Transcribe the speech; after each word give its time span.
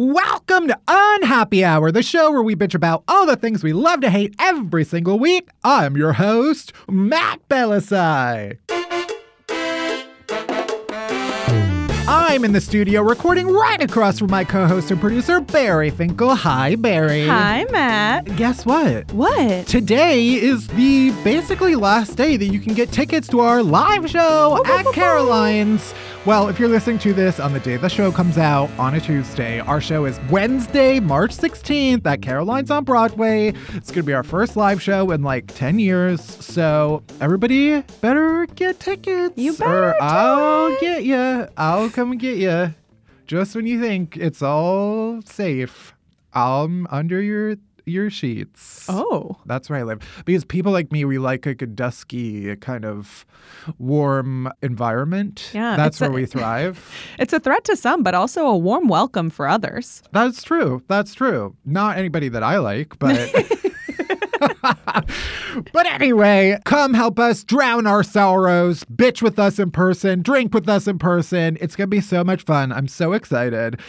Welcome 0.00 0.68
to 0.68 0.78
Unhappy 0.86 1.64
Hour, 1.64 1.90
the 1.90 2.04
show 2.04 2.30
where 2.30 2.44
we 2.44 2.54
bitch 2.54 2.76
about 2.76 3.02
all 3.08 3.26
the 3.26 3.34
things 3.34 3.64
we 3.64 3.72
love 3.72 4.00
to 4.02 4.10
hate 4.10 4.32
every 4.38 4.84
single 4.84 5.18
week. 5.18 5.48
I'm 5.64 5.96
your 5.96 6.12
host, 6.12 6.72
Matt 6.88 7.40
Bellassai. 7.48 8.58
I'm 12.10 12.44
in 12.44 12.52
the 12.52 12.60
studio 12.60 13.02
recording 13.02 13.48
right 13.48 13.82
across 13.82 14.20
from 14.20 14.30
my 14.30 14.44
co 14.44 14.68
host 14.68 14.92
and 14.92 15.00
producer, 15.00 15.40
Barry 15.40 15.90
Finkel. 15.90 16.32
Hi, 16.36 16.76
Barry. 16.76 17.26
Hi, 17.26 17.66
Matt. 17.70 18.36
Guess 18.36 18.64
what? 18.64 19.12
What? 19.12 19.66
Today 19.66 20.34
is 20.34 20.68
the 20.68 21.10
basically 21.24 21.74
last 21.74 22.16
day 22.16 22.36
that 22.36 22.46
you 22.46 22.60
can 22.60 22.74
get 22.74 22.92
tickets 22.92 23.26
to 23.28 23.40
our 23.40 23.64
live 23.64 24.08
show 24.08 24.62
at 24.64 24.86
Caroline's. 24.94 25.92
Well, 26.28 26.48
if 26.48 26.58
you're 26.58 26.68
listening 26.68 26.98
to 26.98 27.14
this 27.14 27.40
on 27.40 27.54
the 27.54 27.60
day 27.60 27.78
the 27.78 27.88
show 27.88 28.12
comes 28.12 28.36
out 28.36 28.68
on 28.78 28.94
a 28.94 29.00
Tuesday, 29.00 29.60
our 29.60 29.80
show 29.80 30.04
is 30.04 30.20
Wednesday, 30.28 31.00
March 31.00 31.34
16th 31.34 32.04
at 32.04 32.20
Caroline's 32.20 32.70
on 32.70 32.84
Broadway. 32.84 33.54
It's 33.72 33.90
going 33.90 34.02
to 34.02 34.02
be 34.02 34.12
our 34.12 34.22
first 34.22 34.54
live 34.54 34.82
show 34.82 35.10
in 35.10 35.22
like 35.22 35.46
10 35.46 35.78
years. 35.78 36.20
So 36.22 37.02
everybody 37.22 37.80
better 38.02 38.44
get 38.44 38.78
tickets. 38.78 39.38
You 39.38 39.54
better 39.56 39.92
Or 39.92 40.02
I'll 40.02 40.66
it. 40.74 40.80
get 40.82 41.04
you. 41.04 41.48
I'll 41.56 41.88
come 41.88 42.10
and 42.10 42.20
get 42.20 42.36
you. 42.36 42.74
Just 43.26 43.56
when 43.56 43.66
you 43.66 43.80
think 43.80 44.18
it's 44.18 44.42
all 44.42 45.22
safe, 45.22 45.94
I'm 46.34 46.86
under 46.90 47.22
your 47.22 47.56
your 47.88 48.10
sheets. 48.10 48.86
Oh. 48.88 49.36
That's 49.46 49.68
where 49.70 49.78
I 49.78 49.82
live. 49.82 50.00
Because 50.24 50.44
people 50.44 50.72
like 50.72 50.92
me, 50.92 51.04
we 51.04 51.18
like 51.18 51.46
like 51.46 51.62
a 51.62 51.66
dusky, 51.66 52.54
kind 52.56 52.84
of 52.84 53.24
warm 53.78 54.50
environment. 54.62 55.50
Yeah, 55.54 55.76
That's 55.76 56.00
where 56.00 56.10
a- 56.10 56.12
we 56.12 56.26
thrive. 56.34 56.84
It's 57.18 57.32
a 57.32 57.40
threat 57.40 57.64
to 57.64 57.76
some, 57.76 58.02
but 58.02 58.14
also 58.14 58.46
a 58.46 58.56
warm 58.56 58.88
welcome 58.88 59.30
for 59.30 59.46
others. 59.48 60.02
That's 60.12 60.42
true. 60.42 60.82
That's 60.88 61.14
true. 61.14 61.56
Not 61.64 61.98
anybody 61.98 62.28
that 62.30 62.42
I 62.42 62.58
like, 62.58 62.98
but. 62.98 63.18
but 65.72 65.86
anyway, 65.86 66.58
come 66.64 66.94
help 66.94 67.18
us 67.18 67.44
drown 67.44 67.86
our 67.86 68.02
sorrows, 68.02 68.84
bitch 68.84 69.22
with 69.22 69.38
us 69.38 69.58
in 69.58 69.70
person, 69.70 70.22
drink 70.22 70.54
with 70.54 70.68
us 70.68 70.86
in 70.86 70.98
person. 70.98 71.58
It's 71.60 71.76
going 71.76 71.86
to 71.86 71.96
be 71.96 72.00
so 72.00 72.24
much 72.24 72.42
fun. 72.42 72.72
I'm 72.72 72.88
so 72.88 73.12
excited. 73.12 73.80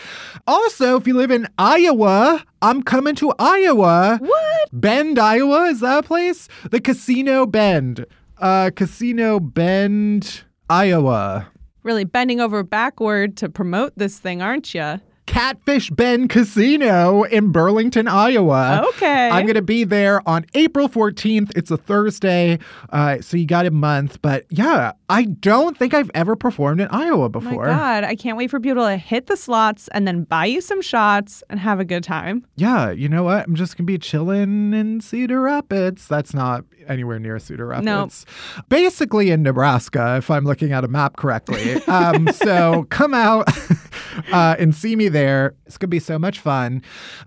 Also, 0.47 0.95
if 0.97 1.07
you 1.07 1.13
live 1.13 1.31
in 1.31 1.47
Iowa, 1.57 2.43
I'm 2.61 2.83
coming 2.83 3.15
to 3.15 3.33
Iowa. 3.39 4.17
What? 4.21 4.69
Bend, 4.73 5.19
Iowa, 5.19 5.65
is 5.65 5.79
that 5.81 5.99
a 5.99 6.03
place? 6.03 6.47
The 6.71 6.81
Casino 6.81 7.45
Bend. 7.45 8.05
Uh, 8.37 8.71
Casino 8.75 9.39
Bend, 9.39 10.43
Iowa. 10.69 11.47
Really 11.83 12.03
bending 12.03 12.39
over 12.39 12.63
backward 12.63 13.37
to 13.37 13.49
promote 13.49 13.93
this 13.95 14.19
thing, 14.19 14.41
aren't 14.41 14.73
you? 14.73 14.99
Catfish 15.39 15.89
Bend 15.91 16.29
Casino 16.29 17.23
in 17.23 17.53
Burlington, 17.53 18.09
Iowa. 18.09 18.83
Okay. 18.89 19.29
I'm 19.29 19.45
going 19.45 19.55
to 19.55 19.61
be 19.61 19.85
there 19.85 20.21
on 20.27 20.45
April 20.53 20.89
14th. 20.89 21.55
It's 21.55 21.71
a 21.71 21.77
Thursday, 21.77 22.59
uh, 22.89 23.21
so 23.21 23.37
you 23.37 23.45
got 23.45 23.65
a 23.65 23.71
month. 23.71 24.21
But 24.21 24.45
yeah, 24.49 24.91
I 25.07 25.23
don't 25.23 25.77
think 25.77 25.93
I've 25.93 26.11
ever 26.13 26.35
performed 26.35 26.81
in 26.81 26.89
Iowa 26.89 27.29
before. 27.29 27.67
My. 27.67 27.71
God, 27.71 28.03
I 28.03 28.17
can't 28.17 28.35
wait 28.35 28.51
for 28.51 28.59
people 28.59 28.83
to 28.83 28.97
hit 28.97 29.27
the 29.27 29.37
slots 29.37 29.87
and 29.93 30.05
then 30.05 30.25
buy 30.25 30.45
you 30.45 30.59
some 30.59 30.81
shots 30.81 31.41
and 31.49 31.57
have 31.57 31.79
a 31.79 31.85
good 31.85 32.03
time. 32.03 32.45
Yeah, 32.57 32.91
you 32.91 33.07
know 33.07 33.23
what? 33.23 33.47
I'm 33.47 33.55
just 33.55 33.77
going 33.77 33.85
to 33.85 33.93
be 33.93 33.97
chilling 33.97 34.73
in 34.73 34.99
Cedar 34.99 35.39
Rapids. 35.39 36.05
That's 36.09 36.33
not 36.33 36.65
anywhere 36.89 37.19
near 37.19 37.39
Cedar 37.39 37.67
Rapids. 37.67 37.85
Nope. 37.85 38.65
Basically 38.69 39.29
in 39.31 39.43
Nebraska, 39.43 40.17
if 40.17 40.29
I'm 40.29 40.43
looking 40.45 40.73
at 40.73 40.83
a 40.83 40.87
map 40.87 41.17
correctly. 41.17 41.81
Um, 41.89 42.27
so 42.29 42.85
come 42.89 43.13
out 43.13 43.47
uh, 44.31 44.55
and 44.59 44.75
see 44.75 44.95
me 44.95 45.09
there. 45.09 45.55
It's 45.65 45.77
going 45.77 45.87
to 45.87 45.91
be 45.91 45.99
so 45.99 46.19
much 46.19 46.39
fun. 46.39 46.83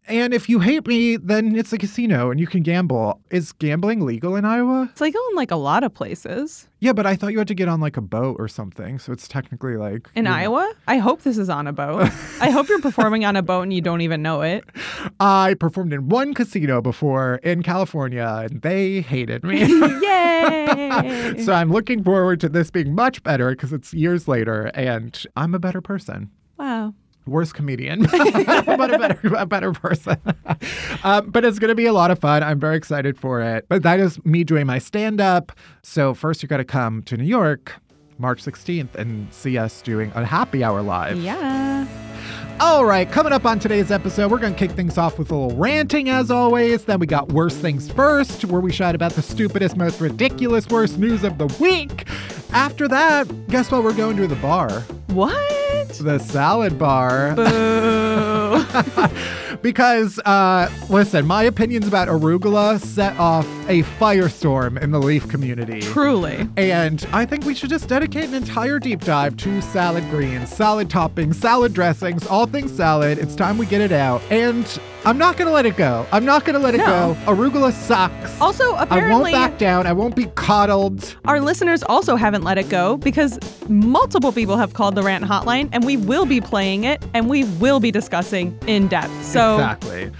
And 0.07 0.33
if 0.33 0.49
you 0.49 0.61
hate 0.61 0.87
me, 0.87 1.17
then 1.17 1.57
it's 1.57 1.73
a 1.73 1.79
casino 1.79 2.31
and 2.31 2.39
you 2.39 2.47
can 2.47 2.63
gamble. 2.63 3.21
Is 3.31 3.53
gambling 3.53 4.01
legal 4.07 4.37
in 4.37 4.45
Iowa? 4.45 4.89
It's 4.91 5.01
legal 5.01 5.21
in 5.31 5.37
like 5.37 5.51
a 5.51 5.57
lot 5.57 5.83
of 5.85 5.93
places. 5.93 6.69
Yeah, 6.83 6.93
but 6.93 7.07
I 7.07 7.15
thought 7.15 7.31
you 7.31 7.39
had 7.39 7.47
to 7.47 7.55
get 7.55 7.69
on 7.69 7.81
like 7.81 7.97
a 7.97 8.01
boat 8.01 8.39
or 8.41 8.49
something. 8.49 8.99
So 8.99 9.13
it's 9.13 9.29
technically 9.29 9.77
like. 9.77 10.09
In 10.17 10.25
you 10.25 10.31
know. 10.31 10.37
Iowa? 10.37 10.75
I 10.89 10.99
hope 10.99 11.23
this 11.23 11.39
is 11.39 11.49
on 11.49 11.69
a 11.69 11.73
boat. 11.73 12.11
I 12.41 12.51
hope 12.51 12.69
you're 12.69 12.81
performing 12.81 13.25
on 13.25 13.37
a 13.37 13.43
boat 13.43 13.63
and 13.63 13.73
you 13.73 13.81
don't 13.81 14.01
even 14.01 14.21
know 14.21 14.43
it. 14.43 14.65
I 15.21 15.55
performed 15.55 15.93
in 15.93 16.09
one 16.09 16.35
casino 16.35 16.83
before 16.83 17.37
in 17.45 17.63
California 17.63 18.27
and 18.51 18.63
they 18.63 19.01
hated 19.01 19.45
me. 19.45 19.61
Yay! 20.03 21.37
so 21.45 21.53
I'm 21.53 21.71
looking 21.71 22.03
forward 22.03 22.41
to 22.41 22.49
this 22.49 22.73
being 22.73 22.97
much 22.97 23.23
better 23.23 23.51
because 23.51 23.73
it's 23.73 23.95
years 23.95 24.27
later 24.27 24.73
and 24.75 25.25
I'm 25.37 25.55
a 25.55 25.61
better 25.61 25.81
person. 25.81 26.33
wow. 26.59 26.95
Worse 27.27 27.53
comedian, 27.53 28.03
but 28.11 28.93
a 28.93 28.99
better, 28.99 29.35
a 29.37 29.47
better 29.47 29.73
person. 29.73 30.17
um, 31.05 31.31
but 31.31 31.45
it's 31.45 31.59
going 31.61 31.69
to 31.69 31.75
be 31.75 31.87
a 31.87 31.93
lot 31.93 32.11
of 32.11 32.19
fun. 32.19 32.43
I'm 32.43 32.59
very 32.59 32.77
excited 32.77 33.17
for 33.17 33.41
it. 33.41 33.67
But 33.69 33.85
that 33.85 34.01
is 34.01 34.25
me 34.25 34.43
doing 34.43 34.67
my 34.67 34.79
stand 34.79 35.21
up. 35.21 35.53
So, 35.83 36.15
first, 36.15 36.43
you 36.43 36.49
got 36.49 36.57
to 36.57 36.65
come 36.65 37.03
to 37.05 37.17
New 37.17 37.25
York 37.25 37.75
March 38.19 38.43
16th 38.45 38.95
and 38.97 39.33
see 39.33 39.57
us 39.57 39.83
doing 39.83 40.11
a 40.15 40.25
happy 40.25 40.65
hour 40.65 40.83
live. 40.83 41.19
Yeah. 41.19 41.87
All 42.61 42.85
right, 42.85 43.11
coming 43.11 43.33
up 43.33 43.45
on 43.45 43.59
today's 43.59 43.91
episode, 43.91 44.31
we're 44.31 44.39
going 44.39 44.53
to 44.53 44.59
kick 44.59 44.71
things 44.71 44.97
off 44.97 45.19
with 45.19 45.33
a 45.33 45.35
little 45.35 45.57
ranting 45.59 46.09
as 46.11 46.31
always. 46.31 46.85
Then 46.85 47.01
we 47.01 47.07
got 47.07 47.33
Worst 47.33 47.59
Things 47.59 47.91
First, 47.91 48.45
where 48.45 48.61
we 48.61 48.71
shout 48.71 48.95
about 48.95 49.13
the 49.13 49.23
stupidest, 49.23 49.77
most 49.77 50.01
ridiculous, 50.01 50.69
worst 50.69 50.99
news 50.99 51.25
of 51.25 51.39
the 51.39 51.47
week. 51.61 52.07
After 52.53 52.87
that, 52.89 53.49
guess 53.49 53.71
what? 53.73 53.83
We're 53.83 53.95
going 53.95 54.17
to 54.19 54.29
the 54.29 54.37
bar, 54.37 54.81
What? 55.09 55.72
The 55.89 56.19
salad 56.19 56.79
bar. 56.79 57.35
Boo. 57.35 58.65
because, 59.63 60.19
uh, 60.21 60.71
listen, 60.89 61.27
my 61.27 61.45
opinions 61.45 61.87
about 61.87 62.09
arugula 62.09 62.81
set 62.81 63.17
off 63.19 63.47
a 63.69 63.83
firestorm 63.99 64.81
in 64.81 64.91
the 64.91 64.99
leaf 65.01 65.29
community. 65.29 65.81
Truly. 65.81 66.49
And 66.57 67.07
I 67.13 67.25
think 67.27 67.45
we 67.45 67.55
should 67.55 67.71
just 67.71 67.89
dedicate 67.89 68.25
an 68.25 68.35
entire 68.35 68.79
deep 68.79 69.01
dive 69.01 69.37
to 69.39 69.61
salad 69.63 70.05
greens, 70.11 70.49
salad 70.51 70.89
toppings, 70.89 71.37
salad 71.37 71.73
dressings, 71.73 72.27
all 72.27 72.47
things 72.47 72.73
salad. 72.73 73.19
It's 73.19 73.35
time 73.35 73.59
we 73.59 73.67
get 73.67 73.81
it 73.81 73.93
out. 73.93 74.21
And 74.31 74.67
I'm 75.05 75.19
not 75.19 75.37
going 75.37 75.47
to 75.49 75.53
let 75.55 75.67
it 75.67 75.77
go. 75.77 76.07
I'm 76.13 76.25
not 76.25 76.45
going 76.45 76.55
to 76.55 76.61
let 76.61 76.75
it 76.75 76.79
No. 76.79 76.87
go. 77.27 77.33
Arugula 77.33 77.73
sucks. 77.73 78.41
Also, 78.41 78.75
apparently. 78.77 79.33
I 79.33 79.39
won't 79.39 79.51
back 79.53 79.59
down. 79.59 79.87
I 79.87 79.93
won't 79.93 80.15
be 80.15 80.27
coddled. 80.35 81.17
our 81.25 81.41
listeners 81.41 81.83
also 81.85 82.17
haven't 82.17 82.43
let 82.43 82.59
it 82.59 82.69
go 82.69 82.97
because 82.99 83.39
multiple 83.69 84.33
people 84.33 84.57
have 84.57 84.75
called 84.75 84.95
the 84.95 85.03
rant 85.03 85.25
hotline 85.25 85.69
and 85.73 85.85
we 85.85 85.97
will 85.97 86.27
be 86.27 86.41
playing 86.41 86.85
it 86.85 87.05
and 87.15 87.29
we 87.29 87.45
will 87.45 87.81
be 87.81 87.91
discussing 87.91 88.59
in 88.67 88.89
depth. 88.89 89.25
So, 89.25 89.55
Exactly. 89.55 90.13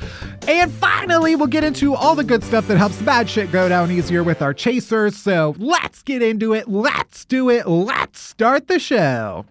And 0.49 0.73
finally, 0.73 1.37
we'll 1.37 1.47
get 1.47 1.63
into 1.63 1.95
all 1.95 2.17
the 2.17 2.25
good 2.25 2.43
stuff 2.43 2.67
that 2.67 2.77
helps 2.77 2.97
the 2.97 3.05
bad 3.05 3.31
shit 3.31 3.53
go 3.53 3.69
down 3.69 3.93
easier 3.93 4.25
with 4.25 4.43
our 4.43 4.53
chasers. 4.53 5.17
So 5.17 5.55
let's 5.59 6.03
get 6.03 6.21
into 6.21 6.53
it. 6.53 6.69
Let's 6.69 7.25
do 7.25 7.49
it. 7.49 7.69
Let's 7.69 8.19
start 8.19 8.67
the 8.67 8.81
show. 8.81 9.47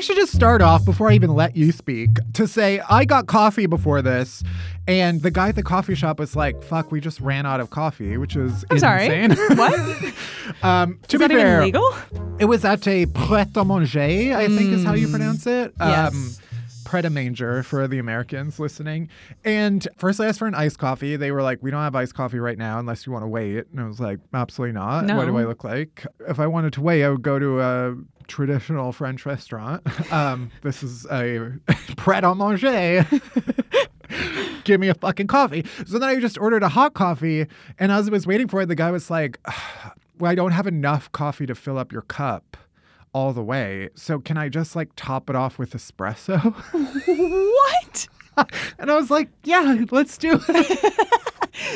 I 0.00 0.02
should 0.02 0.16
just 0.16 0.32
start 0.32 0.62
off 0.62 0.86
before 0.86 1.10
I 1.10 1.12
even 1.12 1.34
let 1.34 1.54
you 1.54 1.72
speak 1.72 2.08
to 2.32 2.48
say 2.48 2.80
I 2.88 3.04
got 3.04 3.26
coffee 3.26 3.66
before 3.66 4.00
this, 4.00 4.42
and 4.88 5.20
the 5.20 5.30
guy 5.30 5.50
at 5.50 5.56
the 5.56 5.62
coffee 5.62 5.94
shop 5.94 6.18
was 6.18 6.34
like, 6.34 6.62
"Fuck, 6.62 6.90
we 6.90 7.02
just 7.02 7.20
ran 7.20 7.44
out 7.44 7.60
of 7.60 7.68
coffee," 7.68 8.16
which 8.16 8.34
is 8.34 8.64
I'm 8.70 8.78
sorry. 8.78 9.04
insane. 9.04 9.36
What? 9.58 9.78
um, 10.62 10.98
to 11.08 11.16
Is 11.16 11.18
be 11.18 11.18
that 11.18 11.30
even 11.32 11.36
fair, 11.44 11.62
legal? 11.62 11.94
it 12.38 12.46
was 12.46 12.64
at 12.64 12.88
a 12.88 13.04
Pret 13.04 13.54
a 13.54 13.62
Manger, 13.62 14.34
I 14.34 14.46
think 14.48 14.72
is 14.72 14.84
how 14.84 14.94
you 14.94 15.06
pronounce 15.06 15.46
it. 15.46 15.76
Mm. 15.76 15.86
Yes. 15.90 16.40
Pret 16.86 17.04
a 17.04 17.10
Manger 17.10 17.62
for 17.62 17.86
the 17.86 17.98
Americans 17.98 18.58
listening. 18.58 19.10
And 19.44 19.86
first 19.98 20.18
I 20.18 20.28
asked 20.28 20.38
for 20.38 20.48
an 20.48 20.54
iced 20.54 20.78
coffee. 20.78 21.16
They 21.16 21.30
were 21.30 21.42
like, 21.42 21.58
we 21.60 21.70
don't 21.70 21.82
have 21.82 21.94
iced 21.94 22.14
coffee 22.14 22.40
right 22.40 22.58
now 22.58 22.78
unless 22.80 23.06
you 23.06 23.12
want 23.12 23.22
to 23.22 23.28
wait. 23.28 23.66
And 23.70 23.80
I 23.80 23.86
was 23.86 24.00
like, 24.00 24.18
absolutely 24.34 24.72
not. 24.72 25.04
What 25.14 25.26
do 25.26 25.36
I 25.36 25.44
look 25.44 25.62
like? 25.62 26.06
If 26.26 26.40
I 26.40 26.46
wanted 26.48 26.72
to 26.72 26.80
wait, 26.80 27.04
I 27.04 27.10
would 27.10 27.22
go 27.22 27.38
to 27.38 27.60
a 27.60 27.94
traditional 28.30 28.92
French 28.92 29.26
restaurant. 29.26 29.82
Um, 30.12 30.50
this 30.62 30.82
is 30.82 31.06
a 31.10 31.52
Pret 31.96 32.24
a 32.24 32.34
Manger. 32.34 33.06
Give 34.64 34.80
me 34.80 34.88
a 34.88 34.94
fucking 34.94 35.26
coffee. 35.28 35.64
So 35.86 35.98
then 35.98 36.08
I 36.08 36.18
just 36.18 36.38
ordered 36.38 36.62
a 36.62 36.68
hot 36.68 36.94
coffee. 36.94 37.46
And 37.78 37.92
as 37.92 38.08
I 38.08 38.10
was 38.10 38.26
waiting 38.26 38.48
for 38.48 38.62
it, 38.62 38.66
the 38.66 38.74
guy 38.74 38.90
was 38.90 39.08
like, 39.10 39.38
well, 40.18 40.30
I 40.30 40.34
don't 40.34 40.50
have 40.52 40.66
enough 40.66 41.10
coffee 41.12 41.46
to 41.46 41.54
fill 41.54 41.78
up 41.78 41.92
your 41.92 42.02
cup 42.02 42.56
all 43.12 43.32
the 43.32 43.42
way. 43.42 43.88
So 43.94 44.18
can 44.18 44.36
I 44.36 44.48
just 44.48 44.74
like 44.74 44.90
top 44.96 45.30
it 45.30 45.36
off 45.36 45.58
with 45.58 45.72
espresso? 45.72 46.52
what? 46.74 48.08
and 48.78 48.90
I 48.90 48.94
was 48.96 49.10
like, 49.10 49.28
yeah, 49.44 49.84
let's 49.90 50.18
do 50.18 50.40
it. 50.48 51.06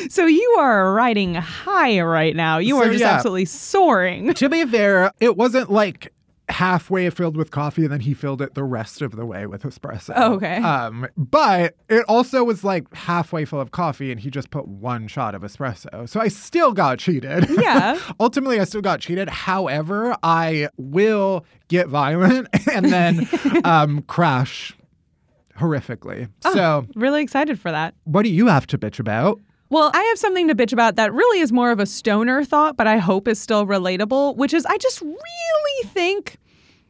So 0.09 0.25
you 0.25 0.55
are 0.59 0.93
riding 0.93 1.35
high 1.35 2.01
right 2.01 2.35
now. 2.35 2.57
You 2.57 2.75
So, 2.75 2.81
are 2.83 2.87
just 2.89 3.01
yeah. 3.01 3.11
absolutely 3.13 3.45
soaring. 3.45 4.33
to 4.33 4.49
be 4.49 4.65
fair, 4.65 5.11
it 5.19 5.37
wasn't 5.37 5.71
like 5.71 6.11
halfway 6.49 7.09
filled 7.09 7.35
with 7.35 7.49
coffee 7.51 7.83
and 7.83 7.91
then 7.91 7.99
he 8.01 8.13
filled 8.13 8.41
it 8.41 8.53
the 8.53 8.63
rest 8.63 9.01
of 9.01 9.15
the 9.15 9.25
way 9.25 9.47
with 9.47 9.63
espresso. 9.63 10.13
Oh, 10.15 10.33
okay. 10.33 10.57
Um, 10.57 11.07
but 11.17 11.75
it 11.89 12.05
also 12.07 12.43
was 12.43 12.63
like 12.63 12.93
halfway 12.93 13.45
full 13.45 13.59
of 13.59 13.71
coffee 13.71 14.11
and 14.11 14.19
he 14.19 14.29
just 14.29 14.51
put 14.51 14.67
one 14.67 15.07
shot 15.07 15.33
of 15.33 15.41
espresso. 15.41 16.07
So 16.07 16.19
I 16.19 16.27
still 16.27 16.71
got 16.71 16.99
cheated. 16.99 17.47
Yeah. 17.49 17.99
Ultimately, 18.19 18.59
I 18.59 18.65
still 18.65 18.81
got 18.81 18.99
cheated. 18.99 19.27
However, 19.29 20.15
I 20.21 20.69
will 20.77 21.45
get 21.67 21.87
violent 21.87 22.47
and 22.71 22.85
then 22.85 23.27
um, 23.63 24.03
crash 24.03 24.75
horrifically. 25.57 26.29
Oh. 26.43 26.53
So, 26.53 26.87
Really 26.95 27.23
excited 27.23 27.59
for 27.59 27.71
that. 27.71 27.95
what 28.03 28.23
do 28.23 28.29
you 28.29 28.47
have 28.47 28.67
to 28.67 28.77
bitch 28.77 28.99
about? 28.99 29.39
Well, 29.75 29.91
I 29.93 30.01
have 30.03 30.17
something 30.17 30.47
to 30.47 30.55
bitch 30.55 30.71
about 30.71 30.95
that 30.95 31.11
really 31.11 31.41
is 31.41 31.51
more 31.51 31.69
of 31.69 31.81
a 31.81 31.85
stoner 31.85 32.45
thought, 32.45 32.77
but 32.77 32.87
I 32.87 32.97
hope 32.97 33.27
is 33.27 33.41
still 33.41 33.67
relatable, 33.67 34.37
which 34.37 34.53
is 34.53 34.65
I 34.65 34.77
just 34.77 35.01
really 35.01 35.89
think 35.89 36.37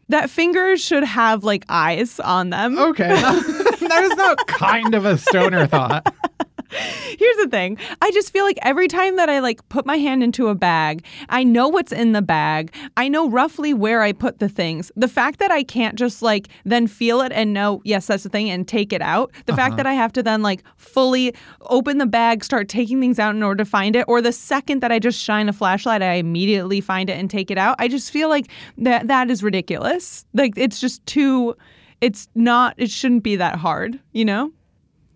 that 0.09 0.29
fingers 0.29 0.85
should 0.85 1.03
have 1.03 1.43
like 1.43 1.65
eyes 1.67 2.19
on 2.19 2.51
them. 2.51 2.77
Okay. 2.77 3.07
that 3.09 4.01
is 4.03 4.15
not 4.15 4.45
kind 4.45 4.93
of 4.93 5.03
a 5.03 5.17
stoner 5.17 5.65
thought. 5.65 6.13
Here's 7.17 7.37
the 7.37 7.47
thing. 7.49 7.77
I 8.01 8.11
just 8.11 8.31
feel 8.31 8.45
like 8.45 8.57
every 8.61 8.87
time 8.87 9.15
that 9.17 9.29
I 9.29 9.39
like 9.39 9.67
put 9.69 9.85
my 9.85 9.97
hand 9.97 10.23
into 10.23 10.47
a 10.47 10.55
bag, 10.55 11.03
I 11.29 11.43
know 11.43 11.67
what's 11.67 11.91
in 11.91 12.13
the 12.13 12.21
bag. 12.21 12.73
I 12.97 13.07
know 13.07 13.29
roughly 13.29 13.73
where 13.73 14.01
I 14.01 14.11
put 14.11 14.39
the 14.39 14.49
things. 14.49 14.91
The 14.95 15.07
fact 15.07 15.39
that 15.39 15.51
I 15.51 15.63
can't 15.63 15.95
just 15.95 16.21
like 16.21 16.47
then 16.63 16.87
feel 16.87 17.21
it 17.21 17.31
and 17.31 17.53
know, 17.53 17.81
yes, 17.83 18.07
that's 18.07 18.23
the 18.23 18.29
thing 18.29 18.49
and 18.49 18.67
take 18.67 18.93
it 18.93 19.01
out. 19.01 19.31
The 19.45 19.55
fact 19.55 19.73
uh-huh. 19.73 19.77
that 19.77 19.85
I 19.85 19.93
have 19.93 20.13
to 20.13 20.23
then 20.23 20.41
like 20.41 20.63
fully 20.77 21.33
open 21.69 21.97
the 21.97 22.05
bag, 22.05 22.43
start 22.43 22.67
taking 22.67 22.99
things 22.99 23.19
out 23.19 23.35
in 23.35 23.43
order 23.43 23.63
to 23.63 23.69
find 23.69 23.95
it, 23.95 24.05
or 24.07 24.21
the 24.21 24.31
second 24.31 24.81
that 24.81 24.91
I 24.91 24.99
just 24.99 25.21
shine 25.21 25.49
a 25.49 25.53
flashlight, 25.53 26.01
I 26.01 26.13
immediately 26.13 26.81
find 26.81 27.09
it 27.09 27.13
and 27.13 27.29
take 27.29 27.51
it 27.51 27.57
out. 27.57 27.75
I 27.79 27.87
just 27.87 28.11
feel 28.11 28.29
like 28.29 28.47
that 28.77 29.07
that 29.07 29.29
is 29.29 29.43
ridiculous. 29.43 30.25
Like 30.33 30.57
it's 30.57 30.79
just 30.79 31.05
too 31.05 31.55
it's 32.01 32.27
not 32.35 32.75
it 32.77 32.89
shouldn't 32.89 33.23
be 33.23 33.35
that 33.37 33.55
hard, 33.55 33.99
you 34.11 34.25
know? 34.25 34.51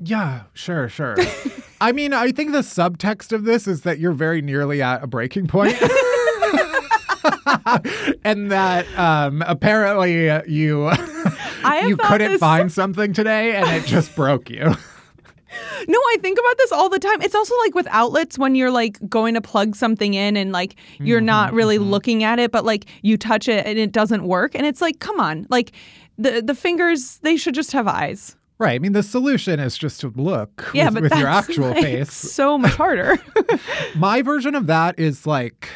Yeah, 0.01 0.43
sure, 0.53 0.87
sure. 0.89 1.15
I 1.81 1.91
mean, 1.91 2.13
I 2.13 2.31
think 2.31 2.51
the 2.51 2.59
subtext 2.59 3.31
of 3.31 3.43
this 3.43 3.67
is 3.67 3.81
that 3.81 3.99
you're 3.99 4.13
very 4.13 4.41
nearly 4.41 4.81
at 4.81 5.03
a 5.03 5.07
breaking 5.07 5.47
point. 5.47 5.75
and 8.23 8.51
that 8.51 8.85
um, 8.97 9.41
apparently 9.45 10.29
uh, 10.29 10.41
you 10.47 10.87
I 11.63 11.85
you 11.87 11.97
couldn't 11.97 12.31
this- 12.31 12.39
find 12.39 12.71
something 12.71 13.13
today 13.13 13.55
and 13.55 13.67
it 13.69 13.85
just 13.85 14.15
broke 14.15 14.49
you. 14.49 14.73
No, 15.87 15.97
I 15.97 16.17
think 16.21 16.37
about 16.37 16.57
this 16.59 16.71
all 16.71 16.89
the 16.89 16.99
time. 16.99 17.21
It's 17.23 17.33
also 17.33 17.55
like 17.65 17.73
with 17.73 17.87
outlets 17.89 18.37
when 18.37 18.53
you're 18.53 18.69
like 18.69 18.99
going 19.09 19.33
to 19.33 19.41
plug 19.41 19.75
something 19.75 20.13
in 20.13 20.37
and 20.37 20.51
like 20.51 20.75
you're 20.99 21.19
Mm-hmm, 21.19 21.25
not 21.25 21.53
really 21.53 21.79
looking 21.79 22.23
at 22.23 22.37
it, 22.37 22.51
but 22.51 22.65
like 22.65 22.85
you 23.01 23.17
touch 23.17 23.47
it 23.47 23.65
and 23.65 23.79
it 23.79 23.91
doesn't 23.91 24.23
work. 24.25 24.53
And 24.53 24.65
it's 24.65 24.79
like, 24.79 24.99
come 24.99 25.19
on. 25.19 25.47
Like 25.49 25.71
the 26.19 26.41
the 26.41 26.53
fingers, 26.53 27.17
they 27.23 27.35
should 27.35 27.55
just 27.55 27.71
have 27.71 27.87
eyes. 27.87 28.35
Right. 28.59 28.75
I 28.75 28.79
mean, 28.79 28.91
the 28.91 29.03
solution 29.03 29.59
is 29.59 29.77
just 29.77 30.01
to 30.01 30.09
look 30.09 30.69
Yeah, 30.73 30.85
with, 30.85 30.95
but 30.95 31.03
with 31.03 31.15
your 31.15 31.29
actual 31.29 31.69
like, 31.69 31.81
face. 31.81 32.13
So 32.13 32.57
much 32.57 32.73
harder. 32.73 33.17
My 33.95 34.21
version 34.21 34.53
of 34.53 34.67
that 34.67 34.99
is 34.99 35.25
like 35.25 35.69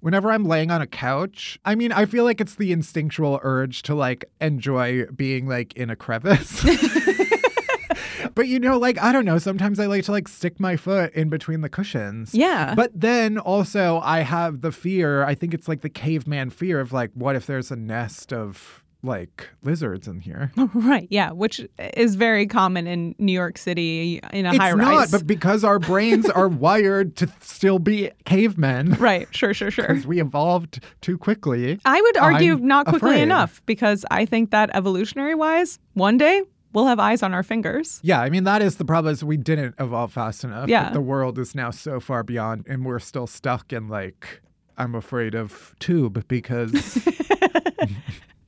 whenever 0.00 0.30
I'm 0.30 0.44
laying 0.44 0.70
on 0.70 0.82
a 0.82 0.86
couch, 0.86 1.58
I 1.64 1.74
mean, 1.74 1.92
I 1.92 2.04
feel 2.04 2.24
like 2.24 2.40
it's 2.40 2.56
the 2.56 2.72
instinctual 2.72 3.40
urge 3.42 3.82
to 3.84 3.94
like 3.94 4.26
enjoy 4.40 5.06
being 5.06 5.48
like 5.48 5.72
in 5.74 5.88
a 5.88 5.96
crevice. 5.96 6.62
but 8.34 8.48
you 8.48 8.60
know, 8.60 8.78
like, 8.78 9.00
I 9.02 9.12
don't 9.12 9.24
know, 9.24 9.38
sometimes 9.38 9.80
I 9.80 9.86
like 9.86 10.04
to 10.04 10.12
like 10.12 10.28
stick 10.28 10.60
my 10.60 10.76
foot 10.76 11.14
in 11.14 11.30
between 11.30 11.62
the 11.62 11.68
cushions. 11.70 12.34
Yeah. 12.34 12.74
But 12.74 12.92
then 12.94 13.38
also 13.38 13.98
I 14.04 14.20
have 14.20 14.60
the 14.60 14.72
fear, 14.72 15.24
I 15.24 15.34
think 15.34 15.54
it's 15.54 15.68
like 15.68 15.80
the 15.80 15.88
caveman 15.88 16.50
fear 16.50 16.80
of 16.80 16.92
like, 16.92 17.10
what 17.14 17.34
if 17.34 17.46
there's 17.46 17.70
a 17.70 17.76
nest 17.76 18.32
of 18.32 18.84
like 19.06 19.48
lizards 19.62 20.06
in 20.06 20.20
here? 20.20 20.52
right. 20.74 21.08
Yeah. 21.10 21.30
Which 21.30 21.60
is 21.78 22.14
very 22.16 22.46
common 22.46 22.86
in 22.86 23.14
New 23.18 23.32
York 23.32 23.56
City 23.56 24.20
in 24.32 24.44
a 24.44 24.50
it's 24.50 24.58
high 24.58 24.72
not, 24.72 24.78
rise. 24.98 25.10
but 25.10 25.26
because 25.26 25.64
our 25.64 25.78
brains 25.78 26.28
are 26.28 26.48
wired 26.66 27.16
to 27.16 27.28
still 27.40 27.78
be 27.78 28.10
cavemen. 28.24 28.92
right. 28.94 29.28
Sure, 29.34 29.54
sure, 29.54 29.70
sure. 29.70 29.88
because 29.88 30.06
we 30.06 30.20
evolved 30.20 30.80
too 31.00 31.16
quickly. 31.16 31.78
I 31.84 32.00
would 32.00 32.16
argue 32.18 32.54
I'm 32.54 32.66
not 32.66 32.86
quickly 32.86 33.10
afraid. 33.12 33.22
enough 33.22 33.62
because 33.64 34.04
I 34.10 34.26
think 34.26 34.50
that 34.50 34.70
evolutionary 34.74 35.34
wise, 35.34 35.78
one 35.94 36.18
day 36.18 36.42
we'll 36.72 36.86
have 36.86 36.98
eyes 36.98 37.22
on 37.22 37.32
our 37.32 37.42
fingers. 37.42 38.00
Yeah, 38.02 38.20
I 38.20 38.28
mean 38.28 38.44
that 38.44 38.60
is 38.60 38.76
the 38.76 38.84
problem 38.84 39.12
is 39.12 39.24
we 39.24 39.36
didn't 39.38 39.74
evolve 39.78 40.12
fast 40.12 40.44
enough. 40.44 40.68
Yeah. 40.68 40.90
The 40.90 41.00
world 41.00 41.38
is 41.38 41.54
now 41.54 41.70
so 41.70 42.00
far 42.00 42.22
beyond 42.22 42.66
and 42.68 42.84
we're 42.84 42.98
still 42.98 43.26
stuck 43.26 43.72
in 43.72 43.88
like 43.88 44.42
I'm 44.78 44.94
afraid 44.94 45.34
of 45.34 45.74
tube 45.78 46.28
because 46.28 46.72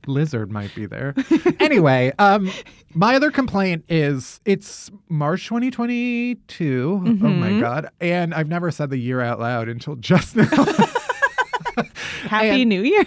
lizard 0.09 0.51
might 0.51 0.73
be 0.75 0.85
there. 0.85 1.13
anyway, 1.59 2.11
um 2.19 2.51
my 2.93 3.15
other 3.15 3.31
complaint 3.31 3.85
is 3.87 4.39
it's 4.45 4.89
March 5.09 5.45
2022. 5.47 7.01
Oh 7.05 7.07
my 7.07 7.49
Mhm. 7.49 7.61
god. 7.61 7.89
And 8.01 8.33
I've 8.33 8.47
never 8.49 8.71
said 8.71 8.89
the 8.89 8.97
year 8.97 9.21
out 9.21 9.39
loud 9.39 9.69
until 9.69 9.95
just 9.95 10.35
now. 10.35 10.45
Happy 12.23 12.61
And- 12.61 12.69
New 12.69 12.81
Year. 12.81 13.05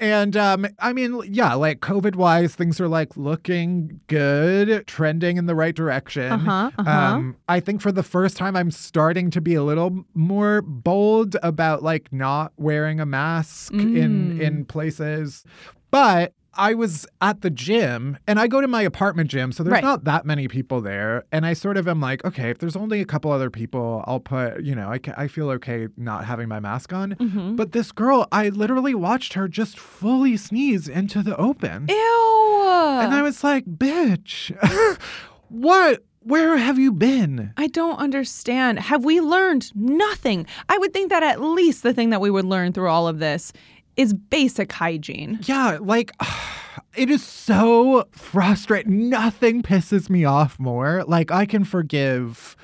And 0.00 0.36
um, 0.36 0.66
I 0.80 0.92
mean, 0.92 1.20
yeah, 1.28 1.54
like 1.54 1.78
COVID 1.78 2.16
wise, 2.16 2.56
things 2.56 2.80
are 2.80 2.88
like 2.88 3.16
looking 3.16 4.00
good, 4.08 4.84
trending 4.88 5.36
in 5.36 5.46
the 5.46 5.54
right 5.54 5.76
direction. 5.76 6.24
Uh-huh, 6.32 6.72
uh-huh. 6.76 6.90
Um, 6.90 7.36
I 7.48 7.60
think 7.60 7.80
for 7.80 7.92
the 7.92 8.02
first 8.02 8.36
time, 8.36 8.56
I'm 8.56 8.72
starting 8.72 9.30
to 9.30 9.40
be 9.40 9.54
a 9.54 9.62
little 9.62 10.04
more 10.14 10.60
bold 10.62 11.36
about 11.44 11.84
like 11.84 12.12
not 12.12 12.52
wearing 12.56 12.98
a 12.98 13.06
mask 13.06 13.72
in 13.74 14.38
Mm. 14.38 14.40
in 14.40 14.64
places. 14.64 15.44
But 15.92 16.32
I 16.54 16.74
was 16.74 17.06
at 17.20 17.40
the 17.42 17.48
gym 17.50 18.18
and 18.26 18.38
I 18.40 18.46
go 18.46 18.60
to 18.60 18.66
my 18.68 18.82
apartment 18.82 19.30
gym, 19.30 19.52
so 19.52 19.62
there's 19.62 19.72
Right. 19.72 19.84
not 19.84 20.04
that 20.04 20.26
many 20.26 20.48
people 20.48 20.80
there. 20.82 21.24
And 21.32 21.46
I 21.46 21.52
sort 21.52 21.76
of 21.76 21.86
am 21.88 22.00
like, 22.00 22.24
okay, 22.26 22.50
if 22.50 22.58
there's 22.58 22.76
only 22.76 23.00
a 23.00 23.04
couple 23.06 23.30
other 23.30 23.48
people, 23.48 24.02
I'll 24.06 24.20
put, 24.20 24.62
you 24.62 24.74
know, 24.74 24.88
I, 24.92 24.98
I 25.16 25.28
feel 25.28 25.48
okay 25.50 25.88
not 25.96 26.24
having 26.26 26.48
my 26.48 26.60
mask 26.60 26.92
on. 26.92 27.12
Mhm. 27.14 27.56
But 27.56 27.72
this 27.72 27.90
girl, 27.92 28.26
I 28.32 28.48
literally 28.50 28.94
watched 28.94 29.32
her 29.34 29.48
just 29.48 29.78
fully 29.78 30.36
sneeze 30.36 30.88
into 30.88 31.22
the 31.22 31.36
open. 31.36 31.86
Ew. 31.88 32.58
and 33.00 33.14
I 33.14 33.22
was 33.22 33.42
like, 33.44 33.64
bitch, 33.64 34.50
what? 35.48 36.02
Where 36.24 36.56
have 36.56 36.78
you 36.78 36.92
been? 36.92 37.52
I 37.56 37.66
don't 37.66 37.96
understand. 37.98 38.78
Have 38.78 39.04
we 39.04 39.20
learned 39.20 39.72
nothing? 39.74 40.46
I 40.68 40.78
would 40.78 40.92
think 40.92 41.10
that 41.10 41.24
at 41.24 41.40
least 41.40 41.82
the 41.82 41.92
thing 41.92 42.10
that 42.10 42.20
we 42.20 42.30
would 42.30 42.44
learn 42.44 42.72
through 42.72 42.88
all 42.90 43.08
of 43.08 43.18
this 43.18 43.52
is 43.96 44.14
basic 44.14 44.72
hygiene. 44.72 45.38
Yeah, 45.42 45.78
like 45.80 46.12
it 46.96 47.10
is 47.10 47.22
so 47.22 48.06
frustrating. 48.12 49.08
Nothing 49.08 49.62
pisses 49.62 50.10
me 50.10 50.24
off 50.24 50.58
more. 50.58 51.04
Like 51.06 51.30
I 51.30 51.46
can 51.46 51.64
forgive, 51.64 52.56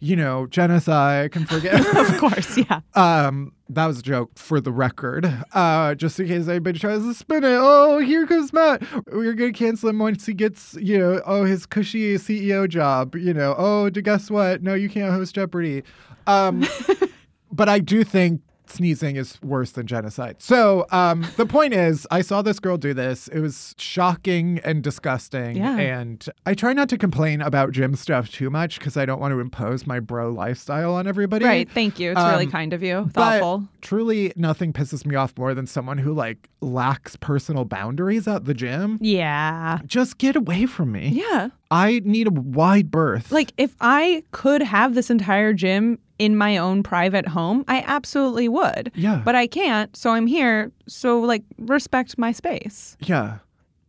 you 0.00 0.16
know, 0.16 0.46
genocide 0.46 1.24
I 1.24 1.28
can 1.28 1.46
forgive, 1.46 1.86
of 1.96 2.18
course, 2.18 2.56
yeah. 2.56 2.80
Um, 2.94 3.52
that 3.70 3.86
was 3.86 4.00
a 4.00 4.02
joke 4.02 4.30
for 4.36 4.60
the 4.60 4.70
record. 4.70 5.26
Uh, 5.52 5.94
just 5.94 6.20
in 6.20 6.28
case 6.28 6.46
anybody 6.48 6.78
tries 6.78 7.00
to 7.00 7.14
spin 7.14 7.44
it. 7.44 7.56
Oh, 7.58 7.98
here 7.98 8.26
comes 8.26 8.52
Matt. 8.52 8.82
We're 9.10 9.32
gonna 9.32 9.52
cancel 9.52 9.88
him 9.88 9.98
once 9.98 10.26
he 10.26 10.34
gets, 10.34 10.74
you 10.74 10.98
know, 10.98 11.22
oh 11.24 11.44
his 11.44 11.64
cushy 11.64 12.14
CEO 12.16 12.68
job. 12.68 13.14
You 13.16 13.32
know, 13.32 13.54
oh, 13.56 13.88
guess 13.90 14.30
what? 14.30 14.62
No, 14.62 14.74
you 14.74 14.90
can't 14.90 15.12
host 15.12 15.34
Jeopardy. 15.34 15.82
Um, 16.26 16.66
but 17.52 17.68
I 17.68 17.78
do 17.78 18.04
think 18.04 18.40
sneezing 18.66 19.16
is 19.16 19.38
worse 19.42 19.72
than 19.72 19.86
genocide. 19.86 20.36
So 20.38 20.86
um, 20.90 21.26
the 21.36 21.46
point 21.46 21.74
is, 21.74 22.06
I 22.10 22.22
saw 22.22 22.42
this 22.42 22.58
girl 22.58 22.76
do 22.76 22.94
this. 22.94 23.28
It 23.28 23.40
was 23.40 23.74
shocking 23.78 24.60
and 24.64 24.82
disgusting. 24.82 25.56
Yeah. 25.56 25.78
And 25.78 26.24
I 26.46 26.54
try 26.54 26.72
not 26.72 26.88
to 26.90 26.98
complain 26.98 27.40
about 27.42 27.72
gym 27.72 27.94
stuff 27.94 28.30
too 28.30 28.50
much 28.50 28.78
because 28.78 28.96
I 28.96 29.04
don't 29.06 29.20
want 29.20 29.32
to 29.32 29.40
impose 29.40 29.86
my 29.86 30.00
bro 30.00 30.30
lifestyle 30.30 30.94
on 30.94 31.06
everybody. 31.06 31.44
Right. 31.44 31.70
Thank 31.70 31.98
you. 32.00 32.12
It's 32.12 32.20
really 32.20 32.46
Um, 32.46 32.50
kind 32.50 32.72
of 32.72 32.82
you. 32.82 33.02
But 33.12 33.40
Thoughtful. 33.40 33.68
truly, 33.82 34.32
nothing 34.36 34.72
pisses 34.72 35.04
me 35.06 35.14
off 35.14 35.36
more 35.36 35.54
than 35.54 35.66
someone 35.66 35.98
who 35.98 36.12
like 36.14 36.48
lacks 36.60 37.16
personal 37.16 37.64
boundaries 37.64 38.26
at 38.26 38.46
the 38.46 38.54
gym. 38.54 38.98
Yeah. 39.00 39.78
Just 39.86 40.18
get 40.18 40.36
away 40.36 40.66
from 40.66 40.92
me. 40.92 41.08
Yeah. 41.08 41.48
I 41.70 42.00
need 42.04 42.28
a 42.28 42.30
wide 42.30 42.90
berth. 42.90 43.32
Like 43.32 43.52
if 43.56 43.74
I 43.80 44.22
could 44.32 44.62
have 44.62 44.94
this 44.94 45.10
entire 45.10 45.52
gym 45.52 45.98
in 46.18 46.36
my 46.36 46.56
own 46.56 46.82
private 46.82 47.26
home, 47.26 47.64
I 47.66 47.82
absolutely 47.86 48.48
would. 48.48 48.92
Yeah. 48.94 49.22
But 49.24 49.34
I 49.34 49.46
can't, 49.46 49.96
so 49.96 50.10
I'm 50.10 50.26
here. 50.26 50.70
So 50.86 51.20
like 51.20 51.42
respect 51.58 52.16
my 52.18 52.30
space. 52.32 52.96
yeah, 53.00 53.38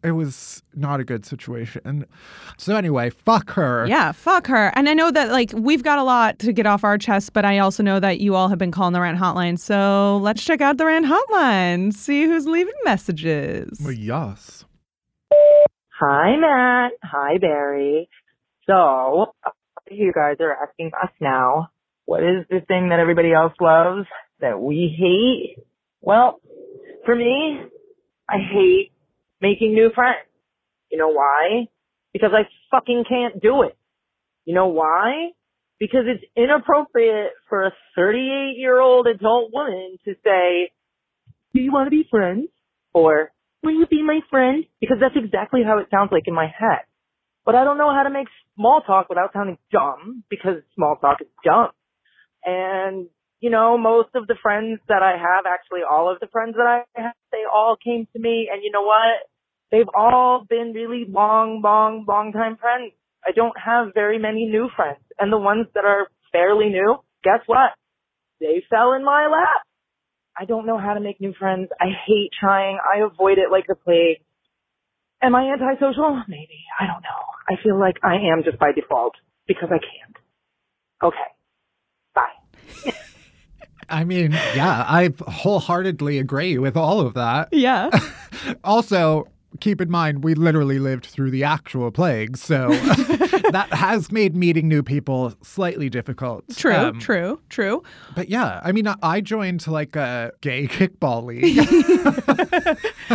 it 0.04 0.12
was 0.12 0.62
not 0.76 1.00
a 1.00 1.04
good 1.04 1.26
situation. 1.26 2.06
So 2.58 2.76
anyway, 2.76 3.10
fuck 3.10 3.52
her. 3.54 3.86
Yeah, 3.88 4.12
fuck 4.12 4.46
her. 4.48 4.72
And 4.76 4.88
I 4.88 4.94
know 4.94 5.10
that 5.12 5.32
like 5.32 5.52
we've 5.56 5.82
got 5.84 5.98
a 5.98 6.04
lot 6.04 6.38
to 6.40 6.54
get 6.54 6.66
off 6.68 6.84
our 6.84 6.98
chest, 6.98 7.34
but 7.34 7.44
I 7.46 7.58
also 7.60 7.82
know 7.84 8.00
that 8.00 8.20
you 8.20 8.36
all 8.36 8.48
have 8.50 8.58
been 8.60 8.72
calling 8.72 8.94
the 8.94 9.02
rant 9.02 9.20
hotline. 9.20 9.58
So 9.60 10.18
let's 10.22 10.44
check 10.44 10.62
out 10.62 10.78
the 10.78 10.86
rant 10.86 11.06
hotline, 11.08 11.94
see 11.94 12.26
who's 12.26 12.46
leaving 12.48 12.74
messages. 12.84 13.80
Well, 13.84 13.94
yes. 13.94 14.65
Hi, 16.00 16.36
Matt. 16.36 16.92
Hi, 17.04 17.38
Barry. 17.38 18.10
So, 18.68 19.28
you 19.90 20.12
guys 20.14 20.36
are 20.42 20.52
asking 20.52 20.92
us 21.02 21.10
now, 21.22 21.70
what 22.04 22.22
is 22.22 22.46
the 22.50 22.60
thing 22.68 22.90
that 22.90 23.00
everybody 23.00 23.32
else 23.32 23.54
loves 23.62 24.06
that 24.42 24.60
we 24.60 24.94
hate? 24.98 25.64
Well, 26.02 26.42
for 27.06 27.16
me, 27.16 27.62
I 28.30 28.36
hate 28.40 28.92
making 29.42 29.74
new 29.74 29.90
friends. 29.96 30.28
You 30.92 30.98
know 30.98 31.08
why? 31.08 31.68
Because 32.12 32.32
I 32.34 32.44
fucking 32.72 33.06
can't 33.08 33.42
do 33.42 33.64
it. 33.64 33.78
You 34.44 34.54
know 34.54 34.68
why? 34.68 35.30
Because 35.80 36.08
it's 36.08 36.26
inappropriate 36.36 37.32
for 37.48 37.68
a 37.68 37.72
38 37.96 38.58
year 38.58 38.82
old 38.82 39.08
adult 39.08 39.54
woman 39.54 39.98
to 40.04 40.14
say, 40.26 40.72
do 41.54 41.62
you 41.62 41.72
want 41.72 41.88
to 41.88 41.92
be 41.92 42.06
friends? 42.12 42.50
Or, 42.94 43.32
will 43.66 43.74
you 43.74 43.88
be 43.88 44.04
my 44.04 44.20
friend? 44.30 44.66
Because 44.80 44.98
that's 45.02 45.16
exactly 45.18 45.62
how 45.66 45.80
it 45.80 45.88
sounds 45.92 46.10
like 46.12 46.28
in 46.28 46.36
my 46.36 46.48
head. 46.48 46.86
But 47.46 47.56
I 47.56 47.64
don't 47.64 47.78
know 47.78 47.94
how 47.94 48.04
to 48.04 48.10
make 48.10 48.28
small 48.56 48.82
talk 48.82 49.10
without 49.10 49.34
sounding 49.34 49.58
dumb 49.72 50.24
because 50.30 50.64
small 50.76 50.96
talk 50.96 51.22
is 51.22 51.28
dumb. 51.44 51.70
And, 52.44 53.08
you 53.40 53.50
know, 53.50 53.78
most 53.78 54.10
of 54.16 54.28
the 54.28 54.36
friends 54.42 54.80
that 54.88 55.04
I 55.04 55.18
have, 55.18 55.46
actually 55.46 55.82
all 55.90 56.12
of 56.12 56.20
the 56.20 56.28
friends 56.28 56.56
that 56.56 56.66
I 56.66 56.84
have, 57.00 57.14
they 57.32 57.44
all 57.52 57.76
came 57.84 58.08
to 58.14 58.20
me 58.20 58.50
and 58.52 58.64
you 58.64 58.72
know 58.72 58.84
what? 58.84 59.28
They've 59.72 59.90
all 59.96 60.46
been 60.48 60.74
really 60.74 61.06
long, 61.08 61.62
long, 61.64 62.06
long 62.08 62.32
time 62.32 62.58
friends. 62.58 62.94
I 63.26 63.32
don't 63.32 63.58
have 63.64 63.94
very 63.94 64.20
many 64.20 64.46
new 64.46 64.70
friends. 64.76 65.02
And 65.20 65.32
the 65.32 65.38
ones 65.38 65.68
that 65.74 65.86
are 65.86 66.08
fairly 66.32 66.70
new, 66.70 66.98
guess 67.24 67.42
what? 67.48 67.72
They 68.40 68.64
fell 68.70 68.94
in 68.94 69.04
my 69.04 69.28
lap. 69.28 69.64
I 70.38 70.46
don't 70.46 70.66
know 70.66 70.78
how 70.78 70.94
to 70.94 71.00
make 71.00 71.22
new 71.22 71.34
friends. 71.34 71.70
I 71.80 71.88
hate 72.06 72.32
trying. 72.38 72.78
I 72.84 73.00
avoid 73.00 73.38
it 73.38 73.52
like 73.52 73.68
the 73.68 73.76
plague. 73.76 74.18
Am 75.22 75.34
I 75.34 75.52
antisocial? 75.52 76.22
Maybe. 76.28 76.64
I 76.80 76.86
don't 76.86 77.02
know. 77.02 77.26
I 77.50 77.62
feel 77.64 77.80
like 77.80 77.96
I 78.04 78.16
am 78.16 78.44
just 78.44 78.60
by 78.60 78.72
default 78.74 79.14
because 79.48 79.70
I 79.72 79.80
can't. 79.80 80.18
Okay. 81.04 81.18
Bye. 82.14 82.92
I 83.90 84.04
mean, 84.04 84.32
yeah, 84.32 84.84
I 84.88 85.12
wholeheartedly 85.28 86.20
agree 86.20 86.58
with 86.58 86.76
all 86.76 87.02
of 87.02 87.14
that. 87.16 87.50
Yeah. 87.52 87.90
Also, 88.64 89.28
keep 89.60 89.82
in 89.82 89.90
mind, 89.90 90.24
we 90.24 90.36
literally 90.36 90.80
lived 90.80 91.06
through 91.06 91.32
the 91.32 91.44
actual 91.44 91.92
plague, 91.92 92.38
so 92.38 92.70
that 93.52 93.68
has 93.72 94.12
made 94.12 94.36
meeting 94.36 94.68
new 94.68 94.84
people 94.84 95.34
slightly 95.44 95.90
difficult. 95.90 96.44
True, 96.56 96.74
Um, 96.74 97.00
true, 97.00 97.40
true. 97.50 97.84
But 98.16 98.30
yeah, 98.30 98.60
I 98.64 98.72
mean, 98.72 98.88
I 99.02 99.22
joined 99.22 99.66
like 99.68 99.96
a 99.96 100.32
gay 100.42 100.68
kickball 100.72 101.24
league. 101.26 101.68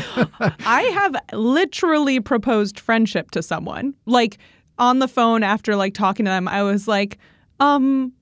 I 0.67 0.83
have 0.95 1.15
literally 1.33 2.21
proposed 2.21 2.81
friendship 2.81 3.31
to 3.33 3.43
someone. 3.43 3.95
Like 4.07 4.39
on 4.79 4.99
the 4.99 5.09
phone 5.09 5.43
after 5.43 5.77
like 5.77 5.95
talking 5.95 6.25
to 6.25 6.31
them, 6.31 6.49
I 6.49 6.63
was 6.63 6.89
like, 6.89 7.19
um, 7.61 8.13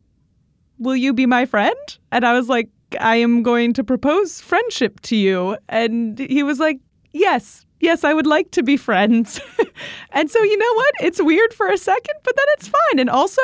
will 0.79 0.97
you 0.97 1.13
be 1.13 1.27
my 1.27 1.47
friend? 1.47 1.77
And 2.13 2.25
I 2.25 2.33
was 2.33 2.49
like, 2.49 2.69
I 3.01 3.17
am 3.17 3.43
going 3.43 3.73
to 3.75 3.85
propose 3.85 4.41
friendship 4.41 5.01
to 5.01 5.17
you. 5.17 5.57
And 5.69 6.19
he 6.19 6.43
was 6.43 6.59
like, 6.59 6.79
Yes, 7.13 7.65
yes, 7.81 8.05
I 8.05 8.15
would 8.15 8.27
like 8.27 8.51
to 8.53 8.63
be 8.63 8.77
friends. 8.77 9.41
and 10.13 10.31
so, 10.31 10.43
you 10.43 10.57
know 10.59 10.75
what? 10.75 10.95
It's 11.01 11.23
weird 11.23 11.53
for 11.55 11.69
a 11.69 11.79
second, 11.79 12.15
but 12.25 12.35
then 12.37 12.47
it's 12.51 12.69
fine. 12.69 12.99
And 12.99 13.11
also, 13.11 13.43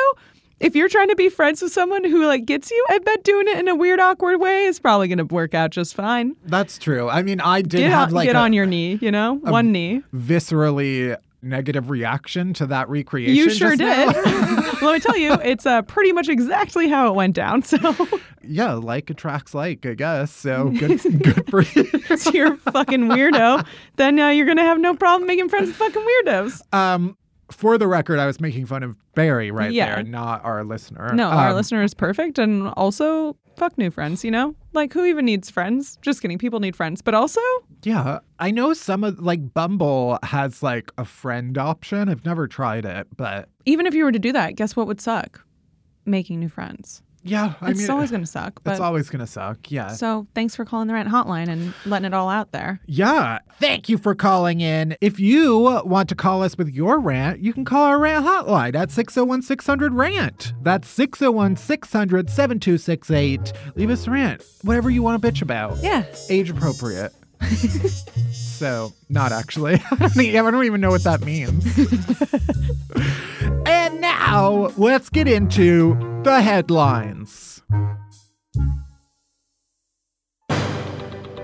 if 0.59 0.75
you're 0.75 0.89
trying 0.89 1.09
to 1.09 1.15
be 1.15 1.29
friends 1.29 1.61
with 1.61 1.71
someone 1.73 2.03
who 2.03 2.25
like 2.25 2.45
gets 2.45 2.71
you, 2.71 2.85
I 2.89 2.99
bet 2.99 3.23
doing 3.23 3.47
it 3.47 3.57
in 3.59 3.67
a 3.67 3.75
weird, 3.75 3.99
awkward 3.99 4.39
way 4.39 4.63
is 4.65 4.79
probably 4.79 5.07
going 5.07 5.17
to 5.17 5.25
work 5.25 5.53
out 5.53 5.71
just 5.71 5.95
fine. 5.95 6.35
That's 6.45 6.77
true. 6.77 7.09
I 7.09 7.23
mean, 7.23 7.41
I 7.41 7.61
did 7.61 7.79
Get, 7.79 7.91
have 7.91 8.09
on, 8.09 8.13
like 8.13 8.27
get 8.27 8.35
a 8.35 8.39
on 8.39 8.53
your 8.53 8.65
knee, 8.65 8.97
you 9.01 9.11
know, 9.11 9.35
one 9.35 9.71
knee. 9.71 10.01
viscerally 10.13 11.17
negative 11.45 11.89
reaction 11.89 12.53
to 12.55 12.65
that 12.67 12.89
recreation. 12.89 13.35
You 13.35 13.49
sure 13.49 13.75
did. 13.75 14.07
Let 14.81 14.93
me 14.93 14.99
tell 14.99 15.17
you, 15.17 15.33
it's 15.43 15.65
uh, 15.65 15.83
pretty 15.83 16.11
much 16.11 16.27
exactly 16.27 16.89
how 16.89 17.07
it 17.07 17.15
went 17.15 17.35
down. 17.35 17.61
So, 17.63 17.77
yeah, 18.41 18.73
like 18.73 19.09
attracts 19.09 19.53
like, 19.53 19.85
I 19.85 19.93
guess. 19.93 20.31
So 20.31 20.69
good, 20.71 21.01
good 21.23 21.49
for 21.49 21.61
you. 21.61 21.85
so 22.17 22.31
you're 22.31 22.53
a 22.53 22.57
fucking 22.57 23.01
weirdo. 23.05 23.65
Then 23.95 24.19
uh, 24.19 24.29
you're 24.29 24.47
gonna 24.47 24.63
have 24.63 24.79
no 24.79 24.95
problem 24.95 25.27
making 25.27 25.49
friends 25.49 25.67
with 25.67 25.75
fucking 25.77 26.01
weirdos. 26.25 26.61
Um, 26.73 27.17
for 27.51 27.77
the 27.77 27.87
record, 27.87 28.17
I 28.19 28.25
was 28.25 28.41
making 28.41 28.65
fun 28.65 28.81
of 28.83 28.95
Barry 29.13 29.51
right 29.51 29.71
Yeah. 29.71 29.95
there, 29.95 30.03
not 30.03 30.43
our 30.43 30.63
listener. 30.63 31.13
No, 31.13 31.29
our 31.29 31.49
Um, 31.49 31.55
listener 31.55 31.83
is 31.83 31.93
perfect, 31.93 32.39
and 32.39 32.67
also 32.69 33.37
fuck 33.57 33.77
new 33.77 33.91
friends. 33.91 34.23
You 34.23 34.31
know, 34.31 34.55
like 34.73 34.93
who 34.93 35.05
even 35.05 35.25
needs 35.25 35.49
friends? 35.49 35.97
Just 36.01 36.21
kidding. 36.21 36.37
People 36.37 36.59
need 36.59 36.75
friends, 36.75 37.01
but 37.01 37.13
also 37.13 37.41
Yeah, 37.83 38.19
I 38.39 38.51
know 38.51 38.73
some 38.73 39.03
of 39.03 39.19
like 39.19 39.53
Bumble 39.53 40.19
has 40.23 40.61
like 40.63 40.91
a 40.97 41.05
friend 41.05 41.57
option. 41.57 42.09
I've 42.09 42.25
never 42.25 42.47
tried 42.47 42.85
it, 42.85 43.07
but 43.15 43.49
even 43.65 43.85
if 43.85 43.93
you 43.93 44.03
were 44.03 44.11
to 44.11 44.19
do 44.19 44.31
that, 44.33 44.55
guess 44.55 44.75
what 44.75 44.87
would 44.87 45.01
suck? 45.01 45.45
Making 46.05 46.39
new 46.39 46.49
friends. 46.49 47.01
Yeah, 47.25 47.55
I 47.59 47.71
it's 47.71 47.81
mean, 47.81 47.89
always 47.89 48.11
gonna 48.11 48.27
suck. 48.27 48.61
But 48.63 48.71
it's 48.71 48.79
always 48.79 49.09
gonna 49.09 49.27
suck. 49.27 49.71
Yeah. 49.71 49.87
so 49.87 50.27
thanks 50.35 50.55
for 50.55 50.63
calling 50.63 50.87
the 50.87 50.93
rent 50.93 51.09
hotline 51.09 51.49
and 51.49 51.73
letting 51.85 52.05
it 52.05 52.13
all 52.13 52.29
out 52.29 52.51
there. 52.51 52.79
Yeah. 52.85 53.39
Thank 53.59 53.89
you 53.89 53.97
for 53.97 54.13
calling 54.13 54.61
in. 54.61 54.95
If 55.01 55.19
you 55.19 55.59
want 55.85 56.07
to 56.09 56.15
call 56.15 56.43
us 56.43 56.57
with 56.57 56.69
your 56.69 56.99
rant, 56.99 57.39
you 57.39 57.51
can 57.51 57.65
call 57.65 57.83
our 57.83 57.99
rant 57.99 58.25
hotline 58.25 58.75
at 58.75 58.91
601 58.91 59.41
600 59.41 59.93
rant. 59.93 60.53
That's 60.61 60.87
601 60.87 61.57
600 61.57 62.29
7268. 62.29 63.53
Leave 63.75 63.89
us 63.89 64.07
a 64.07 64.11
rant, 64.11 64.43
whatever 64.61 64.89
you 64.89 65.01
want 65.01 65.21
to 65.21 65.31
bitch 65.31 65.41
about. 65.41 65.77
Yeah. 65.81 66.05
Age 66.29 66.51
appropriate. 66.51 67.11
so, 68.31 68.93
not 69.09 69.31
actually. 69.31 69.75
I 69.91 70.07
don't 70.31 70.65
even 70.65 70.81
know 70.81 70.89
what 70.89 71.03
that 71.03 71.21
means. 71.21 71.65
now, 74.35 74.67
let's 74.75 75.09
get 75.09 75.29
into 75.29 75.95
the 76.23 76.41
headlines. 76.41 77.63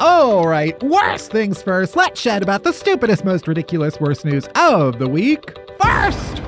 All 0.02 0.46
right, 0.46 0.82
worst 0.84 1.32
things 1.32 1.62
first. 1.62 1.96
Let's 1.96 2.22
chat 2.22 2.44
about 2.44 2.64
the 2.64 2.74
stupidest, 2.74 3.24
most 3.24 3.48
ridiculous, 3.48 3.98
worst 4.00 4.26
news 4.26 4.46
of 4.56 5.00
the 5.00 5.08
week. 5.08 5.58
First, 5.82 6.42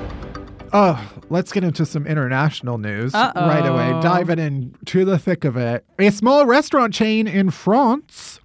oh, 0.74 1.12
let's 1.30 1.50
get 1.50 1.64
into 1.64 1.86
some 1.86 2.06
international 2.06 2.76
news 2.76 3.14
Uh-oh. 3.14 3.48
right 3.48 3.64
away. 3.64 3.98
Diving 4.02 4.38
into 4.38 5.06
the 5.06 5.18
thick 5.18 5.44
of 5.44 5.56
it. 5.56 5.86
A 5.98 6.10
small 6.10 6.44
restaurant 6.44 6.92
chain 6.92 7.26
in 7.26 7.50
France 7.50 8.38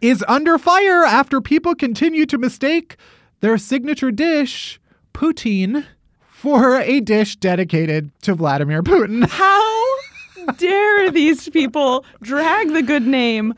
is 0.00 0.24
under 0.26 0.58
fire 0.58 1.04
after 1.04 1.40
people 1.40 1.76
continue 1.76 2.26
to 2.26 2.36
mistake 2.36 2.96
their 3.40 3.58
signature 3.58 4.10
dish, 4.10 4.80
poutine, 5.12 5.84
for 6.44 6.78
a 6.78 7.00
dish 7.00 7.36
dedicated 7.36 8.10
to 8.20 8.34
Vladimir 8.34 8.82
Putin. 8.82 9.26
How 9.30 9.96
dare 10.58 11.10
these 11.10 11.48
people 11.48 12.04
drag 12.20 12.70
the 12.74 12.82
good 12.82 13.06
name 13.06 13.54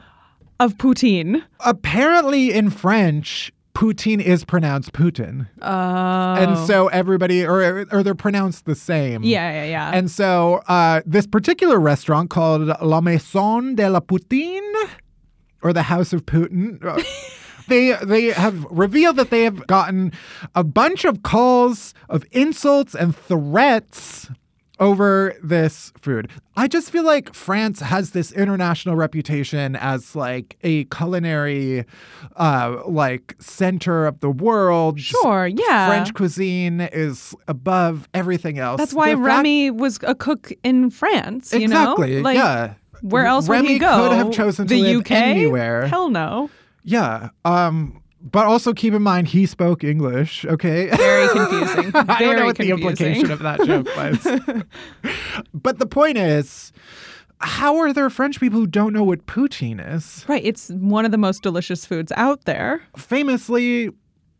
of 0.60 0.76
poutine? 0.76 1.42
Apparently, 1.58 2.52
in 2.52 2.70
French, 2.70 3.52
poutine 3.74 4.22
is 4.22 4.44
pronounced 4.44 4.92
Putin. 4.92 5.48
Oh. 5.62 5.66
And 5.66 6.56
so 6.64 6.86
everybody, 6.86 7.44
or, 7.44 7.88
or 7.90 8.04
they're 8.04 8.14
pronounced 8.14 8.66
the 8.66 8.76
same. 8.76 9.24
Yeah, 9.24 9.50
yeah, 9.50 9.64
yeah. 9.64 9.90
And 9.92 10.08
so 10.08 10.62
uh, 10.68 11.00
this 11.04 11.26
particular 11.26 11.80
restaurant 11.80 12.30
called 12.30 12.70
La 12.80 13.00
Maison 13.00 13.74
de 13.74 13.90
la 13.90 13.98
Poutine, 13.98 14.90
or 15.60 15.72
the 15.72 15.82
House 15.82 16.12
of 16.12 16.24
Putin. 16.24 16.78
They 17.68 17.92
they 18.02 18.26
have 18.26 18.64
revealed 18.70 19.16
that 19.16 19.30
they 19.30 19.44
have 19.44 19.66
gotten 19.66 20.12
a 20.54 20.62
bunch 20.64 21.04
of 21.04 21.22
calls 21.22 21.94
of 22.08 22.24
insults 22.32 22.94
and 22.94 23.14
threats 23.16 24.28
over 24.78 25.34
this 25.42 25.90
food. 26.02 26.30
I 26.54 26.68
just 26.68 26.90
feel 26.90 27.04
like 27.04 27.32
France 27.32 27.80
has 27.80 28.10
this 28.10 28.30
international 28.30 28.94
reputation 28.94 29.74
as 29.74 30.14
like 30.14 30.58
a 30.62 30.84
culinary 30.84 31.86
uh 32.36 32.82
like 32.86 33.34
center 33.38 34.06
of 34.06 34.20
the 34.20 34.30
world. 34.30 35.00
Sure, 35.00 35.46
yeah. 35.46 35.88
French 35.88 36.12
cuisine 36.12 36.82
is 36.82 37.34
above 37.48 38.06
everything 38.12 38.58
else. 38.58 38.78
That's 38.78 38.92
why 38.92 39.10
The 39.14 39.16
fact- 39.16 39.26
Remy 39.26 39.70
was 39.70 39.98
a 40.02 40.14
cook 40.14 40.52
in 40.62 40.90
France, 40.90 41.54
you 41.54 41.60
exactly, 41.62 42.16
know? 42.16 42.22
Like, 42.22 42.36
yeah. 42.36 42.74
Where 43.02 43.24
else 43.26 43.48
Remy 43.48 43.62
would 43.66 43.72
he 43.72 43.78
go? 43.78 44.08
could 44.08 44.16
have 44.16 44.30
chosen 44.32 44.66
to 44.66 44.74
the 44.74 44.96
UK? 44.96 45.10
anywhere. 45.12 45.86
Hell 45.86 46.10
no. 46.10 46.50
Yeah. 46.86 47.28
Um 47.44 48.00
but 48.22 48.46
also 48.46 48.72
keep 48.72 48.92
in 48.94 49.02
mind 49.02 49.28
he 49.28 49.44
spoke 49.46 49.84
English, 49.84 50.44
okay? 50.46 50.88
Very 50.96 51.28
confusing. 51.32 51.92
I 51.94 52.18
don't 52.20 52.36
know 52.36 52.46
what 52.46 52.56
the 52.56 52.70
implication 52.70 53.30
of 53.30 53.38
that 53.40 53.62
joke 53.64 53.86
was. 53.96 54.64
but 55.54 55.78
the 55.78 55.86
point 55.86 56.18
is, 56.18 56.72
how 57.40 57.76
are 57.76 57.92
there 57.92 58.08
French 58.10 58.40
people 58.40 58.58
who 58.58 58.66
don't 58.66 58.92
know 58.92 59.04
what 59.04 59.26
poutine 59.26 59.80
is? 59.94 60.24
Right. 60.26 60.44
It's 60.44 60.70
one 60.70 61.04
of 61.04 61.10
the 61.12 61.18
most 61.18 61.42
delicious 61.42 61.84
foods 61.86 62.10
out 62.16 62.46
there. 62.46 62.82
Famously 62.96 63.90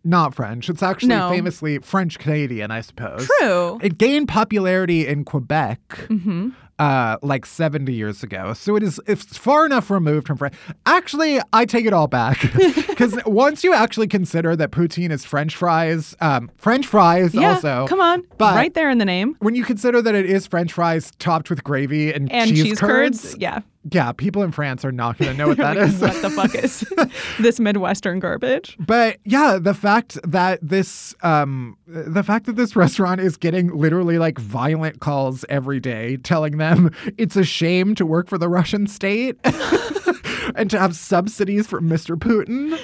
not 0.02 0.34
French. 0.34 0.68
It's 0.68 0.82
actually 0.82 1.08
No. 1.10 1.28
famously 1.30 1.78
French 1.78 2.18
Canadian, 2.18 2.70
I 2.70 2.80
suppose. 2.80 3.28
True. 3.40 3.78
It 3.82 3.98
gained 3.98 4.28
popularity 4.28 5.06
in 5.06 5.24
Quebec 5.24 5.80
Mm-hmm. 6.08 6.50
Uh, 6.78 7.16
like 7.22 7.46
70 7.46 7.92
years 7.92 8.22
ago. 8.22 8.52
So 8.52 8.76
it 8.76 8.82
is 8.82 9.00
it's 9.06 9.36
far 9.36 9.64
enough 9.66 9.90
removed 9.90 10.26
from 10.26 10.36
French. 10.36 10.54
Actually, 10.84 11.40
I 11.52 11.64
take 11.64 11.86
it 11.86 11.92
all 11.92 12.06
back. 12.08 12.38
Because 12.96 13.18
once 13.26 13.62
you 13.62 13.74
actually 13.74 14.06
consider 14.08 14.56
that 14.56 14.70
poutine 14.70 15.10
is 15.10 15.22
French 15.22 15.54
fries, 15.54 16.16
um, 16.22 16.50
French 16.56 16.86
fries 16.86 17.34
Yeah. 17.34 17.52
also. 17.54 17.86
Come 17.86 18.00
on. 18.00 18.22
But- 18.38 18.54
right 18.54 18.72
there 18.72 18.88
in 18.88 18.96
the 18.96 19.04
name. 19.04 19.36
When 19.40 19.54
you 19.54 19.64
consider 19.64 20.00
that 20.00 20.14
it 20.14 20.24
is 20.24 20.46
French 20.46 20.72
fries 20.72 21.12
topped 21.18 21.50
with 21.50 21.62
gravy 21.62 22.10
and, 22.10 22.32
And 22.32 22.48
cheese, 22.48 22.62
cheese, 22.64 22.80
curds. 22.80 23.36
Yeah. 23.38 23.60
Yeah, 23.92 24.12
people 24.12 24.42
in 24.42 24.52
France 24.52 24.84
are 24.84 24.92
not 24.92 25.18
going 25.18 25.32
to 25.32 25.36
know 25.36 25.48
what 25.48 25.58
that 25.58 25.76
is. 25.76 26.00
what 26.00 26.20
the 26.22 26.30
fuck 26.30 26.54
is 26.54 26.84
this 27.40 27.60
Midwestern 27.60 28.18
garbage? 28.18 28.76
But 28.80 29.18
yeah, 29.24 29.58
the 29.60 29.74
fact 29.74 30.18
that 30.24 30.58
this 30.62 31.14
um 31.22 31.76
the 31.86 32.22
fact 32.22 32.46
that 32.46 32.56
this 32.56 32.74
restaurant 32.76 33.20
is 33.20 33.36
getting 33.36 33.74
literally 33.76 34.18
like 34.18 34.38
violent 34.38 35.00
calls 35.00 35.44
every 35.48 35.80
day 35.80 36.16
telling 36.18 36.58
them 36.58 36.90
it's 37.16 37.36
a 37.36 37.44
shame 37.44 37.94
to 37.94 38.06
work 38.06 38.28
for 38.28 38.38
the 38.38 38.48
Russian 38.48 38.86
state 38.86 39.36
and 40.56 40.70
to 40.70 40.78
have 40.78 40.96
subsidies 40.96 41.66
from 41.66 41.88
Mr. 41.88 42.16
Putin. 42.16 42.78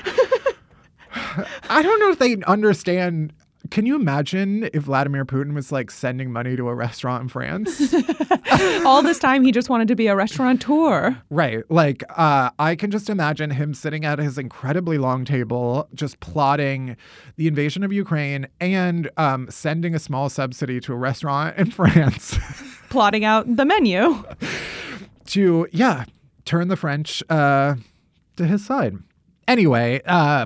I 1.69 1.83
don't 1.83 1.99
know 2.01 2.11
if 2.11 2.19
they 2.19 2.37
understand 2.47 3.33
can 3.73 3.87
you 3.87 3.97
imagine 3.97 4.69
if 4.75 4.83
Vladimir 4.83 5.25
Putin 5.25 5.55
was 5.55 5.73
like 5.73 5.91
sending 5.91 6.31
money 6.31 6.57
to 6.57 6.69
a 6.69 6.75
restaurant 6.75 7.23
in 7.23 7.29
France? 7.31 7.95
All 8.85 9.03
this 9.03 9.19
time, 9.19 9.43
he 9.43 9.51
just 9.51 9.71
wanted 9.71 9.89
to 9.89 9.97
be 9.97 10.09
a 10.09 10.15
restaurateur. 10.15 11.17
Right. 11.31 11.65
Like, 11.71 12.05
uh, 12.11 12.51
I 12.59 12.77
can 12.77 12.91
just 12.91 13.09
imagine 13.09 13.49
him 13.49 13.73
sitting 13.73 14.05
at 14.05 14.19
his 14.19 14.37
incredibly 14.37 14.99
long 14.99 15.25
table, 15.25 15.89
just 15.95 16.21
plotting 16.21 16.99
the 17.37 17.49
invasion 17.49 17.83
of 17.83 17.95
Ukraine 17.95 18.47
and 18.61 19.11
um, 19.17 19.51
sending 19.51 19.95
a 19.95 19.99
small 19.99 20.29
subsidy 20.29 20.79
to 20.81 20.93
a 20.93 20.97
restaurant 20.97 21.57
in 21.57 21.71
France 21.71 22.39
plotting 22.91 23.25
out 23.25 23.57
the 23.57 23.65
menu. 23.65 24.23
to, 25.29 25.67
yeah, 25.73 26.05
turn 26.45 26.69
the 26.69 26.77
French 26.77 27.23
uh, 27.31 27.77
to 28.37 28.47
his 28.47 28.67
side. 28.67 28.99
Anyway, 29.49 30.03
uh, 30.05 30.45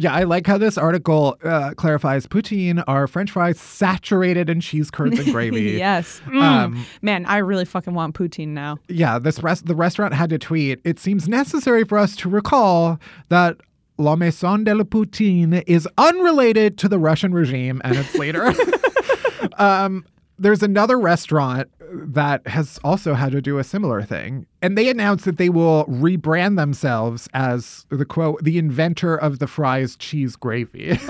yeah, 0.00 0.14
I 0.14 0.22
like 0.22 0.46
how 0.46 0.58
this 0.58 0.78
article 0.78 1.36
uh, 1.42 1.74
clarifies 1.76 2.24
poutine 2.24 2.84
are 2.86 3.08
French 3.08 3.32
fries 3.32 3.58
saturated 3.60 4.48
in 4.48 4.60
cheese 4.60 4.92
curds 4.92 5.18
and 5.18 5.28
gravy. 5.32 5.72
yes. 5.72 6.22
Mm. 6.26 6.40
Um, 6.40 6.86
Man, 7.02 7.26
I 7.26 7.38
really 7.38 7.64
fucking 7.64 7.94
want 7.94 8.14
poutine 8.14 8.48
now. 8.48 8.78
yeah, 8.88 9.18
this 9.18 9.42
rest 9.42 9.66
the 9.66 9.74
restaurant 9.74 10.14
had 10.14 10.30
to 10.30 10.38
tweet. 10.38 10.80
It 10.84 11.00
seems 11.00 11.28
necessary 11.28 11.82
for 11.82 11.98
us 11.98 12.14
to 12.16 12.28
recall 12.28 13.00
that 13.28 13.56
La 13.98 14.14
Maison 14.14 14.62
de 14.62 14.72
la 14.72 14.84
Poutine 14.84 15.64
is 15.66 15.88
unrelated 15.98 16.78
to 16.78 16.88
the 16.88 17.00
Russian 17.00 17.34
regime 17.34 17.80
and 17.84 17.96
its 17.96 18.14
leader. 18.14 18.54
um, 19.58 20.06
there's 20.38 20.62
another 20.62 20.98
restaurant 20.98 21.68
that 21.92 22.46
has 22.46 22.78
also 22.84 23.14
had 23.14 23.32
to 23.32 23.40
do 23.40 23.58
a 23.58 23.64
similar 23.64 24.02
thing, 24.02 24.46
and 24.62 24.76
they 24.76 24.88
announced 24.90 25.24
that 25.24 25.38
they 25.38 25.48
will 25.48 25.84
rebrand 25.86 26.56
themselves 26.56 27.28
as 27.34 27.86
the 27.90 28.04
quote 28.04 28.42
the 28.44 28.58
inventor 28.58 29.16
of 29.16 29.38
the 29.38 29.46
fries 29.46 29.96
cheese 29.96 30.36
gravy. 30.36 30.98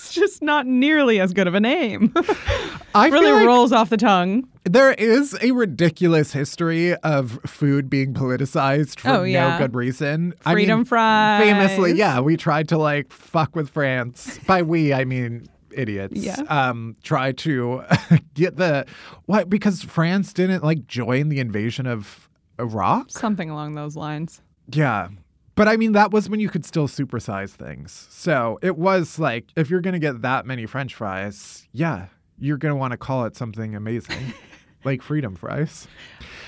It's 0.00 0.14
just 0.14 0.42
not 0.42 0.66
nearly 0.66 1.20
as 1.20 1.34
good 1.34 1.46
of 1.46 1.54
a 1.54 1.60
name. 1.60 2.14
I 2.94 3.08
really 3.08 3.30
like 3.30 3.46
rolls 3.46 3.72
off 3.72 3.90
the 3.90 3.98
tongue. 3.98 4.48
There 4.64 4.92
is 4.92 5.36
a 5.42 5.50
ridiculous 5.50 6.32
history 6.32 6.94
of 6.96 7.38
food 7.44 7.90
being 7.90 8.14
politicized 8.14 9.00
for 9.00 9.08
Oh, 9.10 9.22
yeah. 9.24 9.50
no 9.50 9.58
good 9.58 9.74
reason. 9.74 10.32
Freedom 10.40 10.72
I 10.72 10.76
mean, 10.76 10.84
fries. 10.86 11.42
Famously, 11.42 11.92
yeah, 11.92 12.20
we 12.20 12.36
tried 12.38 12.68
to 12.70 12.78
like 12.78 13.12
fuck 13.12 13.54
with 13.54 13.68
France. 13.68 14.38
By 14.46 14.62
we, 14.62 14.94
I 14.94 15.04
mean 15.04 15.46
idiots. 15.78 16.16
Yeah. 16.16 16.40
Um, 16.48 16.96
try 17.02 17.32
to 17.32 17.84
get 18.34 18.56
the 18.56 18.86
what 19.26 19.48
because 19.48 19.82
France 19.82 20.32
didn't 20.32 20.62
like 20.64 20.86
join 20.86 21.28
the 21.28 21.40
invasion 21.40 21.86
of 21.86 22.28
Iraq. 22.58 23.10
Something 23.10 23.50
along 23.50 23.74
those 23.74 23.96
lines. 23.96 24.42
Yeah. 24.70 25.08
But 25.54 25.66
I 25.66 25.76
mean, 25.76 25.92
that 25.92 26.12
was 26.12 26.30
when 26.30 26.38
you 26.38 26.48
could 26.48 26.64
still 26.64 26.86
supersize 26.86 27.50
things. 27.50 28.06
So 28.10 28.60
it 28.62 28.76
was 28.76 29.18
like, 29.18 29.46
if 29.56 29.70
you're 29.70 29.80
going 29.80 29.94
to 29.94 29.98
get 29.98 30.22
that 30.22 30.46
many 30.46 30.66
french 30.66 30.94
fries, 30.94 31.66
yeah, 31.72 32.06
you're 32.38 32.58
going 32.58 32.70
to 32.70 32.76
want 32.76 32.92
to 32.92 32.96
call 32.96 33.24
it 33.24 33.36
something 33.36 33.74
amazing, 33.74 34.34
like 34.84 35.02
freedom 35.02 35.34
fries. 35.36 35.86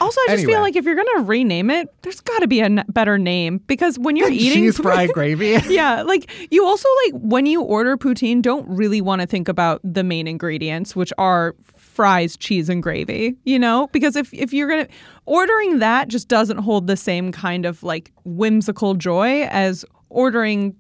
Also, 0.00 0.18
I 0.22 0.24
just 0.28 0.38
Anyway. 0.44 0.52
feel 0.52 0.60
like 0.62 0.76
if 0.76 0.84
you're 0.86 0.94
gonna 0.96 1.24
rename 1.26 1.68
it, 1.70 1.92
there's 2.02 2.20
got 2.20 2.38
to 2.38 2.48
be 2.48 2.60
a 2.60 2.64
n- 2.66 2.84
better 2.88 3.18
name 3.18 3.58
because 3.66 3.98
when 3.98 4.16
you're 4.16 4.30
eating 4.30 4.64
Cheese 4.64 4.78
fry 4.78 5.06
gravy. 5.12 5.58
yeah, 5.68 6.02
like 6.02 6.30
you 6.50 6.64
also 6.64 6.88
like 7.04 7.20
when 7.22 7.44
you 7.46 7.60
order 7.62 7.96
poutine, 7.98 8.40
don't 8.40 8.66
really 8.68 9.00
want 9.02 9.20
to 9.20 9.26
think 9.26 9.48
about 9.48 9.80
the 9.84 10.02
main 10.02 10.26
ingredients, 10.26 10.96
which 10.96 11.12
are 11.18 11.54
fries, 11.76 12.36
cheese, 12.36 12.68
and 12.70 12.82
gravy. 12.82 13.36
You 13.44 13.58
know, 13.58 13.88
because 13.92 14.16
if 14.16 14.32
if 14.32 14.54
you're 14.54 14.68
gonna 14.68 14.88
ordering 15.26 15.80
that 15.80 16.08
just 16.08 16.28
doesn't 16.28 16.58
hold 16.58 16.86
the 16.86 16.96
same 16.96 17.30
kind 17.32 17.66
of 17.66 17.82
like 17.82 18.10
whimsical 18.24 18.94
joy 18.94 19.42
as 19.50 19.84
ordering. 20.08 20.74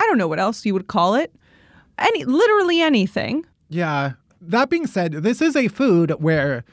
I 0.00 0.06
don't 0.06 0.18
know 0.18 0.28
what 0.28 0.38
else 0.38 0.64
you 0.66 0.74
would 0.74 0.86
call 0.88 1.14
it. 1.16 1.34
Any 1.98 2.24
literally 2.24 2.80
anything. 2.80 3.44
Yeah. 3.68 4.12
That 4.48 4.70
being 4.70 4.86
said, 4.86 5.12
this 5.12 5.40
is 5.40 5.56
a 5.56 5.68
food 5.68 6.10
where 6.18 6.64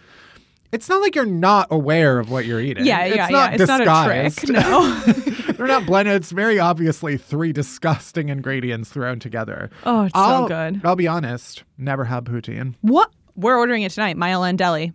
it's 0.71 0.87
not 0.87 1.01
like 1.01 1.15
you're 1.15 1.25
not 1.25 1.67
aware 1.69 2.19
of 2.19 2.29
what 2.29 2.45
you're 2.45 2.61
eating. 2.61 2.85
Yeah, 2.85 3.03
it's 3.03 3.15
yeah, 3.15 3.27
not 3.27 3.51
yeah. 3.51 3.57
It's 3.61 3.67
not 3.67 3.81
a 3.81 4.07
trick. 4.07 4.35
disguised. 4.35 4.69
No. 4.69 5.53
They're 5.53 5.67
not 5.67 5.85
blended. 5.85 6.15
It's 6.15 6.31
very 6.31 6.59
obviously 6.59 7.17
three 7.17 7.51
disgusting 7.51 8.29
ingredients 8.29 8.89
thrown 8.89 9.19
together. 9.19 9.69
Oh, 9.85 10.03
it's 10.03 10.15
I'll, 10.15 10.45
so 10.45 10.47
good. 10.47 10.81
I'll 10.85 10.95
be 10.95 11.07
honest, 11.07 11.63
never 11.77 12.05
had 12.05 12.25
poutine. 12.25 12.75
What? 12.81 13.11
We're 13.35 13.57
ordering 13.57 13.83
it 13.83 13.91
tonight. 13.91 14.17
Mile 14.17 14.43
End 14.43 14.57
Deli. 14.57 14.93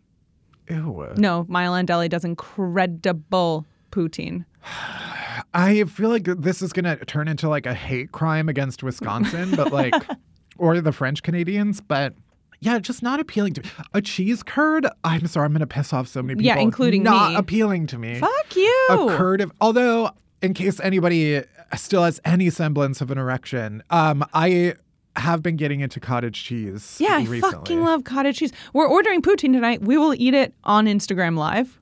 Ew. 0.68 1.12
No, 1.16 1.44
Mile 1.48 1.74
End 1.74 1.88
Deli 1.88 2.08
does 2.08 2.24
incredible 2.24 3.66
poutine. 3.90 4.44
I 5.54 5.84
feel 5.84 6.08
like 6.10 6.24
this 6.24 6.62
is 6.62 6.72
going 6.72 6.84
to 6.84 7.04
turn 7.04 7.28
into 7.28 7.48
like 7.48 7.66
a 7.66 7.74
hate 7.74 8.12
crime 8.12 8.48
against 8.48 8.82
Wisconsin, 8.82 9.54
but 9.54 9.72
like, 9.72 9.94
or 10.58 10.80
the 10.80 10.92
French 10.92 11.22
Canadians, 11.22 11.80
but 11.80 12.14
yeah, 12.60 12.78
just 12.78 13.02
not 13.02 13.20
appealing 13.20 13.54
to 13.54 13.62
me. 13.62 13.68
A 13.94 14.00
cheese 14.00 14.42
curd? 14.42 14.86
I'm 15.04 15.26
sorry, 15.26 15.46
I'm 15.46 15.52
going 15.52 15.60
to 15.60 15.66
piss 15.66 15.92
off 15.92 16.08
so 16.08 16.22
many 16.22 16.36
people. 16.36 16.46
Yeah, 16.46 16.58
including 16.58 17.02
not 17.02 17.32
me. 17.32 17.36
appealing 17.36 17.86
to 17.88 17.98
me. 17.98 18.18
Fuck 18.18 18.56
you. 18.56 18.86
A 18.90 19.16
curd 19.16 19.40
of, 19.40 19.52
although, 19.60 20.10
in 20.42 20.54
case 20.54 20.80
anybody 20.80 21.42
still 21.76 22.02
has 22.04 22.20
any 22.24 22.50
semblance 22.50 23.00
of 23.00 23.10
an 23.10 23.18
erection, 23.18 23.82
um, 23.90 24.24
I 24.32 24.74
have 25.16 25.42
been 25.42 25.56
getting 25.56 25.80
into 25.80 25.98
cottage 25.98 26.44
cheese. 26.44 26.98
Yeah, 27.00 27.16
I 27.16 27.40
fucking 27.40 27.82
love 27.82 28.04
cottage 28.04 28.38
cheese. 28.38 28.52
We're 28.72 28.86
ordering 28.88 29.22
poutine 29.22 29.52
tonight. 29.52 29.82
We 29.82 29.96
will 29.96 30.14
eat 30.14 30.34
it 30.34 30.54
on 30.64 30.86
Instagram 30.86 31.36
Live. 31.38 31.80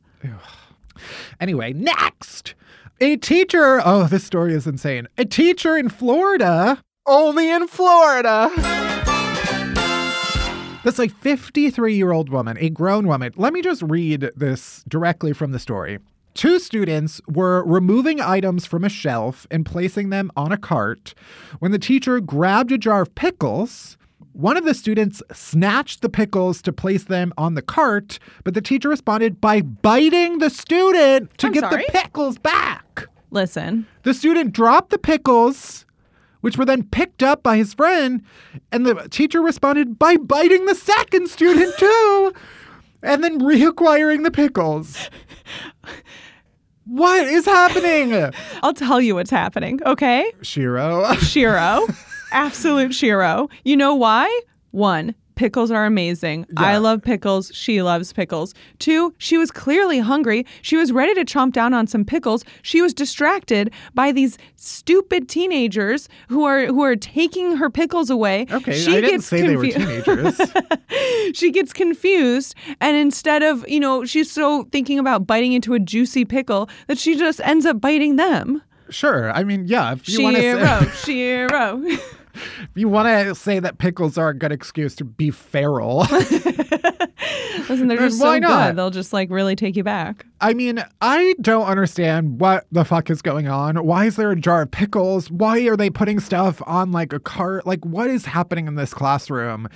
Anyway, 1.40 1.72
next. 1.72 2.54
A 3.00 3.16
teacher, 3.16 3.82
oh, 3.84 4.06
this 4.06 4.22
story 4.22 4.54
is 4.54 4.66
insane. 4.68 5.08
A 5.18 5.24
teacher 5.24 5.76
in 5.76 5.88
Florida, 5.88 6.80
only 7.06 7.50
in 7.50 7.66
Florida. 7.66 8.50
That's 10.84 10.98
like 10.98 11.12
53 11.16 11.94
year 11.94 12.12
old 12.12 12.28
woman, 12.28 12.56
a 12.60 12.68
grown 12.70 13.08
woman. 13.08 13.32
Let 13.36 13.52
me 13.52 13.62
just 13.62 13.82
read 13.82 14.30
this 14.36 14.84
directly 14.86 15.32
from 15.32 15.50
the 15.52 15.58
story. 15.58 15.98
Two 16.34 16.58
students 16.58 17.20
were 17.28 17.64
removing 17.64 18.20
items 18.20 18.66
from 18.66 18.84
a 18.84 18.88
shelf 18.88 19.46
and 19.50 19.64
placing 19.64 20.10
them 20.10 20.30
on 20.36 20.52
a 20.52 20.56
cart 20.58 21.14
when 21.60 21.70
the 21.72 21.78
teacher 21.78 22.20
grabbed 22.20 22.70
a 22.72 22.78
jar 22.78 23.02
of 23.02 23.14
pickles. 23.14 23.96
One 24.32 24.56
of 24.56 24.64
the 24.64 24.74
students 24.74 25.22
snatched 25.32 26.02
the 26.02 26.08
pickles 26.08 26.60
to 26.62 26.72
place 26.72 27.04
them 27.04 27.32
on 27.38 27.54
the 27.54 27.62
cart, 27.62 28.18
but 28.42 28.52
the 28.54 28.60
teacher 28.60 28.88
responded 28.88 29.40
by 29.40 29.60
biting 29.62 30.38
the 30.38 30.50
student 30.50 31.30
to 31.38 31.46
I'm 31.46 31.52
get 31.52 31.60
sorry? 31.60 31.84
the 31.86 31.92
pickles 31.92 32.36
back. 32.38 33.06
Listen, 33.30 33.86
The 34.02 34.12
student 34.14 34.52
dropped 34.52 34.90
the 34.90 34.98
pickles, 34.98 35.83
which 36.44 36.58
were 36.58 36.66
then 36.66 36.82
picked 36.82 37.22
up 37.22 37.42
by 37.42 37.56
his 37.56 37.72
friend, 37.72 38.22
and 38.70 38.84
the 38.84 39.08
teacher 39.08 39.40
responded 39.40 39.98
by 39.98 40.18
biting 40.18 40.66
the 40.66 40.74
second 40.74 41.30
student 41.30 41.74
too, 41.78 42.34
and 43.02 43.24
then 43.24 43.40
reacquiring 43.40 44.24
the 44.24 44.30
pickles. 44.30 45.08
What 46.84 47.26
is 47.26 47.46
happening? 47.46 48.30
I'll 48.62 48.74
tell 48.74 49.00
you 49.00 49.14
what's 49.14 49.30
happening, 49.30 49.80
okay? 49.86 50.30
Shero. 50.42 51.14
Shero. 51.14 51.88
Absolute 52.30 52.90
Shero. 52.90 53.50
You 53.64 53.78
know 53.78 53.94
why? 53.94 54.28
One, 54.70 55.14
pickles 55.34 55.70
are 55.70 55.84
amazing. 55.84 56.46
I 56.56 56.78
love 56.78 57.02
pickles. 57.02 57.50
She 57.54 57.82
loves 57.82 58.12
pickles. 58.12 58.54
Two, 58.78 59.14
she 59.18 59.36
was 59.36 59.50
clearly 59.50 59.98
hungry. 59.98 60.46
She 60.62 60.76
was 60.76 60.92
ready 60.92 61.14
to 61.14 61.24
chomp 61.24 61.52
down 61.52 61.74
on 61.74 61.86
some 61.86 62.04
pickles. 62.04 62.44
She 62.62 62.80
was 62.80 62.94
distracted 62.94 63.72
by 63.94 64.12
these 64.12 64.38
stupid 64.56 65.28
teenagers 65.28 66.08
who 66.28 66.44
are 66.44 66.66
who 66.66 66.82
are 66.82 66.96
taking 66.96 67.56
her 67.56 67.70
pickles 67.70 68.10
away. 68.10 68.46
Okay, 68.50 68.78
she 68.78 68.92
I 68.92 69.00
didn't 69.00 69.10
gets 69.10 69.26
say 69.26 69.46
they 69.46 69.56
were 69.56 69.66
teenagers. 69.66 70.40
she 71.34 71.50
gets 71.50 71.72
confused 71.72 72.54
and 72.80 72.96
instead 72.96 73.42
of 73.42 73.66
you 73.68 73.80
know 73.80 74.04
she's 74.04 74.30
so 74.30 74.64
thinking 74.64 74.98
about 74.98 75.26
biting 75.26 75.52
into 75.52 75.74
a 75.74 75.78
juicy 75.78 76.24
pickle 76.24 76.68
that 76.86 76.98
she 76.98 77.16
just 77.16 77.40
ends 77.44 77.66
up 77.66 77.80
biting 77.80 78.16
them 78.16 78.62
sure. 78.90 79.30
I 79.32 79.44
mean, 79.44 79.66
yeah, 79.66 79.92
if 79.92 80.08
you 80.08 80.22
want 80.22 80.36
to 80.36 80.42
Shero. 80.42 82.00
If 82.34 82.70
you 82.74 82.88
want 82.88 83.08
to 83.08 83.34
say 83.34 83.58
that 83.58 83.78
pickles 83.78 84.18
are 84.18 84.30
a 84.30 84.34
good 84.34 84.52
excuse 84.52 84.94
to 84.96 85.04
be 85.04 85.30
feral. 85.30 86.06
Listen, 87.68 87.88
they're 87.88 87.96
just 87.96 88.20
why 88.20 88.36
so 88.36 88.40
not? 88.40 88.66
good. 88.68 88.76
They'll 88.76 88.90
just 88.90 89.12
like 89.12 89.30
really 89.30 89.56
take 89.56 89.76
you 89.76 89.84
back. 89.84 90.26
I 90.40 90.52
mean, 90.52 90.84
I 91.00 91.34
don't 91.40 91.66
understand 91.66 92.38
what 92.40 92.66
the 92.70 92.84
fuck 92.84 93.08
is 93.08 93.22
going 93.22 93.48
on. 93.48 93.76
Why 93.86 94.04
is 94.04 94.16
there 94.16 94.30
a 94.30 94.36
jar 94.36 94.62
of 94.62 94.70
pickles? 94.70 95.30
Why 95.30 95.60
are 95.68 95.76
they 95.76 95.88
putting 95.88 96.20
stuff 96.20 96.60
on 96.66 96.92
like 96.92 97.12
a 97.12 97.20
cart? 97.20 97.66
Like 97.66 97.84
what 97.84 98.10
is 98.10 98.26
happening 98.26 98.66
in 98.66 98.74
this 98.74 98.92
classroom? 98.92 99.68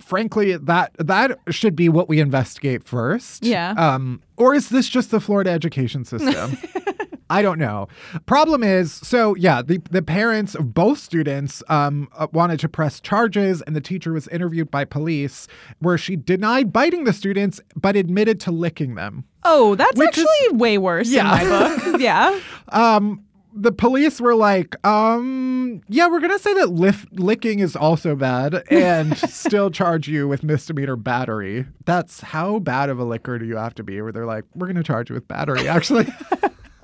Frankly, 0.00 0.56
that 0.56 0.92
that 0.98 1.38
should 1.50 1.76
be 1.76 1.88
what 1.88 2.08
we 2.08 2.18
investigate 2.18 2.82
first. 2.84 3.44
Yeah. 3.44 3.74
Um 3.76 4.20
or 4.36 4.54
is 4.54 4.70
this 4.70 4.88
just 4.88 5.10
the 5.10 5.20
Florida 5.20 5.50
education 5.50 6.04
system? 6.04 6.58
I 7.28 7.42
don't 7.42 7.58
know. 7.58 7.88
Problem 8.26 8.62
is, 8.62 8.92
so 8.92 9.34
yeah, 9.36 9.60
the, 9.62 9.78
the 9.90 10.02
parents 10.02 10.54
of 10.54 10.72
both 10.74 10.98
students 10.98 11.62
um, 11.68 12.08
uh, 12.16 12.28
wanted 12.32 12.60
to 12.60 12.68
press 12.68 13.00
charges, 13.00 13.62
and 13.62 13.74
the 13.74 13.80
teacher 13.80 14.12
was 14.12 14.28
interviewed 14.28 14.70
by 14.70 14.84
police, 14.84 15.48
where 15.80 15.98
she 15.98 16.14
denied 16.16 16.72
biting 16.72 17.04
the 17.04 17.12
students 17.12 17.60
but 17.74 17.96
admitted 17.96 18.38
to 18.40 18.50
licking 18.52 18.94
them. 18.94 19.24
Oh, 19.44 19.74
that's 19.74 19.98
Which 19.98 20.16
is- 20.18 20.26
actually 20.40 20.56
way 20.58 20.78
worse 20.78 21.08
Yeah. 21.08 21.40
in 21.42 21.48
my 21.48 21.68
book. 21.76 22.00
yeah. 22.00 22.38
Um, 22.68 23.22
the 23.58 23.72
police 23.72 24.20
were 24.20 24.34
like, 24.34 24.76
um, 24.86 25.80
yeah, 25.88 26.08
we're 26.08 26.20
gonna 26.20 26.38
say 26.38 26.52
that 26.54 26.68
lif- 26.70 27.06
licking 27.12 27.60
is 27.60 27.74
also 27.74 28.14
bad, 28.14 28.62
and 28.70 29.16
still 29.30 29.70
charge 29.70 30.08
you 30.08 30.28
with 30.28 30.42
misdemeanor 30.42 30.96
battery. 30.96 31.64
That's 31.86 32.20
how 32.20 32.58
bad 32.58 32.90
of 32.90 32.98
a 32.98 33.04
licker 33.04 33.38
do 33.38 33.46
you 33.46 33.56
have 33.56 33.74
to 33.76 33.82
be? 33.82 34.02
Where 34.02 34.12
they're 34.12 34.26
like, 34.26 34.44
we're 34.54 34.66
gonna 34.66 34.82
charge 34.82 35.08
you 35.08 35.14
with 35.14 35.26
battery, 35.26 35.66
actually. 35.68 36.06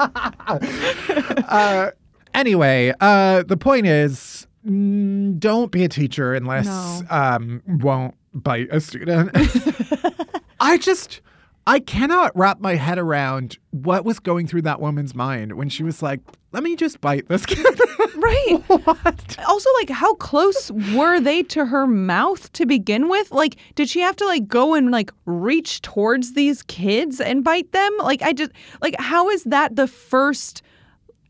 uh, 1.48 1.90
anyway, 2.34 2.92
uh, 3.00 3.42
the 3.44 3.56
point 3.56 3.86
is, 3.86 4.46
mm, 4.66 5.38
don't 5.38 5.70
be 5.70 5.84
a 5.84 5.88
teacher 5.88 6.34
unless 6.34 6.66
No. 6.66 7.02
um 7.10 7.62
won't 7.66 8.14
bite 8.34 8.68
a 8.70 8.80
student. 8.80 9.30
I 10.60 10.78
just. 10.78 11.20
I 11.66 11.78
cannot 11.78 12.36
wrap 12.36 12.60
my 12.60 12.74
head 12.74 12.98
around 12.98 13.58
what 13.70 14.04
was 14.04 14.18
going 14.18 14.46
through 14.46 14.62
that 14.62 14.80
woman's 14.80 15.14
mind 15.14 15.52
when 15.52 15.68
she 15.68 15.84
was 15.84 16.02
like, 16.02 16.20
let 16.52 16.62
me 16.62 16.76
just 16.76 17.00
bite 17.00 17.28
this 17.28 17.46
kid. 17.46 17.64
Right. 18.14 18.62
what? 18.68 19.36
Also, 19.48 19.68
like, 19.80 19.90
how 19.90 20.14
close 20.14 20.70
were 20.94 21.18
they 21.18 21.42
to 21.44 21.66
her 21.66 21.88
mouth 21.88 22.52
to 22.52 22.66
begin 22.66 23.08
with? 23.08 23.32
Like, 23.32 23.56
did 23.74 23.88
she 23.88 24.00
have 24.00 24.14
to 24.16 24.26
like 24.26 24.46
go 24.46 24.74
and 24.74 24.92
like 24.92 25.10
reach 25.24 25.80
towards 25.82 26.34
these 26.34 26.62
kids 26.62 27.20
and 27.20 27.42
bite 27.42 27.72
them? 27.72 27.90
Like, 27.98 28.22
I 28.22 28.32
just 28.32 28.52
like, 28.80 28.94
how 29.00 29.28
is 29.28 29.42
that 29.44 29.74
the 29.74 29.88
first 29.88 30.62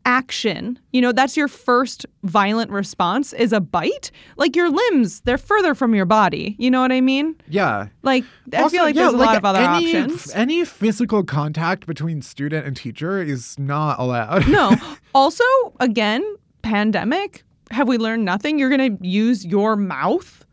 action? 0.05 0.79
You 0.91 1.01
know, 1.01 1.11
that's 1.11 1.35
your 1.37 1.47
first 1.47 2.05
violent 2.23 2.71
response 2.71 3.33
is 3.33 3.53
a 3.53 3.59
bite. 3.59 4.11
Like 4.37 4.55
your 4.55 4.69
limbs, 4.69 5.21
they're 5.21 5.37
further 5.37 5.73
from 5.75 5.95
your 5.95 6.05
body. 6.05 6.55
You 6.59 6.71
know 6.71 6.81
what 6.81 6.91
I 6.91 7.01
mean? 7.01 7.35
Yeah. 7.47 7.87
Like, 8.01 8.23
I 8.53 8.63
Also, 8.63 8.77
feel 8.77 8.83
like 8.83 8.95
yeah, 8.95 9.03
there's 9.03 9.13
a 9.13 9.17
lot 9.17 9.37
of 9.37 9.45
other 9.45 9.59
any, 9.59 9.95
options. 9.95 10.31
Any 10.33 10.65
physical 10.65 11.23
contact 11.23 11.85
between 11.87 12.21
student 12.21 12.65
and 12.65 12.75
teacher 12.75 13.21
is 13.21 13.57
not 13.59 13.99
allowed. 13.99 14.47
No. 14.47 14.75
Also, 15.15 15.43
again, 15.79 16.23
pandemic. 16.63 17.43
Have 17.69 17.87
we 17.87 17.99
learned 17.99 18.25
nothing? 18.25 18.57
You're 18.57 18.75
going 18.75 18.97
to 18.97 19.07
use 19.07 19.45
your 19.45 19.75
mouth 19.75 20.43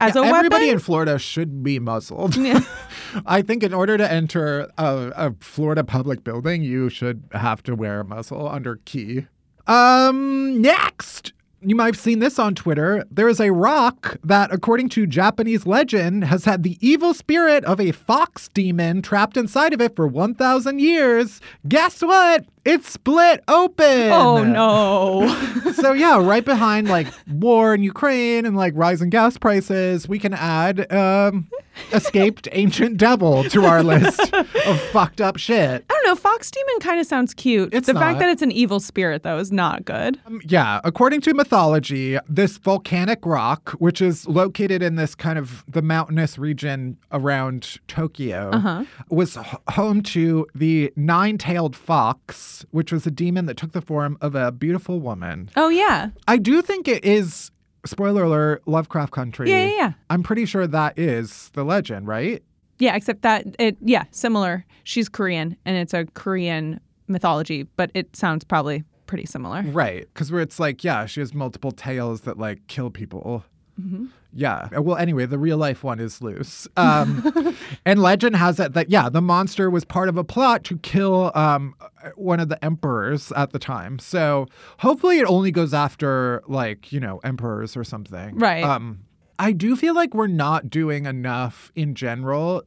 as 0.00 0.16
a 0.16 0.20
Everybody 0.20 0.66
weapon. 0.66 0.68
in 0.74 0.78
Florida 0.78 1.18
should 1.18 1.62
be 1.62 1.78
muzzled. 1.78 2.36
Yeah. 2.36 2.60
I 3.26 3.42
think 3.42 3.62
in 3.62 3.72
order 3.72 3.96
to 3.96 4.10
enter 4.10 4.68
a, 4.76 5.12
a 5.16 5.34
Florida 5.40 5.84
public 5.84 6.24
building, 6.24 6.62
you 6.62 6.88
should 6.88 7.22
have 7.32 7.62
to 7.64 7.74
wear 7.74 8.00
a 8.00 8.04
muzzle 8.04 8.48
under 8.48 8.76
key. 8.84 9.26
Um, 9.66 10.60
next. 10.60 11.32
You 11.66 11.74
might 11.74 11.86
have 11.94 11.98
seen 11.98 12.18
this 12.18 12.38
on 12.38 12.54
Twitter. 12.54 13.04
There 13.10 13.28
is 13.28 13.40
a 13.40 13.50
rock 13.50 14.18
that, 14.22 14.52
according 14.52 14.90
to 14.90 15.06
Japanese 15.06 15.64
legend, 15.64 16.24
has 16.24 16.44
had 16.44 16.62
the 16.62 16.76
evil 16.86 17.14
spirit 17.14 17.64
of 17.64 17.80
a 17.80 17.92
fox 17.92 18.48
demon 18.48 19.00
trapped 19.00 19.38
inside 19.38 19.72
of 19.72 19.80
it 19.80 19.96
for 19.96 20.06
1,000 20.06 20.78
years. 20.80 21.40
Guess 21.66 22.02
what? 22.02 22.44
It's 22.64 22.88
split 22.88 23.42
open. 23.48 24.10
oh 24.12 24.42
no. 24.42 25.72
so 25.72 25.92
yeah, 25.92 26.18
right 26.24 26.44
behind 26.44 26.88
like 26.88 27.06
war 27.30 27.74
in 27.74 27.82
Ukraine 27.82 28.46
and 28.46 28.56
like 28.56 28.72
rising 28.76 29.10
gas 29.10 29.36
prices, 29.38 30.08
we 30.08 30.18
can 30.18 30.32
add 30.34 30.90
um, 30.92 31.48
escaped 31.92 32.48
ancient 32.52 32.96
devil 32.96 33.44
to 33.44 33.64
our 33.66 33.82
list 33.82 34.32
of 34.32 34.80
fucked 34.92 35.20
up 35.20 35.36
shit. 35.36 35.84
I 35.88 35.92
don't 35.94 36.06
know. 36.06 36.14
Fox 36.14 36.50
demon 36.50 36.80
kind 36.80 36.98
of 37.00 37.06
sounds 37.06 37.34
cute. 37.34 37.74
It's 37.74 37.86
the 37.86 37.94
fact 37.94 38.18
that 38.20 38.28
it's 38.30 38.40
an 38.42 38.52
evil 38.52 38.78
spirit, 38.80 39.24
though, 39.24 39.38
is 39.38 39.50
not 39.52 39.84
good. 39.84 40.18
Um, 40.26 40.40
yeah, 40.44 40.80
according 40.84 41.20
to 41.22 41.34
mythology, 41.34 42.18
this 42.28 42.56
volcanic 42.58 43.26
rock, 43.26 43.70
which 43.72 44.00
is 44.00 44.26
located 44.28 44.82
in 44.82 44.94
this 44.94 45.14
kind 45.14 45.38
of 45.38 45.64
the 45.68 45.82
mountainous 45.82 46.38
region 46.38 46.96
around 47.12 47.78
Tokyo, 47.88 48.50
Uh-huh. 48.52 48.84
was 49.10 49.36
h- 49.36 49.44
home 49.70 50.02
to 50.02 50.46
the 50.54 50.92
nine-tailed 50.96 51.74
fox, 51.74 52.53
which 52.70 52.92
was 52.92 53.06
a 53.06 53.10
demon 53.10 53.46
that 53.46 53.56
took 53.56 53.72
the 53.72 53.80
form 53.80 54.18
of 54.20 54.34
a 54.34 54.52
beautiful 54.52 55.00
woman. 55.00 55.50
Oh 55.56 55.68
yeah. 55.68 56.10
I 56.28 56.36
do 56.36 56.62
think 56.62 56.88
it 56.88 57.04
is 57.04 57.50
spoiler 57.86 58.24
alert 58.24 58.62
Lovecraft 58.66 59.12
country. 59.12 59.50
Yeah, 59.50 59.66
yeah, 59.66 59.76
yeah. 59.76 59.92
I'm 60.10 60.22
pretty 60.22 60.46
sure 60.46 60.66
that 60.66 60.98
is 60.98 61.50
the 61.54 61.64
legend, 61.64 62.06
right? 62.06 62.42
Yeah, 62.78 62.96
except 62.96 63.22
that 63.22 63.46
it 63.58 63.76
yeah, 63.80 64.04
similar. 64.10 64.64
She's 64.84 65.08
Korean 65.08 65.56
and 65.64 65.76
it's 65.76 65.94
a 65.94 66.06
Korean 66.14 66.80
mythology, 67.08 67.64
but 67.76 67.90
it 67.94 68.16
sounds 68.16 68.44
probably 68.44 68.84
pretty 69.06 69.26
similar. 69.26 69.62
Right. 69.62 70.12
Cuz 70.14 70.32
where 70.32 70.40
it's 70.40 70.58
like, 70.58 70.82
yeah, 70.82 71.06
she 71.06 71.20
has 71.20 71.34
multiple 71.34 71.72
tails 71.72 72.22
that 72.22 72.38
like 72.38 72.66
kill 72.66 72.90
people. 72.90 73.44
Mm-hmm. 73.80 74.06
Yeah. 74.34 74.68
Well, 74.78 74.96
anyway, 74.96 75.26
the 75.26 75.38
real 75.38 75.56
life 75.56 75.84
one 75.84 76.00
is 76.00 76.20
loose. 76.20 76.66
Um, 76.76 77.56
and 77.86 78.02
legend 78.02 78.36
has 78.36 78.58
it 78.58 78.72
that 78.72 78.90
yeah, 78.90 79.08
the 79.08 79.22
monster 79.22 79.70
was 79.70 79.84
part 79.84 80.08
of 80.08 80.16
a 80.16 80.24
plot 80.24 80.64
to 80.64 80.78
kill 80.78 81.30
um, 81.34 81.74
one 82.16 82.40
of 82.40 82.48
the 82.48 82.62
emperors 82.64 83.32
at 83.32 83.52
the 83.52 83.58
time. 83.58 83.98
So 83.98 84.46
hopefully, 84.78 85.18
it 85.18 85.26
only 85.26 85.50
goes 85.50 85.72
after 85.72 86.42
like 86.48 86.92
you 86.92 87.00
know 87.00 87.18
emperors 87.18 87.76
or 87.76 87.84
something. 87.84 88.36
Right. 88.36 88.64
Um, 88.64 89.04
I 89.38 89.52
do 89.52 89.76
feel 89.76 89.94
like 89.94 90.14
we're 90.14 90.26
not 90.26 90.70
doing 90.70 91.06
enough 91.06 91.72
in 91.74 91.94
general 91.94 92.62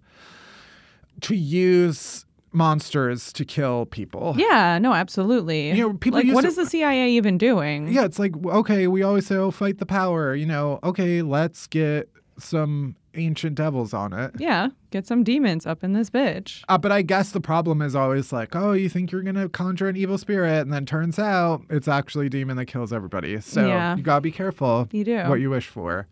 to 1.21 1.36
use 1.36 2.25
monsters 2.51 3.31
to 3.33 3.45
kill 3.45 3.86
people. 3.86 4.36
Yeah, 4.38 4.77
no, 4.79 4.93
absolutely. 4.93 5.69
You 5.71 5.88
know, 5.89 5.93
people 5.93 6.19
like 6.19 6.33
what 6.33 6.41
to- 6.41 6.47
is 6.47 6.55
the 6.55 6.65
CIA 6.65 7.10
even 7.12 7.38
doing? 7.38 7.88
Yeah, 7.89 8.05
it's 8.05 8.19
like 8.19 8.33
okay, 8.45 8.88
we 8.88 9.03
always 9.03 9.25
say, 9.27 9.36
"Oh, 9.36 9.51
fight 9.51 9.77
the 9.79 9.86
power." 9.86 10.36
You 10.36 10.45
know, 10.45 10.79
okay, 10.83 11.21
let's 11.21 11.67
get 11.67 12.10
some 12.39 12.95
ancient 13.15 13.55
devils 13.55 13.95
on 13.95 14.13
it. 14.13 14.31
Yeah, 14.38 14.67
get 14.91 15.07
some 15.07 15.23
demons 15.23 15.65
up 15.65 15.83
in 15.83 15.93
this 15.93 16.07
bitch. 16.12 16.62
Uh, 16.69 16.77
but 16.77 16.91
I 16.91 17.01
guess 17.01 17.31
the 17.31 17.41
problem 17.41 17.81
is 17.81 17.95
always 17.95 18.31
like, 18.31 18.55
oh, 18.55 18.73
you 18.73 18.89
think 18.89 19.12
you're 19.12 19.23
gonna 19.23 19.49
conjure 19.49 19.88
an 19.89 19.97
evil 19.97 20.19
spirit, 20.19 20.62
and 20.62 20.71
then 20.71 20.86
turns 20.86 21.17
out 21.17 21.63
it's 21.71 21.88
actually 21.88 22.27
a 22.27 22.29
demon 22.29 22.57
that 22.57 22.65
kills 22.65 22.93
everybody. 22.93 23.41
So 23.41 23.65
Yeah. 23.65 23.95
you 23.95 24.03
gotta 24.03 24.21
be 24.21 24.31
careful. 24.31 24.88
You 24.91 25.03
do. 25.03 25.17
what 25.23 25.39
you 25.39 25.49
wish 25.49 25.67
for. 25.67 26.05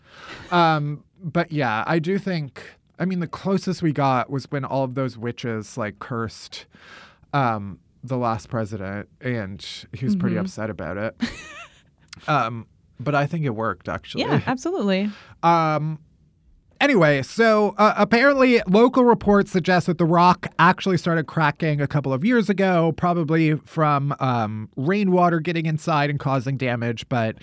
Um, 0.52 1.04
but 1.24 1.52
yeah, 1.52 1.84
I 1.86 2.00
do 2.00 2.18
think. 2.18 2.62
I 3.00 3.06
mean, 3.06 3.20
the 3.20 3.28
closest 3.28 3.82
we 3.82 3.92
got 3.92 4.30
was 4.30 4.46
when 4.52 4.64
all 4.66 4.84
of 4.84 4.96
those 4.96 5.18
witches 5.18 5.78
like 5.78 6.00
cursed 6.00 6.66
um, 7.34 7.80
the 8.04 8.18
last 8.18 8.50
president, 8.50 9.10
and 9.22 9.66
he 9.94 10.06
was 10.06 10.16
pretty 10.16 10.36
Mhm. 10.36 10.42
upset 10.42 10.70
about 10.70 10.98
it. 10.98 11.16
um, 12.28 12.66
but 13.00 13.14
I 13.16 13.26
think 13.26 13.44
it 13.46 13.50
worked 13.56 13.90
actually. 13.90 14.24
Yeah, 14.24 14.42
absolutely. 14.48 15.10
Um. 15.44 16.00
Anyway, 16.82 17.22
so 17.22 17.74
uh, 17.78 17.94
apparently 17.98 18.62
local 18.68 19.06
reports 19.06 19.50
suggest 19.50 19.88
that 19.88 19.98
the 19.98 20.06
rock 20.06 20.46
actually 20.60 20.98
started 20.98 21.26
cracking 21.26 21.80
a 21.80 21.88
couple 21.88 22.12
of 22.12 22.26
years 22.26 22.50
ago, 22.50 22.92
probably 22.98 23.56
from 23.56 24.14
um, 24.20 24.70
rainwater 24.76 25.40
getting 25.40 25.66
inside 25.66 26.10
and 26.10 26.20
causing 26.20 26.58
damage. 26.58 27.08
But 27.08 27.38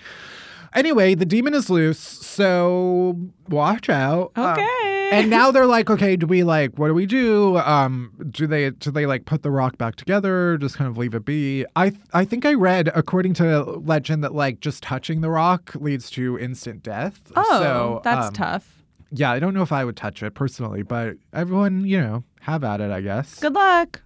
anyway, 0.75 1.15
the 1.15 1.25
demon 1.25 1.55
is 1.55 1.71
loose, 1.71 1.99
so 1.99 3.19
watch 3.49 3.89
out. 3.89 4.33
Um, 4.37 4.53
Okay. 4.53 5.02
and 5.19 5.29
now 5.29 5.51
they're 5.51 5.67
like, 5.67 5.91
okay, 5.91 6.17
do 6.17 6.27
we 6.27 6.43
like 6.43 6.79
what 6.79 6.89
do 6.89 6.95
we 6.95 7.07
do? 7.07 7.59
Um, 7.59 8.13
do 8.31 8.47
they 8.47 8.71
do 8.71 8.91
they 8.91 9.07
like 9.07 9.27
put 9.27 9.43
the 9.43 9.51
rock 9.51 9.77
back 9.77 9.97
together? 9.97 10.57
Just 10.59 10.77
kind 10.77 10.89
of 10.89 10.97
leave 10.97 11.15
it 11.15 11.25
be? 11.25 11.67
I 11.77 11.93
I 12.15 12.25
think 12.25 12.47
I 12.47 12.55
read 12.55 12.91
according 12.95 13.35
to 13.35 13.63
legend 13.63 14.25
that 14.25 14.35
like 14.35 14.61
just 14.61 14.83
touching 14.83 15.21
the 15.21 15.29
rock 15.29 15.75
leads 15.75 16.11
to 16.13 16.39
instant 16.39 16.83
death. 16.83 17.21
oh, 17.37 17.61
so, 17.61 18.01
that's 18.03 18.29
um, 18.29 18.33
tough. 18.33 18.83
Yeah, 19.11 19.31
I 19.31 19.39
don't 19.39 19.53
know 19.53 19.63
if 19.63 19.73
I 19.73 19.85
would 19.85 19.97
touch 19.97 20.23
it 20.23 20.33
personally, 20.35 20.83
but 20.83 21.17
everyone, 21.35 21.85
you 21.85 22.01
know, 22.01 22.25
have 22.41 22.65
at 22.65 22.81
it, 22.81 22.91
I 22.91 23.03
guess. 23.03 23.39
Good 23.41 23.53
luck. 23.53 24.01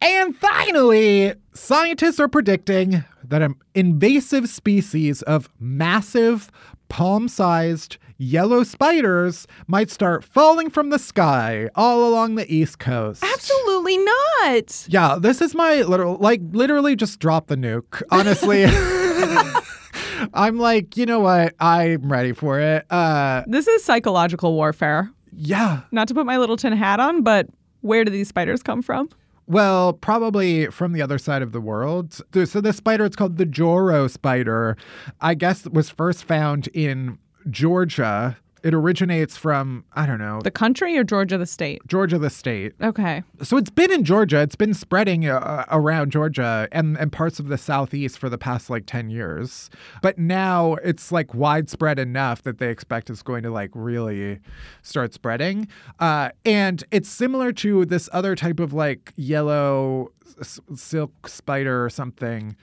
And 0.00 0.36
finally, 0.36 1.34
scientists 1.54 2.20
are 2.20 2.28
predicting 2.28 3.04
that 3.24 3.42
an 3.42 3.56
invasive 3.74 4.48
species 4.48 5.22
of 5.22 5.48
massive, 5.58 6.52
palm 6.88 7.26
sized 7.26 7.96
yellow 8.24 8.62
spiders 8.64 9.46
might 9.66 9.90
start 9.90 10.24
falling 10.24 10.70
from 10.70 10.90
the 10.90 10.98
sky 10.98 11.68
all 11.74 12.08
along 12.08 12.34
the 12.36 12.52
East 12.52 12.78
Coast. 12.78 13.22
Absolutely 13.22 13.98
not. 13.98 14.86
Yeah, 14.88 15.16
this 15.20 15.40
is 15.40 15.54
my 15.54 15.82
literal, 15.82 16.16
like, 16.16 16.40
literally 16.52 16.96
just 16.96 17.20
drop 17.20 17.46
the 17.48 17.56
nuke. 17.56 18.02
Honestly, 18.10 18.64
I'm 20.34 20.58
like, 20.58 20.96
you 20.96 21.06
know 21.06 21.20
what? 21.20 21.54
I'm 21.60 22.10
ready 22.10 22.32
for 22.32 22.58
it. 22.60 22.86
Uh, 22.90 23.42
This 23.46 23.66
is 23.68 23.84
psychological 23.84 24.54
warfare. 24.54 25.10
yeah. 25.32 25.82
Not 25.92 26.08
to 26.08 26.14
put 26.14 26.26
my 26.26 26.38
little 26.38 26.56
tin 26.56 26.72
hat 26.72 27.00
on, 27.00 27.22
but 27.22 27.46
where 27.80 28.04
do 28.04 28.10
these 28.10 28.28
spiders 28.28 28.62
come 28.62 28.82
from? 28.82 29.08
Well, 29.46 29.92
probably 29.92 30.66
from 30.68 30.92
the 30.92 31.02
other 31.02 31.18
side 31.18 31.42
of 31.42 31.52
the 31.52 31.60
world. 31.60 32.14
So 32.32 32.60
this 32.62 32.76
spider, 32.78 33.04
it's 33.04 33.14
called 33.16 33.36
the 33.36 33.44
Joro 33.44 34.08
spider. 34.08 34.76
I 35.20 35.34
guess 35.34 35.66
was 35.68 35.90
first 35.90 36.24
found 36.24 36.68
in 36.68 37.18
Georgia. 37.50 38.36
It 38.62 38.72
originates 38.72 39.36
from 39.36 39.84
I 39.92 40.06
don't 40.06 40.16
know 40.16 40.40
The 40.40 40.50
country 40.50 40.96
or 40.96 41.04
Georgia 41.04 41.36
the 41.36 41.44
state? 41.44 41.82
Georgia, 41.86 42.18
the 42.18 42.30
state. 42.30 42.72
Okay. 42.80 43.22
So 43.42 43.58
it's 43.58 43.68
been 43.68 43.92
in 43.92 44.04
Georgia. 44.04 44.40
It's 44.40 44.56
been 44.56 44.72
spreading 44.72 45.28
uh, 45.28 45.66
around 45.70 46.12
Georgia 46.12 46.66
and, 46.72 46.96
and 46.96 47.12
parts 47.12 47.38
of 47.38 47.48
the 47.48 47.58
southeast 47.58 48.18
for 48.18 48.30
the 48.30 48.38
past 48.38 48.70
like 48.70 48.86
10 48.86 49.10
years. 49.10 49.68
But 50.00 50.16
now 50.16 50.76
it's 50.76 51.12
like 51.12 51.34
widespread 51.34 51.98
enough 51.98 52.42
that 52.44 52.56
they 52.56 52.70
expect 52.70 53.10
it's 53.10 53.20
going 53.22 53.42
to 53.42 53.50
like 53.50 53.68
really 53.74 54.38
start 54.80 55.12
spreading. 55.12 55.68
Uh, 56.00 56.30
and 56.46 56.82
it's 56.90 57.10
similar 57.10 57.52
to 57.52 57.84
this 57.84 58.08
other 58.14 58.34
type 58.34 58.60
of 58.60 58.72
like 58.72 59.12
yellow 59.16 60.10
s- 60.40 60.58
silk 60.74 61.28
spider 61.28 61.84
or 61.84 61.90
something. 61.90 62.56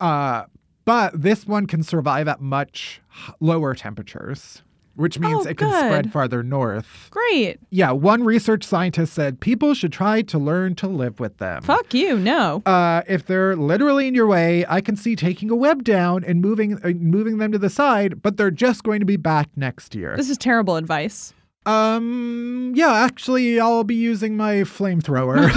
Uh, 0.00 0.44
but 0.88 1.20
this 1.20 1.46
one 1.46 1.66
can 1.66 1.82
survive 1.82 2.26
at 2.28 2.40
much 2.40 3.02
lower 3.40 3.74
temperatures. 3.74 4.62
Which 4.96 5.18
means 5.20 5.46
Oh, 5.46 5.48
it 5.50 5.58
can 5.58 5.68
spread 5.70 6.10
farther 6.10 6.42
north. 6.42 7.08
Great. 7.12 7.60
Yeah, 7.70 7.92
one 7.92 8.24
research 8.24 8.64
scientist 8.64 9.12
said 9.12 9.38
people 9.38 9.74
should 9.74 9.92
try 9.92 10.22
to 10.22 10.38
learn 10.38 10.74
to 10.76 10.88
live 10.88 11.20
with 11.20 11.36
them. 11.36 11.62
Fuck 11.62 11.92
you. 11.92 12.18
No. 12.18 12.62
Uh, 12.66 13.02
if 13.06 13.26
they're 13.26 13.54
literally 13.54 14.08
in 14.08 14.14
your 14.14 14.26
way, 14.26 14.64
I 14.66 14.80
can 14.80 14.96
see 14.96 15.14
taking 15.14 15.50
a 15.50 15.54
web 15.54 15.84
down 15.84 16.24
and 16.24 16.40
moving 16.40 16.80
uh, 16.82 16.88
moving 16.98 17.36
them 17.36 17.52
to 17.52 17.58
the 17.58 17.70
side, 17.70 18.22
but 18.22 18.38
they're 18.38 18.50
just 18.50 18.82
going 18.82 18.98
to 19.00 19.06
be 19.06 19.16
back 19.16 19.48
next 19.56 19.94
year. 19.94 20.16
This 20.16 20.30
is 20.30 20.38
terrible 20.38 20.74
advice. 20.76 21.32
Um, 21.68 22.72
yeah, 22.74 22.92
actually, 22.94 23.60
I'll 23.60 23.84
be 23.84 23.94
using 23.94 24.36
my 24.36 24.56
flamethrower. 24.62 25.50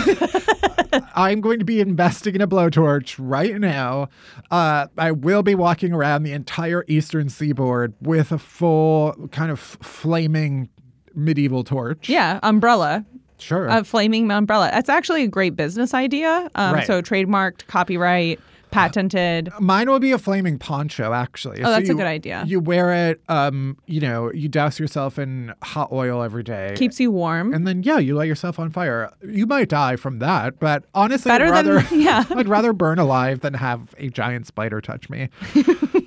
I'm 1.16 1.40
going 1.40 1.60
to 1.60 1.66
be 1.66 1.80
investing 1.80 2.36
in 2.36 2.42
a 2.42 2.48
blowtorch 2.48 3.16
right 3.18 3.56
now. 3.60 4.10
Uh, 4.50 4.88
I 4.98 5.12
will 5.12 5.42
be 5.42 5.56
walking 5.56 5.94
around 5.94 6.24
the 6.24 6.34
entire 6.34 6.84
eastern 6.88 7.30
seaboard 7.30 7.94
with 8.02 8.32
a 8.34 8.38
full 8.38 9.14
kind 9.32 9.52
of 9.52 9.60
flaming 9.60 10.68
medieval 11.16 11.64
torch. 11.64 12.10
Yeah, 12.10 12.40
umbrella. 12.44 13.06
sure. 13.38 13.68
A 13.68 13.84
flaming 13.86 14.30
umbrella. 14.32 14.70
That's 14.74 14.90
actually 14.90 15.24
a 15.24 15.28
great 15.28 15.56
business 15.56 15.94
idea. 15.94 16.50
Um, 16.56 16.76
Right. 16.76 16.88
So 16.88 17.02
trademarked, 17.02 17.68
copyright, 17.68 18.40
patented. 18.72 19.50
Mine 19.60 19.90
will 19.90 20.00
be 20.00 20.12
a 20.12 20.18
flaming 20.18 20.58
poncho, 20.58 21.14
actually. 21.14 21.62
Oh, 21.64 21.70
that's 21.72 21.90
a 21.90 21.94
good 21.94 22.08
idea. 22.08 22.44
You 22.48 22.60
wear 22.60 23.10
it, 23.10 23.22
um, 23.30 23.78
you 23.86 24.00
know, 24.00 24.32
you 24.32 24.48
douse 24.50 24.80
yourself 24.80 25.20
in 25.20 25.54
hot 25.64 25.92
oil 25.92 26.24
every 26.24 26.44
day. 26.44 26.74
Keeps 26.76 27.00
you 27.00 27.12
warm. 27.12 27.54
and 27.54 27.68
then 27.68 27.84
yeah, 27.84 27.98
you 28.00 28.16
light 28.16 28.28
yourself 28.28 28.58
on 28.60 28.70
fire. 28.72 29.12
You 29.28 29.46
might 29.46 29.70
die 29.70 29.96
from 29.96 30.20
that, 30.20 30.60
but 30.60 30.86
honestly, 30.94 31.30
Better 31.30 31.54
I'd 31.54 31.66
than- 31.66 31.86
yeah. 32.02 32.24
I'd 32.30 32.48
rather 32.48 32.74
burn 32.74 33.00
alive 33.00 33.42
than 33.42 33.54
have 33.54 33.94
a 33.98 34.10
giant 34.10 34.48
spider 34.48 34.82
touch 34.82 35.10
me. 35.10 35.30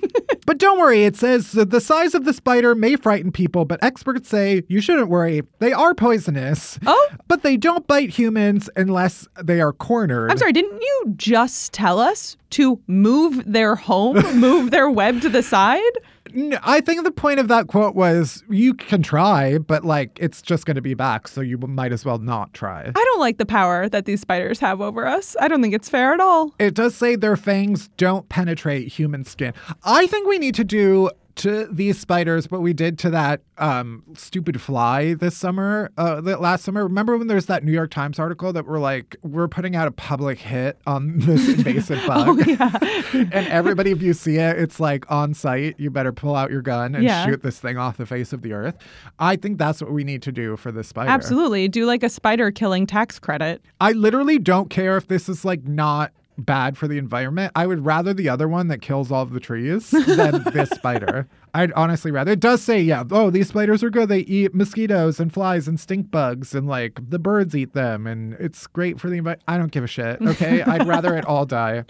but 0.45 0.57
don't 0.57 0.79
worry, 0.79 1.05
it 1.05 1.15
says 1.15 1.51
the 1.51 1.81
size 1.81 2.13
of 2.13 2.25
the 2.25 2.33
spider 2.33 2.75
may 2.75 2.95
frighten 2.95 3.31
people, 3.31 3.65
but 3.65 3.83
experts 3.83 4.29
say 4.29 4.63
you 4.67 4.81
shouldn't 4.81 5.09
worry. 5.09 5.41
They 5.59 5.73
are 5.73 5.93
poisonous. 5.93 6.79
Oh. 6.85 7.09
But 7.27 7.43
they 7.43 7.57
don't 7.57 7.87
bite 7.87 8.09
humans 8.09 8.69
unless 8.75 9.27
they 9.41 9.61
are 9.61 9.73
cornered. 9.73 10.31
I'm 10.31 10.37
sorry, 10.37 10.53
didn't 10.53 10.81
you 10.81 11.13
just 11.15 11.73
tell 11.73 11.99
us 11.99 12.37
to 12.51 12.79
move 12.87 13.43
their 13.45 13.75
home, 13.75 14.17
move 14.39 14.71
their 14.71 14.89
web 14.89 15.21
to 15.21 15.29
the 15.29 15.43
side? 15.43 15.81
I 16.63 16.81
think 16.81 17.03
the 17.03 17.11
point 17.11 17.39
of 17.39 17.47
that 17.47 17.67
quote 17.67 17.95
was 17.95 18.43
you 18.49 18.73
can 18.73 19.01
try, 19.01 19.57
but 19.57 19.85
like 19.85 20.17
it's 20.21 20.41
just 20.41 20.65
going 20.65 20.75
to 20.75 20.81
be 20.81 20.93
back, 20.93 21.27
so 21.27 21.41
you 21.41 21.57
might 21.57 21.93
as 21.93 22.03
well 22.03 22.17
not 22.17 22.53
try. 22.53 22.81
I 22.83 22.91
don't 22.91 23.19
like 23.19 23.37
the 23.37 23.45
power 23.45 23.87
that 23.89 24.05
these 24.05 24.21
spiders 24.21 24.59
have 24.59 24.81
over 24.81 25.05
us. 25.07 25.35
I 25.39 25.47
don't 25.47 25.61
think 25.61 25.73
it's 25.73 25.89
fair 25.89 26.13
at 26.13 26.19
all. 26.19 26.53
It 26.59 26.73
does 26.73 26.95
say 26.95 27.15
their 27.15 27.37
fangs 27.37 27.89
don't 27.97 28.27
penetrate 28.29 28.87
human 28.87 29.23
skin. 29.23 29.53
I 29.83 30.07
think 30.07 30.27
we 30.27 30.37
need 30.37 30.55
to 30.55 30.63
do 30.63 31.09
to 31.35 31.67
these 31.71 31.99
spiders 31.99 32.49
what 32.49 32.61
we 32.61 32.71
did 32.73 32.97
to 32.99 33.09
that 33.09 33.41
um, 33.57 34.03
stupid 34.15 34.61
fly 34.61 35.13
this 35.15 35.35
summer, 35.35 35.91
uh, 35.97 36.21
last 36.23 36.63
summer. 36.63 36.83
Remember 36.83 37.17
when 37.17 37.27
there's 37.27 37.47
that 37.47 37.63
New 37.63 37.71
York 37.71 37.91
Times 37.91 38.19
article 38.19 38.53
that 38.53 38.65
we're 38.65 38.79
like, 38.79 39.15
we're 39.21 39.47
putting 39.47 39.75
out 39.75 39.87
a 39.87 39.91
public 39.91 40.39
hit 40.39 40.77
on 40.87 41.19
this 41.19 41.47
invasive 41.49 41.99
bug? 42.07 42.39
and 43.13 43.47
everybody, 43.47 43.91
if 43.91 44.01
you 44.01 44.13
see 44.13 44.37
it, 44.37 44.57
it's 44.57 44.79
like 44.79 45.09
on 45.11 45.33
site, 45.33 45.79
you 45.79 45.89
better 45.89 46.13
pull 46.13 46.35
out 46.35 46.51
your 46.51 46.61
gun 46.61 46.95
and 46.95 47.03
Yeah. 47.03 47.25
shoot 47.25 47.43
this 47.43 47.59
thing 47.59 47.77
off 47.77 47.97
the 47.97 48.05
face 48.05 48.31
of 48.31 48.41
the 48.41 48.53
earth. 48.53 48.75
I 49.19 49.35
think 49.35 49.57
that's 49.57 49.81
what 49.81 49.91
we 49.91 50.03
need 50.03 50.21
to 50.23 50.31
do 50.31 50.55
for 50.57 50.71
this 50.71 50.87
spider. 50.87 51.09
Absolutely. 51.09 51.67
Do 51.67 51.85
like 51.85 52.03
a 52.03 52.09
spider 52.09 52.51
killing 52.51 52.85
tax 52.87 53.19
credit. 53.19 53.61
I 53.81 53.91
literally 53.91 54.39
don't 54.39 54.69
care 54.69 54.95
if 54.97 55.07
this 55.07 55.27
is 55.29 55.43
like 55.43 55.63
not 55.65 56.11
bad 56.37 56.77
for 56.77 56.87
the 56.87 56.97
environment. 56.97 57.51
I 57.55 57.67
would 57.67 57.85
rather 57.85 58.13
the 58.13 58.29
other 58.29 58.47
one 58.47 58.67
that 58.67 58.81
kills 58.81 59.11
all 59.11 59.23
of 59.23 59.31
the 59.31 59.39
trees 59.39 59.91
than 59.91 60.43
this 60.53 60.69
spider. 60.69 61.27
I'd 61.53 61.71
honestly 61.73 62.11
rather. 62.11 62.31
It 62.31 62.39
does 62.39 62.61
say, 62.61 62.81
yeah, 62.81 63.03
oh, 63.11 63.29
these 63.29 63.47
spiders 63.47 63.83
are 63.83 63.89
good. 63.89 64.09
They 64.09 64.19
eat 64.19 64.53
mosquitoes 64.53 65.19
and 65.19 65.33
flies 65.33 65.67
and 65.67 65.79
stink 65.79 66.11
bugs 66.11 66.53
and 66.53 66.67
like 66.67 66.99
the 67.09 67.19
birds 67.19 67.55
eat 67.55 67.73
them 67.73 68.07
and 68.07 68.33
it's 68.33 68.67
great 68.67 68.99
for 68.99 69.09
the 69.09 69.17
environment. 69.17 69.43
I 69.47 69.57
don't 69.57 69.71
give 69.71 69.83
a 69.83 69.87
shit. 69.87 70.21
Okay. 70.21 70.61
I'd 70.61 70.87
rather 70.87 71.15
it 71.15 71.25
all 71.25 71.45
die. 71.45 71.85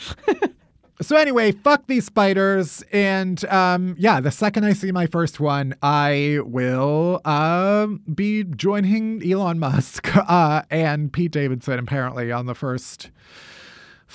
So 1.01 1.17
anyway, 1.17 1.51
fuck 1.51 1.88
these 1.88 2.05
spiders, 2.05 2.81
and 2.93 3.43
um, 3.45 3.95
yeah, 3.99 4.21
the 4.21 4.31
second 4.31 4.63
I 4.63 4.71
see 4.71 4.93
my 4.93 5.08
first 5.08 5.41
one, 5.41 5.75
I 5.84 6.39
will 6.45 7.19
um, 7.25 8.01
be 8.13 8.45
joining 8.45 9.21
Elon 9.29 9.60
Musk 9.60 10.15
uh, 10.15 10.62
and 10.69 11.12
Pete 11.12 11.31
Davidson 11.31 11.79
apparently 11.79 12.31
on 12.31 12.45
the 12.45 12.55
first 12.55 13.12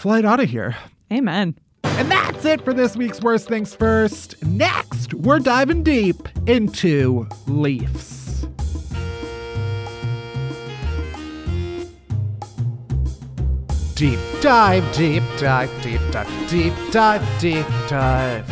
flight 0.00 0.24
out 0.24 0.40
of 0.40 0.48
here. 0.48 0.74
Amen. 1.12 1.54
And 1.84 2.10
that's 2.10 2.46
it 2.46 2.64
for 2.64 2.72
this 2.72 2.96
week's 2.96 3.20
Worst 3.20 3.48
Things 3.48 3.74
First. 3.74 4.42
Next, 4.42 5.12
we're 5.12 5.40
diving 5.40 5.82
deep 5.82 6.26
into 6.46 7.28
Leafs. 7.46 8.46
Deep 13.94 14.18
dive, 14.40 14.90
deep 14.94 15.22
dive, 15.36 15.70
deep 15.82 16.00
dive, 16.10 16.48
deep 16.48 16.72
dive, 16.90 17.38
deep 17.38 17.66
dive. 17.86 18.46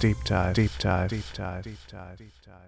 Deep 0.00 0.16
dive, 0.24 0.54
deep 0.54 0.70
dive, 0.78 1.10
deep 1.10 1.24
dive, 1.34 1.64
deep 1.64 1.64
dive, 1.64 1.64
deep 1.64 1.78
dive, 1.90 2.16
deep 2.16 2.32
dive. 2.46 2.67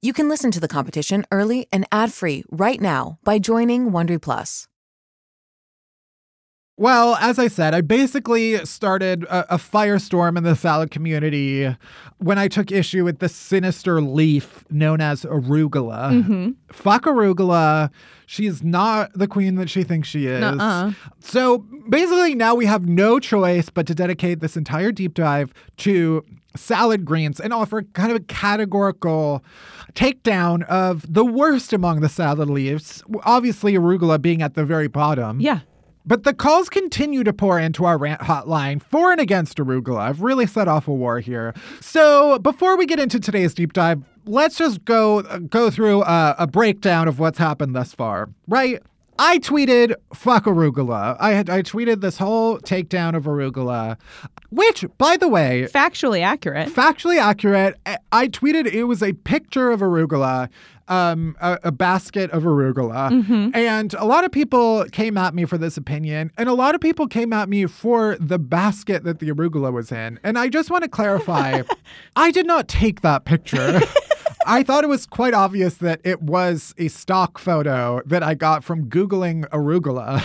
You 0.00 0.12
can 0.12 0.28
listen 0.28 0.52
to 0.52 0.60
The 0.60 0.68
Competition 0.68 1.26
early 1.32 1.66
and 1.72 1.84
ad-free 1.90 2.44
right 2.52 2.80
now 2.80 3.18
by 3.24 3.40
joining 3.40 3.90
Wondery 3.90 4.22
Plus. 4.22 4.68
Well, 6.76 7.16
as 7.16 7.40
I 7.40 7.48
said, 7.48 7.74
I 7.74 7.80
basically 7.80 8.64
started 8.64 9.24
a, 9.24 9.56
a, 9.56 9.58
firestorm 9.58 10.38
in 10.38 10.44
the 10.44 10.54
salad 10.54 10.92
community 10.92 11.74
when 12.18 12.38
I 12.38 12.46
took 12.46 12.70
issue 12.70 13.04
with 13.04 13.18
the 13.18 13.28
sinister 13.28 14.00
leaf 14.00 14.64
known 14.70 15.00
as 15.00 15.24
arugula. 15.24 16.12
Mm-hmm. 16.12 16.50
Fuck 16.70 17.06
arugula. 17.06 17.90
She's 18.26 18.62
not 18.62 19.10
the 19.14 19.26
queen 19.26 19.56
that 19.56 19.68
she 19.68 19.82
thinks 19.82 20.06
she 20.06 20.26
is. 20.26 20.40
Nuh-uh. 20.40 20.92
So 21.18 21.58
basically, 21.88 22.36
now 22.36 22.54
we 22.54 22.66
have 22.66 22.86
no 22.86 23.18
choice 23.18 23.68
but 23.68 23.88
to 23.88 23.94
dedicate 23.96 24.38
this 24.38 24.56
entire 24.56 24.92
deep 24.92 25.14
dive 25.14 25.52
to 25.78 26.24
salad 26.56 27.04
greens 27.04 27.40
and 27.40 27.52
offer 27.52 27.82
kind 27.82 28.10
of 28.10 28.16
a 28.16 28.24
categorical 28.24 29.44
takedown 29.94 30.62
of 30.64 31.12
the 31.12 31.24
worst 31.24 31.72
among 31.72 32.00
the 32.00 32.08
salad 32.08 32.50
leaves. 32.50 33.02
Obviously, 33.24 33.74
arugula 33.74 34.20
being 34.20 34.42
at 34.42 34.54
the 34.54 34.64
very 34.64 34.88
bottom. 34.88 35.40
Yeah. 35.40 35.60
But 36.06 36.24
the 36.24 36.32
calls 36.32 36.70
continue 36.70 37.22
to 37.22 37.34
pour 37.34 37.58
into 37.58 37.84
our 37.84 37.98
rant 37.98 38.22
hotline 38.22 38.82
for 38.82 39.12
and 39.12 39.20
against 39.20 39.58
arugula. 39.58 39.98
I've 39.98 40.22
really 40.22 40.46
set 40.46 40.66
off 40.66 40.88
a 40.88 40.92
war 40.92 41.20
here. 41.20 41.52
So 41.80 42.38
before 42.38 42.78
we 42.78 42.86
get 42.86 42.98
into 42.98 43.20
today's 43.20 43.52
deep 43.52 43.74
dive, 43.74 44.02
let's 44.24 44.56
just 44.56 44.84
go 44.86 45.22
go 45.48 45.70
through 45.70 46.02
a, 46.04 46.34
a 46.38 46.46
breakdown 46.46 47.08
of 47.08 47.18
what's 47.18 47.36
happened 47.36 47.76
thus 47.76 47.92
far. 47.92 48.30
Right? 48.46 48.82
I 49.18 49.38
tweeted 49.38 49.94
fuck 50.14 50.44
arugula. 50.44 51.16
I 51.18 51.32
had 51.32 51.50
I 51.50 51.62
tweeted 51.62 52.00
this 52.00 52.18
whole 52.18 52.58
takedown 52.60 53.16
of 53.16 53.24
arugula, 53.24 53.98
which, 54.50 54.84
by 54.96 55.16
the 55.16 55.28
way, 55.28 55.66
factually 55.72 56.22
accurate. 56.22 56.68
Factually 56.68 57.18
accurate. 57.18 57.76
I 58.12 58.28
tweeted 58.28 58.66
it 58.66 58.84
was 58.84 59.02
a 59.02 59.12
picture 59.12 59.72
of 59.72 59.80
arugula, 59.80 60.48
um, 60.86 61.36
a, 61.40 61.58
a 61.64 61.72
basket 61.72 62.30
of 62.30 62.44
arugula, 62.44 63.10
mm-hmm. 63.10 63.50
and 63.54 63.92
a 63.94 64.04
lot 64.04 64.24
of 64.24 64.30
people 64.30 64.84
came 64.92 65.18
at 65.18 65.34
me 65.34 65.44
for 65.44 65.58
this 65.58 65.76
opinion, 65.76 66.30
and 66.38 66.48
a 66.48 66.54
lot 66.54 66.76
of 66.76 66.80
people 66.80 67.08
came 67.08 67.32
at 67.32 67.48
me 67.48 67.66
for 67.66 68.16
the 68.20 68.38
basket 68.38 69.02
that 69.02 69.18
the 69.18 69.30
arugula 69.30 69.72
was 69.72 69.90
in. 69.90 70.20
And 70.22 70.38
I 70.38 70.48
just 70.48 70.70
want 70.70 70.84
to 70.84 70.88
clarify, 70.88 71.62
I 72.16 72.30
did 72.30 72.46
not 72.46 72.68
take 72.68 73.00
that 73.00 73.24
picture. 73.24 73.80
I 74.46 74.62
thought 74.62 74.84
it 74.84 74.88
was 74.88 75.06
quite 75.06 75.34
obvious 75.34 75.74
that 75.76 76.00
it 76.04 76.22
was 76.22 76.74
a 76.78 76.88
stock 76.88 77.38
photo 77.38 78.00
that 78.06 78.22
I 78.22 78.34
got 78.34 78.64
from 78.64 78.88
Googling 78.88 79.48
arugula. 79.50 80.22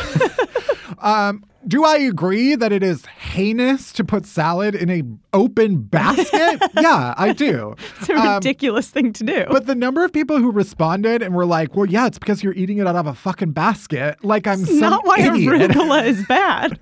um, 0.99 1.43
do 1.67 1.85
I 1.85 1.97
agree 1.97 2.55
that 2.55 2.71
it 2.71 2.83
is 2.83 3.05
heinous 3.05 3.93
to 3.93 4.03
put 4.03 4.25
salad 4.25 4.75
in 4.75 4.89
a 4.89 5.03
open 5.33 5.81
basket? 5.81 6.61
yeah, 6.79 7.13
I 7.17 7.33
do. 7.33 7.75
It's 7.99 8.09
a 8.09 8.35
ridiculous 8.35 8.87
um, 8.87 8.91
thing 8.91 9.13
to 9.13 9.23
do. 9.23 9.45
But 9.49 9.65
the 9.65 9.75
number 9.75 10.03
of 10.03 10.11
people 10.11 10.37
who 10.37 10.51
responded 10.51 11.21
and 11.21 11.33
were 11.33 11.45
like, 11.45 11.75
"Well, 11.75 11.85
yeah, 11.85 12.07
it's 12.07 12.19
because 12.19 12.43
you're 12.43 12.53
eating 12.53 12.77
it 12.79 12.87
out 12.87 12.95
of 12.95 13.07
a 13.07 13.13
fucking 13.13 13.51
basket." 13.51 14.23
Like 14.23 14.47
I'm 14.47 14.61
it's 14.61 14.71
not 14.71 15.05
why 15.05 15.19
idiot. 15.19 15.71
arugula 15.71 16.05
is 16.05 16.25
bad. 16.27 16.79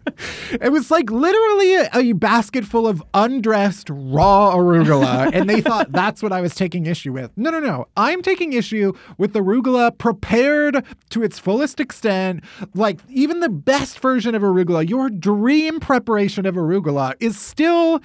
it 0.51 0.71
was 0.71 0.89
like 0.91 1.09
literally 1.11 1.75
a, 1.75 1.89
a 1.93 2.11
basket 2.13 2.65
full 2.65 2.87
of 2.87 3.03
undressed 3.13 3.89
raw 3.89 4.55
arugula, 4.55 5.31
and 5.33 5.49
they 5.49 5.61
thought 5.61 5.91
that's 5.91 6.23
what 6.23 6.31
I 6.31 6.41
was 6.41 6.55
taking 6.55 6.85
issue 6.85 7.13
with. 7.13 7.31
No, 7.37 7.49
no, 7.49 7.59
no. 7.59 7.87
I'm 7.97 8.21
taking 8.21 8.53
issue 8.53 8.93
with 9.17 9.33
the 9.33 9.41
arugula 9.41 9.97
prepared 9.97 10.83
to 11.09 11.23
its 11.23 11.39
fullest 11.39 11.79
extent. 11.79 12.43
Like 12.73 12.99
even 13.09 13.41
the 13.41 13.49
best 13.49 13.99
version 13.99 14.35
of 14.35 14.41
arugula 14.41 14.70
your 14.79 15.09
dream 15.09 15.79
preparation 15.79 16.45
of 16.45 16.55
arugula 16.55 17.15
is 17.19 17.37
still 17.37 18.01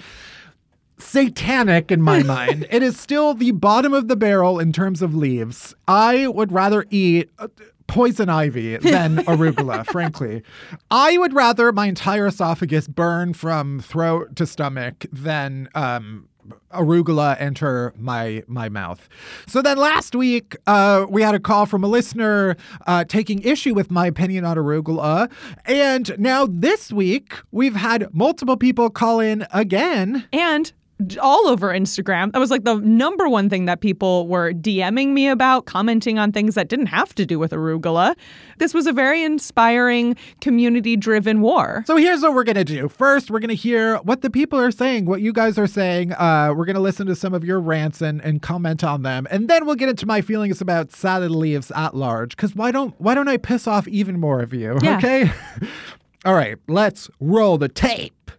satanic 0.99 1.91
in 1.91 2.03
my 2.03 2.23
mind. 2.25 2.67
It 2.71 2.83
is 2.83 2.99
still 2.99 3.35
the 3.35 3.53
bottom 3.53 3.93
of 3.93 4.09
the 4.09 4.17
barrel 4.17 4.59
in 4.59 4.73
terms 4.73 5.03
of 5.03 5.15
leaves. 5.15 5.75
I 5.87 6.27
would 6.29 6.53
rather 6.53 6.87
eat 6.91 7.31
uh, 7.39 7.49
poison 7.87 8.29
ivy 8.29 8.77
than 8.79 9.17
arugula, 9.27 9.87
frankly. 9.87 10.43
I 10.91 11.19
would 11.19 11.33
rather 11.33 11.73
my 11.73 11.87
entire 11.87 12.27
esophagus 12.27 12.89
burn 12.89 13.33
from 13.33 13.81
throat 13.81 14.37
to 14.37 14.47
stomach 14.47 15.07
than 15.13 15.69
um, 15.75 16.29
arugula 16.73 17.41
enter 17.41 17.93
my 17.97 18.43
my 18.47 18.69
mouth. 18.69 19.09
So 19.47 19.63
then 19.63 19.79
last 19.79 20.15
week 20.15 20.57
uh, 20.67 21.07
we 21.09 21.23
had 21.23 21.35
a 21.35 21.41
call 21.41 21.67
from 21.67 21.85
a 21.85 21.89
listener 21.89 22.57
uh, 22.87 23.05
taking 23.05 23.43
issue 23.43 23.75
with 23.75 23.91
my 23.91 24.07
opinion 24.07 24.45
on 24.45 24.57
arugula, 24.57 25.31
and 25.65 26.19
now 26.19 26.47
this 26.47 26.93
week 26.93 27.35
we've 27.51 27.77
had 27.77 28.13
multiple 28.15 28.57
people 28.57 28.91
call 28.91 29.21
in 29.21 29.47
again 29.53 30.27
and 30.33 30.73
all 31.21 31.47
over 31.47 31.69
Instagram. 31.69 32.33
That 32.33 32.39
was 32.39 32.51
like 32.51 32.65
the 32.65 32.77
number 32.77 33.29
one 33.29 33.51
thing 33.51 33.67
that 33.67 33.81
people 33.81 34.27
were 34.29 34.53
DMing 34.53 35.09
me 35.13 35.29
about, 35.29 35.67
commenting 35.67 36.19
on 36.19 36.33
things 36.33 36.55
that 36.55 36.69
didn't 36.69 36.87
have 36.87 37.15
to 37.17 37.27
do 37.27 37.39
with 37.39 37.53
arugula. 37.53 38.17
This 38.59 38.73
was 38.73 38.87
a 38.87 38.93
very 38.93 39.23
inspiring, 39.23 40.17
community 40.41 40.97
driven 40.97 41.43
war. 41.43 41.85
So 41.87 41.97
here's 41.97 42.23
what 42.23 42.35
we're 42.35 42.45
going 42.45 42.57
to 42.57 42.65
do. 42.65 42.89
First, 42.89 43.31
we're 43.31 43.41
going 43.41 43.49
to 43.49 43.55
hear 43.55 43.99
what 43.99 44.23
the 44.23 44.31
people 44.31 44.59
are 44.59 44.71
saying, 44.71 45.05
what 45.05 45.21
you 45.21 45.33
guys 45.33 45.59
are 45.59 45.67
saying. 45.67 46.13
Uh, 46.13 46.55
we're 46.57 46.65
going 46.65 46.77
to 46.77 46.81
listen 46.81 47.07
to 47.09 47.15
some 47.15 47.35
of 47.35 47.45
your 47.45 47.61
rants 47.61 48.01
and, 48.01 48.23
and 48.23 48.41
comment 48.41 48.83
on 48.83 49.03
them. 49.03 49.27
And 49.31 49.49
then 49.49 49.67
we'll 49.67 49.75
get 49.75 49.91
into 49.91 50.07
my 50.07 50.23
feelings 50.23 50.63
about 50.63 50.93
salad 50.93 51.31
leaves 51.31 51.71
at 51.73 51.95
large. 51.95 52.37
Because 52.37 52.55
why 52.55 52.73
don't, 52.73 52.95
why 52.99 53.15
don't 53.15 53.29
I 53.29 53.37
piss 53.37 53.67
off 53.67 53.87
even 53.89 54.19
more 54.19 54.41
of 54.41 54.55
you? 54.55 54.79
Yeah. 54.83 54.97
Okay? 54.97 55.31
All 56.25 56.35
right, 56.35 56.57
let's 56.67 57.09
roll 57.21 57.59
the 57.59 57.69
tape. 57.69 58.31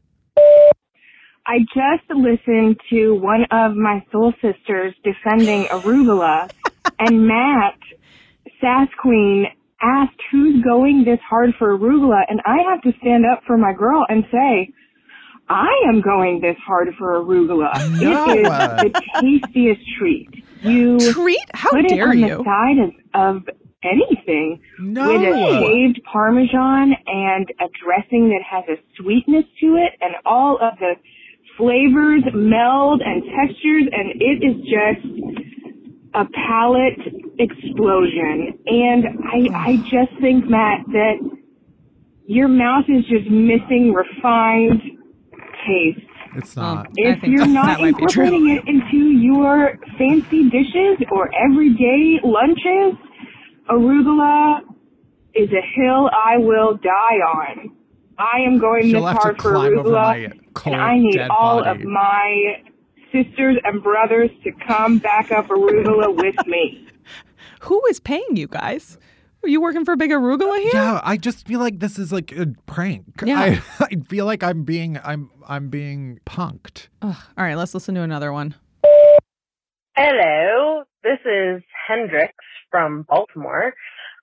I 1.48 1.60
just 1.60 2.10
listened 2.10 2.78
to 2.90 3.14
one 3.16 3.46
of 3.52 3.74
my 3.76 4.06
soul 4.12 4.34
sisters 4.42 4.94
defending 5.04 5.64
arugula, 5.66 6.52
and 7.00 7.26
Matt, 7.26 7.78
Sass 8.60 8.90
Queen, 9.02 9.46
asked 9.82 10.20
who's 10.32 10.62
going 10.64 11.04
this 11.06 11.20
hard 11.30 11.52
for 11.58 11.78
arugula, 11.78 12.22
and 12.28 12.42
I 12.46 12.58
have 12.70 12.82
to 12.82 12.92
stand 13.00 13.24
up 13.26 13.44
for 13.48 13.58
my 13.58 13.72
girl 13.74 14.04
and 14.10 14.26
say, 14.32 14.74
I 15.50 15.70
am 15.88 16.02
going 16.02 16.42
this 16.42 16.58
hard 16.66 16.90
for 16.98 17.24
arugula. 17.24 17.72
No. 18.02 18.26
It 18.30 18.40
is 18.40 18.94
the 18.94 19.02
tastiest 19.22 19.82
treat. 19.98 20.30
You 20.64 21.00
treat? 21.14 21.40
How 21.54 21.70
put 21.72 21.88
dare 21.88 22.08
it 22.08 22.10
on 22.10 22.20
you? 22.20 22.38
the 22.40 22.44
side 22.44 22.78
of, 23.24 23.38
of 23.38 23.50
anything 23.84 24.60
No. 24.80 25.08
with 25.08 25.22
a 25.22 25.60
shaved 25.62 26.02
parmesan 26.12 26.92
and 27.06 27.48
a 27.62 27.68
dressing 27.86 28.30
that 28.30 28.42
has 28.50 28.66
a 28.68 28.82
sweetness 29.02 29.46
to 29.62 29.76
it, 29.78 29.94
and 30.02 30.16
all 30.26 30.58
of 30.62 30.78
the 30.80 30.96
flavors 31.58 32.24
meld 32.34 33.02
and 33.02 33.24
textures, 33.36 33.84
and 33.92 34.22
it 34.22 34.44
is 34.46 34.56
just 34.64 35.06
a 36.14 36.26
palate 36.48 37.00
explosion. 37.40 38.60
And 38.66 39.06
I, 39.26 39.72
I 39.72 39.78
just 39.90 40.20
think, 40.22 40.50
Matt, 40.50 40.86
that 40.88 41.16
your 42.26 42.48
mouth 42.48 42.86
is 42.88 43.04
just 43.06 43.30
missing 43.30 43.94
refined 43.94 44.82
taste. 45.66 46.06
It's 46.36 46.56
not. 46.56 46.88
If 46.96 47.24
you're 47.24 47.48
not 47.48 47.80
incorporating 47.80 48.50
it 48.50 48.68
into 48.68 48.98
your 48.98 49.78
fancy 49.98 50.50
dishes 50.50 50.98
or 51.12 51.32
everyday 51.36 52.20
lunches, 52.24 53.00
arugula 53.70 54.60
is 55.34 55.50
a 55.50 55.66
hill 55.76 56.10
I 56.14 56.38
will 56.38 56.76
die 56.78 57.20
on. 57.26 57.77
I 58.18 58.40
am 58.40 58.58
going 58.60 58.84
She'll 58.90 59.06
this 59.06 59.14
to 59.14 59.20
hard 59.20 59.42
for 59.42 59.52
climb 59.54 59.78
over 59.78 59.92
my 59.92 60.16
arugula, 60.18 60.66
and 60.66 60.76
I 60.76 60.98
need 60.98 61.20
all 61.30 61.64
body. 61.64 61.82
of 61.82 61.88
my 61.88 62.64
sisters 63.12 63.58
and 63.64 63.82
brothers 63.84 64.30
to 64.44 64.52
come 64.68 64.98
back 65.00 65.32
up 65.32 65.48
arugula 65.48 66.16
with 66.16 66.36
me. 66.48 66.88
Who 67.62 67.82
is 67.90 68.00
paying 68.00 68.36
you 68.36 68.48
guys? 68.48 68.98
Are 69.44 69.50
you 69.50 69.62
working 69.62 69.86
for 69.86 69.96
Big 69.96 70.10
Arugula 70.10 70.60
here? 70.60 70.72
Yeah, 70.74 71.00
I 71.04 71.16
just 71.16 71.48
feel 71.48 71.60
like 71.60 71.80
this 71.80 72.00
is 72.00 72.12
like 72.12 72.32
a 72.32 72.48
prank. 72.66 73.06
Yeah. 73.24 73.40
I, 73.40 73.62
I 73.92 73.96
feel 74.10 74.26
like 74.26 74.44
I'm 74.44 74.64
being 74.64 75.00
I'm 75.04 75.30
I'm 75.48 75.70
being 75.70 76.20
punked. 76.26 76.88
Ugh. 77.02 77.16
All 77.38 77.44
right, 77.44 77.56
let's 77.56 77.74
listen 77.74 77.96
to 77.96 78.02
another 78.02 78.34
one. 78.34 78.56
Hello, 79.96 80.84
this 81.04 81.20
is 81.26 81.64
Hendrix 81.88 82.34
from 82.70 83.04
Baltimore. 83.04 83.74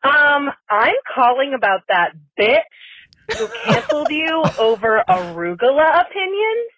Um, 0.05 0.51
I'm 0.69 0.95
calling 1.15 1.55
about 1.55 1.81
that 1.89 2.11
bitch 2.39 2.61
who 3.37 3.49
canceled 3.65 4.11
you 4.11 4.45
over 4.59 5.03
arugula 5.09 6.07
opinions. 6.07 6.71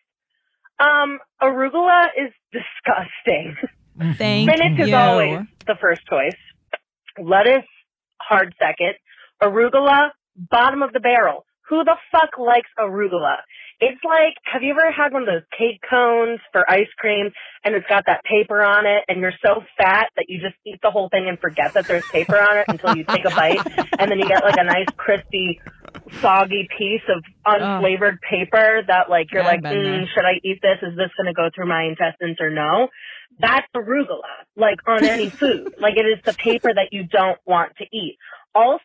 Um, 0.78 1.18
arugula 1.42 2.07
is 2.16 2.32
disgusting. 2.53 3.57
Thank 4.16 4.51
Spinach 4.51 4.78
is 4.78 4.92
always 4.92 5.40
the 5.66 5.76
first 5.80 6.03
choice. 6.07 6.36
Lettuce, 7.18 7.64
hard 8.20 8.55
second. 8.59 8.94
Arugula, 9.42 10.11
bottom 10.36 10.82
of 10.82 10.92
the 10.92 11.01
barrel. 11.01 11.44
Who 11.68 11.82
the 11.82 11.97
fuck 12.12 12.38
likes 12.38 12.68
arugula? 12.78 13.38
It's 13.80 14.01
like, 14.05 14.34
have 14.44 14.62
you 14.62 14.70
ever 14.70 14.90
had 14.90 15.12
one 15.12 15.22
of 15.22 15.28
those 15.28 15.42
cake 15.59 15.80
cones 15.88 16.40
for 16.53 16.70
ice 16.70 16.88
cream 16.97 17.30
and 17.64 17.74
it's 17.74 17.86
got 17.88 18.05
that 18.07 18.22
paper 18.24 18.62
on 18.62 18.86
it 18.86 19.05
and 19.09 19.20
you're 19.20 19.34
so 19.44 19.62
fat 19.76 20.09
that 20.16 20.26
you 20.28 20.40
just 20.40 20.55
eat 20.64 20.78
the 20.82 20.90
whole 20.90 21.09
thing 21.11 21.26
and 21.28 21.38
forget 21.38 21.74
that 21.74 21.86
there's 21.86 22.05
paper 22.07 22.38
on 22.38 22.59
it 22.59 22.64
until 22.68 22.97
you 22.97 23.05
take 23.05 23.24
a 23.26 23.30
bite 23.30 23.61
and 23.99 24.11
then 24.11 24.18
you 24.18 24.26
get 24.26 24.44
like 24.44 24.57
a 24.59 24.64
nice 24.64 24.86
crispy, 24.97 25.61
soggy 26.20 26.68
piece 26.78 27.03
of 27.09 27.22
unflavored 27.47 28.18
paper 28.28 28.82
that 28.87 29.09
like 29.11 29.32
you're 29.32 29.43
Yeah, 29.43 29.49
like, 29.49 29.57
I've 29.59 29.62
been 29.62 29.82
there. 29.84 30.01
mm, 30.03 30.05
should 30.14 30.24
I 30.24 30.41
eat 30.45 30.61
this? 30.62 30.78
Is 30.82 30.97
this 30.97 31.11
going 31.16 31.26
to 31.26 31.34
go 31.34 31.51
through 31.55 31.66
my 31.68 31.84
intestines 31.84 32.37
or 32.41 32.51
no? 32.51 32.89
That's 33.39 33.66
arugula, 33.74 34.22
like 34.57 34.78
on 34.87 35.05
any 35.05 35.30
food. 35.41 35.74
like 35.80 35.97
it 35.97 36.07
is 36.07 36.18
the 36.24 36.32
paper 36.34 36.72
that 36.72 36.89
you 36.93 37.05
don't 37.07 37.39
want 37.47 37.76
to 37.78 37.84
eat. 37.93 38.16
Also, 38.55 38.82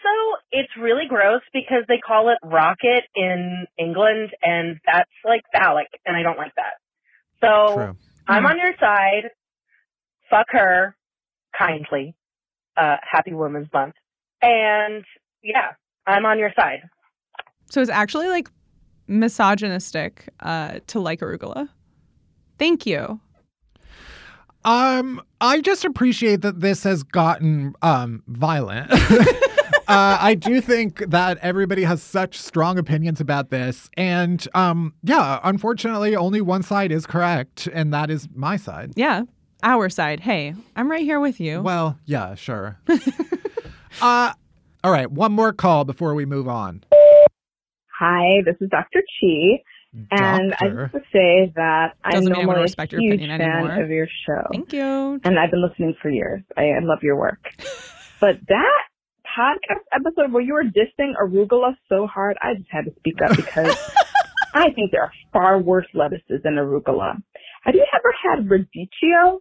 it's 0.52 0.72
really 0.80 1.06
gross 1.08 1.42
because 1.54 1.84
they 1.88 2.00
call 2.00 2.30
it 2.30 2.38
rocket 2.44 3.04
in 3.16 3.66
England 3.80 4.32
and 4.42 4.80
that's 4.86 5.10
like 5.24 5.44
phallic 5.54 5.88
and 6.06 6.18
I 6.18 6.24
don't 6.24 6.38
like 6.38 6.54
that. 6.56 6.74
So 7.40 7.76
True. 7.76 7.96
I'm 8.28 8.46
on 8.46 8.58
your 8.58 8.74
side. 8.80 9.30
Fuck 10.30 10.48
her 10.50 10.96
kindly. 11.58 12.16
Uh, 12.76 12.98
happy 13.10 13.34
Women's 13.34 13.68
Month. 13.74 13.96
And 14.42 15.04
yeah, 15.44 15.72
I'm 16.08 16.26
on 16.26 16.40
your 16.40 16.52
side. 16.56 16.82
So 17.70 17.82
it's 17.82 17.90
actually 17.90 18.28
like 18.28 18.50
misogynistic 19.08 20.30
uh, 20.42 20.80
to 20.88 21.00
like 21.00 21.20
arugula. 21.22 21.70
Thank 22.58 22.86
you. 22.86 23.20
Um, 24.64 25.22
I 25.40 25.62
just 25.62 25.86
appreciate 25.86 26.42
that 26.42 26.60
this 26.60 26.84
has 26.84 27.04
gotten 27.04 27.74
um 27.82 28.22
violent. 28.28 28.92
uh, 29.92 30.18
I 30.20 30.36
do 30.36 30.62
think 30.62 31.00
that 31.10 31.40
everybody 31.40 31.84
has 31.84 32.04
such 32.04 32.38
strong 32.38 32.78
opinions 32.78 33.20
about 33.20 33.50
this, 33.50 33.90
and 33.98 34.48
um, 34.54 34.94
yeah, 35.04 35.40
unfortunately, 35.44 36.16
only 36.16 36.42
one 36.42 36.62
side 36.62 36.92
is 36.92 37.08
correct, 37.08 37.68
and 37.74 37.92
that 37.94 38.12
is 38.12 38.30
my 38.36 38.56
side. 38.56 38.94
Yeah, 38.96 39.24
our 39.64 39.90
side. 39.90 40.20
Hey, 40.20 40.54
I'm 40.76 40.92
right 40.92 41.04
here 41.04 41.20
with 41.20 41.40
you. 41.40 41.62
Well, 41.62 41.98
yeah, 42.06 42.36
sure. 42.36 42.78
uh, 44.02 44.34
all 44.84 44.92
right, 44.92 45.10
one 45.10 45.32
more 45.32 45.54
call 45.54 45.86
before 45.86 46.14
we 46.14 46.26
move 46.26 46.48
on. 46.48 46.84
Hi, 48.00 48.42
this 48.46 48.56
is 48.62 48.70
Dr. 48.70 49.02
Chi. 49.02 49.62
And 50.10 50.54
I 50.54 50.68
Doctor. 50.68 50.90
just 50.94 50.94
to 50.94 51.00
say 51.12 51.52
that 51.56 51.96
I'm 52.04 52.12
Doesn't 52.12 52.32
I 52.34 52.38
wanna 52.38 52.46
normally 52.46 52.64
respect 52.64 52.94
a 52.94 52.96
your 52.96 53.02
huge 53.02 53.16
opinion 53.16 53.40
fan 53.40 53.50
anymore. 53.50 53.84
of 53.84 53.90
your 53.90 54.08
show. 54.26 54.48
Thank 54.52 54.74
you. 54.74 55.20
And 55.24 55.38
I've 55.38 55.52
been 55.52 55.62
listening 55.62 55.96
for 56.02 56.10
years. 56.10 56.42
I, 56.58 56.70
I 56.70 56.80
love 56.82 57.00
your 57.04 57.18
work. 57.18 57.44
but 58.22 58.40
that 58.48 58.82
podcast 59.38 59.84
episode 59.94 60.32
where 60.32 60.42
you 60.42 60.54
were 60.54 60.64
dissing 60.64 61.14
arugula 61.22 61.76
so 61.90 62.08
hard, 62.08 62.38
I 62.42 62.56
just 62.56 62.70
had 62.72 62.86
to 62.86 62.92
speak 63.00 63.22
up 63.22 63.36
because 63.36 63.78
I 64.54 64.72
think 64.72 64.92
there 64.92 65.04
are 65.04 65.12
far 65.34 65.60
worse 65.60 65.88
lettuces 65.94 66.42
than 66.44 66.56
arugula. 66.56 67.22
Have 67.64 67.76
you 67.76 67.86
ever 67.94 68.14
had 68.24 68.48
radicchio? 68.48 69.40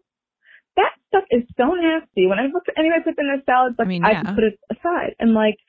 That 0.80 0.96
stuff 1.12 1.24
is 1.28 1.44
so 1.60 1.76
nasty. 1.76 2.24
When 2.24 2.40
I 2.40 2.48
look 2.48 2.64
at 2.68 2.80
anybody 2.80 3.04
puts 3.04 3.20
in 3.20 3.28
their 3.28 3.44
salads, 3.44 3.76
like 3.76 3.84
I, 3.84 3.92
mean, 3.92 4.00
just 4.00 4.24
yeah. 4.24 4.32
put 4.32 4.44
it 4.48 4.56
aside. 4.72 5.12
And 5.20 5.36
like 5.36 5.60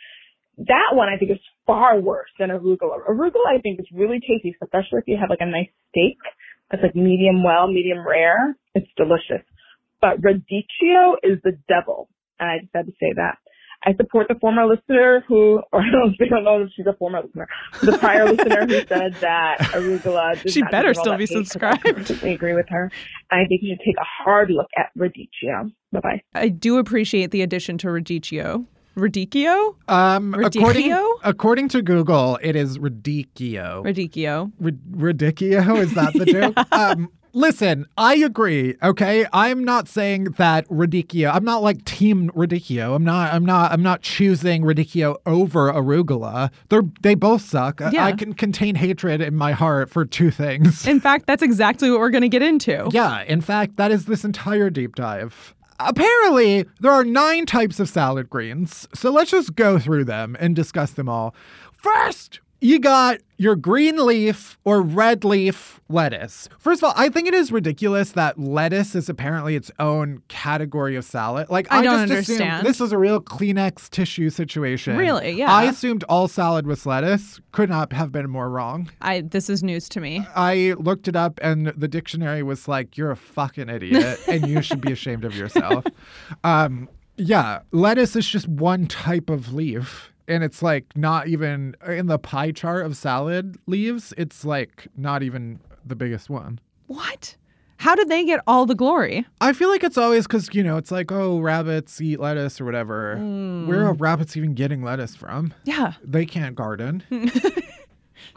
that 0.58 0.96
one 0.96 1.10
I 1.12 1.18
think 1.20 1.32
is 1.32 1.44
far 1.68 2.00
worse 2.00 2.32
than 2.40 2.50
arugula. 2.50 3.04
Arugula 3.04 3.52
I 3.52 3.60
think 3.60 3.80
is 3.80 3.88
really 3.92 4.24
tasty, 4.24 4.56
especially 4.56 5.04
if 5.04 5.08
you 5.08 5.18
have 5.20 5.30
like 5.30 5.44
a 5.44 5.50
nice 5.50 5.72
steak 5.90 6.18
that's 6.70 6.84
like 6.84 6.96
medium 6.96 7.44
well, 7.44 7.68
medium 7.68 8.08
rare. 8.08 8.56
It's 8.74 8.88
delicious. 8.96 9.44
But 10.00 10.22
radicchio 10.22 11.20
is 11.22 11.44
the 11.44 11.60
devil. 11.68 12.10
And 12.40 12.50
I 12.50 12.60
just 12.64 12.72
had 12.74 12.86
to 12.88 12.96
say 13.00 13.12
that. 13.16 13.38
I 13.84 13.94
support 13.96 14.28
the 14.28 14.36
former 14.36 14.66
listener 14.68 15.24
who, 15.28 15.62
or 15.72 15.82
I 15.82 15.90
don't, 15.92 16.16
I 16.22 16.26
don't 16.30 16.44
know 16.44 16.62
if 16.62 16.70
she's 16.76 16.86
a 16.86 16.94
former 16.94 17.22
listener, 17.24 17.48
the 17.82 17.98
prior 17.98 18.26
listener 18.26 18.68
who 18.68 18.86
said 18.88 19.16
that 19.22 19.58
arugula. 19.74 20.42
does 20.42 20.54
She 20.54 20.62
not 20.62 20.72
better 20.72 20.94
still 20.94 21.18
be 21.18 21.26
subscribed. 21.26 21.88
I 21.88 21.92
completely 21.94 22.34
agree 22.34 22.54
with 22.54 22.68
her. 22.70 22.92
I 23.32 23.46
think 23.48 23.62
you 23.64 23.74
should 23.76 23.84
take 23.86 23.98
a 23.98 24.06
hard 24.24 24.52
look 24.52 24.68
at 24.78 24.92
radicchio. 24.98 25.72
Bye 25.92 26.00
bye. 26.00 26.22
I 26.36 26.50
do 26.50 26.78
appreciate 26.78 27.32
the 27.32 27.42
addition 27.42 27.78
to 27.80 27.88
radicchio. 27.88 28.66
Radicchio? 28.96 29.76
Um, 29.88 30.34
according, 30.34 30.92
Radicchio? 30.92 31.14
according 31.24 31.70
to 31.70 31.82
Google, 31.82 32.38
it 32.44 32.56
is 32.56 32.78
radicchio. 32.78 33.84
Radicchio. 33.84 34.52
Rid- 34.60 34.82
Radicchio? 34.92 35.78
Is 35.80 35.94
that 35.96 36.14
the 36.14 36.26
joke? 36.26 36.74
Um, 36.74 37.10
listen, 37.34 37.86
I 37.98 38.16
agree. 38.16 38.76
Okay, 38.82 39.26
I'm 39.34 39.64
not 39.64 39.88
saying 39.88 40.26
that 40.38 40.68
radicchio. 40.70 41.34
I'm 41.34 41.44
not 41.44 41.62
like 41.62 41.84
team 41.86 42.30
radicchio. 42.32 42.96
I'm 42.96 43.04
not. 43.04 43.34
I'm 43.34 43.46
not. 43.46 43.72
I'm 43.72 43.84
not 43.84 44.02
choosing 44.02 44.64
radicchio 44.64 45.18
over 45.26 45.72
arugula. 45.72 46.52
They're 46.70 46.84
they 47.02 47.16
both 47.16 47.42
suck. 47.42 47.80
Yeah. 47.92 48.06
I 48.06 48.14
can 48.14 48.34
contain 48.34 48.76
hatred 48.76 49.22
in 49.22 49.36
my 49.36 49.52
heart 49.52 49.90
for 49.90 50.06
two 50.06 50.32
things. 50.32 50.88
In 50.88 51.00
fact, 51.00 51.28
that's 51.28 51.44
exactly 51.44 51.90
what 51.90 52.00
we're 52.00 52.10
going 52.10 52.22
to 52.22 52.30
get 52.30 52.42
into. 52.42 52.90
Yeah, 52.92 53.24
in 53.24 53.42
fact, 53.42 53.78
that 53.78 53.92
is 53.92 54.06
this 54.06 54.24
entire 54.24 54.70
deep 54.70 54.96
dive. 54.96 55.56
Apparently, 55.80 56.66
there 56.80 56.92
are 56.92 57.04
nine 57.04 57.46
types 57.46 57.80
of 57.80 57.90
salad 57.90 58.30
greens. 58.30 58.88
So 58.94 59.12
let's 59.12 59.32
just 59.32 59.56
go 59.56 59.80
through 59.80 60.06
them 60.06 60.38
and 60.40 60.56
discuss 60.56 60.92
them 60.92 61.10
all. 61.10 61.34
First, 61.74 62.40
you 62.62 62.80
got 62.80 63.18
your 63.38 63.56
green 63.56 64.06
leaf 64.06 64.58
or 64.64 64.84
red 64.84 65.24
leaf 65.24 65.82
lettuce. 65.90 66.48
First 66.60 66.84
of 66.84 66.90
all, 66.90 66.94
I 66.96 67.10
think 67.10 67.28
it 67.28 67.34
is 67.34 67.52
ridiculous 67.52 68.12
that 68.12 68.40
lettuce 68.40 68.94
is 68.94 69.10
apparently 69.10 69.56
its 69.56 69.72
own 69.80 70.22
category 70.28 70.96
of 70.96 71.04
salad. 71.04 71.50
Like 71.50 71.68
I 71.72 71.82
don't 71.82 72.08
just 72.08 72.30
assumed 72.30 72.42
understand. 72.42 72.68
this 72.68 72.80
is 72.80 72.92
a 72.92 73.00
real 73.00 73.20
Kleenex 73.20 73.90
tissue 73.90 74.30
situation. 74.30 74.96
Really? 74.96 75.32
Yeah. 75.32 75.52
I 75.52 75.64
assumed 75.64 76.04
all 76.04 76.28
salad 76.28 76.68
was 76.68 76.86
lettuce. 76.86 77.42
Could 77.52 77.70
not 77.70 77.92
have 77.94 78.12
been 78.12 78.30
more 78.30 78.50
wrong. 78.50 78.92
I 79.02 79.22
this 79.22 79.50
is 79.50 79.64
news 79.64 79.90
to 79.90 80.00
me. 80.00 80.26
I 80.36 80.76
looked 80.78 81.08
it 81.08 81.16
up 81.16 81.40
and 81.42 81.68
the 81.68 81.88
dictionary 81.88 82.44
was 82.44 82.68
like, 82.68 82.96
you're 82.96 83.12
a 83.12 83.18
fucking 83.18 83.70
idiot 83.70 84.20
and 84.28 84.48
you 84.48 84.62
should 84.62 84.82
be 84.82 84.92
ashamed 84.92 85.26
of 85.26 85.36
yourself. 85.36 85.84
Um, 86.44 86.88
yeah, 87.18 87.62
lettuce 87.72 88.16
is 88.16 88.28
just 88.28 88.48
one 88.48 88.86
type 88.86 89.32
of 89.32 89.52
leaf. 89.54 90.12
And 90.28 90.44
it's 90.44 90.62
like 90.62 90.86
not 90.96 91.28
even 91.28 91.76
uh, 91.86 91.92
in 91.92 92.08
the 92.08 92.20
pie 92.20 92.52
chart 92.52 92.86
of 92.86 92.96
salad 92.96 93.58
leaves, 93.68 94.14
it's 94.18 94.46
like 94.46 94.88
not 94.96 95.24
even 95.24 95.60
the 95.86 95.96
biggest 95.96 96.30
one. 96.30 96.60
What? 96.88 97.36
How 97.78 97.96
did 97.96 98.10
they 98.10 98.24
get 98.24 98.42
all 98.46 98.68
the 98.68 98.76
glory? 98.76 99.26
I 99.42 99.54
feel 99.54 99.70
like 99.70 99.84
it's 99.84 99.98
always 99.98 100.28
because, 100.28 100.54
you 100.54 100.62
know, 100.62 100.78
it's 100.78 100.92
like, 100.92 101.12
oh, 101.12 101.40
rabbits 101.40 102.00
eat 102.00 102.20
lettuce 102.20 102.62
or 102.62 102.66
whatever. 102.66 103.16
Mm. 103.20 103.66
Where 103.66 103.88
are 103.88 103.94
rabbits 103.94 104.38
even 104.38 104.54
getting 104.54 104.84
lettuce 104.84 105.16
from? 105.16 105.52
Yeah. 105.64 105.94
They 106.04 106.28
can't 106.28 106.56
garden. 106.56 107.04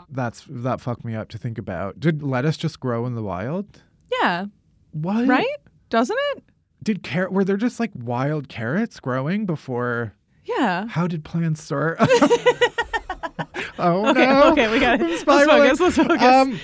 That's 0.08 0.46
that 0.48 0.80
fucked 0.80 1.04
me 1.04 1.14
up 1.14 1.28
to 1.28 1.38
think 1.38 1.58
about. 1.58 2.00
Did 2.00 2.22
lettuce 2.22 2.56
just 2.56 2.80
grow 2.80 3.04
in 3.04 3.16
the 3.16 3.22
wild? 3.22 3.82
Yeah. 4.10 4.46
What? 4.92 5.26
Right? 5.28 5.46
Doesn't 5.90 6.18
it? 6.32 6.44
Did 6.82 7.02
carrot 7.02 7.32
were 7.32 7.44
there 7.44 7.56
just 7.58 7.78
like 7.78 7.90
wild 7.94 8.48
carrots 8.48 8.98
growing 8.98 9.44
before? 9.44 10.14
Yeah. 10.44 10.86
How 10.88 11.06
did 11.06 11.24
plans 11.24 11.62
start? 11.62 11.96
oh 13.78 14.06
Okay, 14.10 14.26
no! 14.26 14.52
okay, 14.52 14.70
we 14.70 14.78
got 14.80 15.00
it. 15.00 15.08
Let's 15.08 15.22
focus, 15.24 15.80
let's 15.80 15.96
focus. 15.96 16.22
Um, 16.22 16.60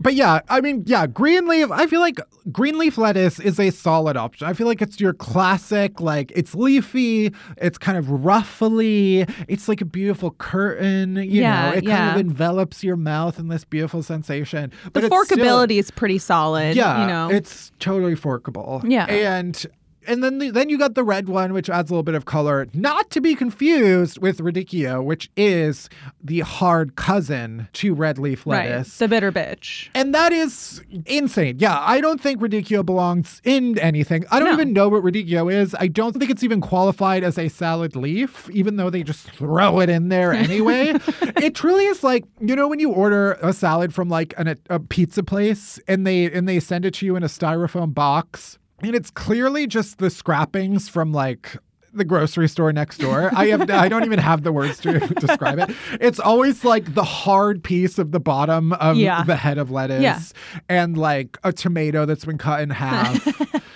But 0.00 0.14
yeah, 0.14 0.42
I 0.48 0.60
mean, 0.60 0.84
yeah, 0.86 1.08
green 1.08 1.48
leaf. 1.48 1.72
I 1.72 1.88
feel 1.88 1.98
like 1.98 2.20
green 2.52 2.78
leaf 2.78 2.98
lettuce 2.98 3.40
is 3.40 3.58
a 3.58 3.70
solid 3.70 4.16
option. 4.16 4.46
I 4.46 4.52
feel 4.52 4.68
like 4.68 4.80
it's 4.80 5.00
your 5.00 5.12
classic, 5.12 6.00
like 6.00 6.30
it's 6.36 6.54
leafy, 6.54 7.32
it's 7.56 7.78
kind 7.78 7.98
of 7.98 8.08
ruffly, 8.08 9.26
it's 9.48 9.66
like 9.68 9.80
a 9.80 9.84
beautiful 9.84 10.30
curtain. 10.38 11.16
You 11.16 11.24
Yeah, 11.42 11.70
know, 11.72 11.76
it 11.78 11.82
yeah. 11.84 11.96
kind 11.96 12.10
of 12.20 12.26
envelops 12.28 12.84
your 12.84 12.94
mouth 12.94 13.40
in 13.40 13.48
this 13.48 13.64
beautiful 13.64 14.04
sensation. 14.04 14.70
But 14.92 15.00
the 15.00 15.06
it's 15.08 15.26
still- 15.26 15.38
forkability 15.38 15.80
is 15.80 15.90
pretty 15.90 16.18
solid. 16.18 16.76
yeah, 16.76 17.00
you 17.00 17.06
know. 17.08 17.28
it's 17.30 17.72
totally 17.80 18.14
forkable. 18.14 18.80
Yeah. 18.86 19.06
and 19.06 19.66
and 20.08 20.24
then 20.24 20.38
the, 20.38 20.50
then 20.50 20.68
you 20.68 20.78
got 20.78 20.94
the 20.94 21.04
red 21.04 21.28
one, 21.28 21.52
which 21.52 21.70
adds 21.70 21.90
a 21.90 21.92
little 21.92 22.02
bit 22.02 22.14
of 22.16 22.24
color, 22.24 22.66
not 22.74 23.10
to 23.10 23.20
be 23.20 23.34
confused 23.36 24.18
with 24.20 24.38
radicchio, 24.38 25.04
which 25.04 25.30
is 25.36 25.88
the 26.22 26.40
hard 26.40 26.96
cousin 26.96 27.68
to 27.74 27.94
red 27.94 28.18
leaf 28.18 28.46
lettuce, 28.46 28.88
right. 29.00 29.04
The 29.04 29.08
bitter 29.08 29.30
bitch. 29.30 29.88
And 29.94 30.14
that 30.14 30.32
is 30.32 30.82
insane. 31.06 31.56
Yeah, 31.58 31.78
I 31.80 32.00
don't 32.00 32.20
think 32.20 32.40
radicchio 32.40 32.84
belongs 32.84 33.40
in 33.44 33.78
anything. 33.78 34.24
I 34.30 34.38
don't 34.40 34.48
No. 34.48 34.54
even 34.54 34.72
know 34.72 34.88
what 34.88 35.02
radicchio 35.04 35.52
is. 35.52 35.76
I 35.78 35.86
don't 35.88 36.16
think 36.18 36.30
it's 36.30 36.42
even 36.42 36.60
qualified 36.60 37.22
as 37.22 37.38
a 37.38 37.48
salad 37.48 37.94
leaf, 37.94 38.48
even 38.50 38.76
though 38.76 38.90
they 38.90 39.02
just 39.02 39.30
throw 39.30 39.80
it 39.80 39.88
in 39.90 40.08
there 40.08 40.32
anyway. 40.48 40.94
it 41.36 41.54
truly 41.54 41.84
is 41.86 42.02
like 42.02 42.24
you 42.40 42.56
know 42.56 42.66
when 42.68 42.78
you 42.80 42.90
order 42.90 43.32
a 43.42 43.52
salad 43.52 43.92
from 43.92 44.08
like 44.08 44.32
an, 44.38 44.56
a 44.70 44.78
pizza 44.80 45.22
place 45.22 45.78
and 45.86 46.06
they 46.06 46.30
and 46.32 46.48
they 46.48 46.60
send 46.60 46.84
it 46.84 46.94
to 46.94 47.06
you 47.06 47.16
in 47.16 47.22
a 47.22 47.26
styrofoam 47.26 47.92
box, 47.92 48.58
and 48.82 48.94
it's 48.94 49.10
clearly 49.10 49.66
just 49.66 49.98
the 49.98 50.10
scrappings 50.10 50.88
from 50.88 51.12
like 51.12 51.56
the 51.94 52.04
grocery 52.04 52.48
store 52.48 52.72
next 52.72 52.98
door. 52.98 53.30
I 53.34 53.46
have 53.46 53.68
I 53.70 53.88
don't 53.88 54.04
even 54.04 54.18
have 54.18 54.42
the 54.42 54.52
words 54.52 54.78
to 54.80 55.00
describe 55.20 55.58
it. 55.58 55.70
It's 56.00 56.20
always 56.20 56.64
like 56.64 56.94
the 56.94 57.02
hard 57.04 57.64
piece 57.64 57.98
of 57.98 58.12
the 58.12 58.20
bottom 58.20 58.72
of 58.74 58.96
Yeah. 58.96 59.24
the 59.24 59.36
head 59.36 59.58
of 59.58 59.70
lettuce 59.70 60.02
Yeah. 60.02 60.20
and 60.68 60.96
like 60.98 61.38
a 61.44 61.52
tomato 61.52 62.04
that's 62.04 62.24
been 62.26 62.38
cut 62.38 62.60
in 62.60 62.70
half. 62.70 63.26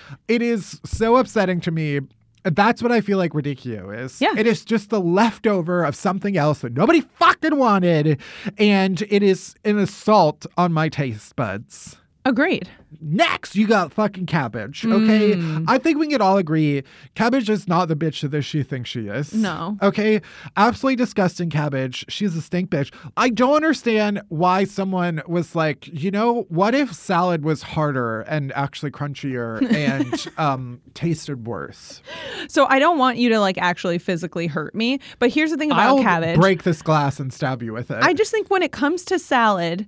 it 0.27 0.41
is 0.41 0.79
so 0.85 1.17
upsetting 1.17 1.59
to 1.61 1.71
me. 1.71 2.01
That's 2.45 2.83
what 2.83 2.91
I 2.91 2.99
feel 3.01 3.17
like 3.17 3.31
radicchio 3.31 3.97
is. 3.97 4.19
Yeah. 4.21 4.33
It 4.37 4.45
is 4.45 4.63
just 4.65 4.89
the 4.89 4.99
leftover 5.01 5.83
of 5.85 5.95
something 5.95 6.37
else 6.37 6.59
that 6.59 6.73
nobody 6.73 7.01
fucking 7.01 7.57
wanted. 7.57 8.19
And 8.57 9.01
it 9.09 9.23
is 9.23 9.55
an 9.65 9.79
assault 9.79 10.45
on 10.57 10.71
my 10.73 10.87
taste 10.89 11.35
buds. 11.35 11.97
Agreed. 12.25 12.69
Next, 13.01 13.55
you 13.55 13.67
got 13.67 13.91
fucking 13.91 14.27
cabbage. 14.27 14.85
Okay. 14.85 15.33
Mm. 15.33 15.65
I 15.67 15.77
think 15.77 15.97
we 15.97 16.07
can 16.07 16.21
all 16.21 16.37
agree 16.37 16.83
cabbage 17.15 17.49
is 17.49 17.67
not 17.67 17.87
the 17.87 17.95
bitch 17.95 18.29
that 18.29 18.41
she 18.43 18.63
thinks 18.63 18.89
she 18.89 19.07
is. 19.07 19.33
No. 19.33 19.77
Okay. 19.81 20.21
Absolutely 20.55 20.95
disgusting 20.95 21.49
cabbage. 21.49 22.05
She's 22.07 22.35
a 22.35 22.41
stink 22.41 22.69
bitch. 22.69 22.93
I 23.17 23.29
don't 23.29 23.55
understand 23.55 24.21
why 24.29 24.63
someone 24.63 25.21
was 25.27 25.53
like, 25.53 25.87
you 25.87 26.11
know, 26.11 26.45
what 26.49 26.73
if 26.73 26.93
salad 26.93 27.43
was 27.43 27.61
harder 27.61 28.21
and 28.21 28.53
actually 28.53 28.91
crunchier 28.91 29.61
and 29.73 30.27
um, 30.37 30.79
tasted 30.93 31.45
worse? 31.45 32.01
So 32.47 32.65
I 32.69 32.79
don't 32.79 32.97
want 32.97 33.17
you 33.17 33.29
to 33.29 33.39
like 33.39 33.57
actually 33.57 33.97
physically 33.97 34.47
hurt 34.47 34.73
me, 34.75 34.99
but 35.19 35.29
here's 35.29 35.51
the 35.51 35.57
thing 35.57 35.71
about 35.71 35.87
I'll 35.87 36.01
cabbage. 36.01 36.39
break 36.39 36.63
this 36.63 36.81
glass 36.81 37.19
and 37.19 37.33
stab 37.33 37.61
you 37.61 37.73
with 37.73 37.91
it. 37.91 37.97
I 38.01 38.13
just 38.13 38.31
think 38.31 38.49
when 38.49 38.61
it 38.63 38.71
comes 38.71 39.03
to 39.05 39.19
salad, 39.19 39.87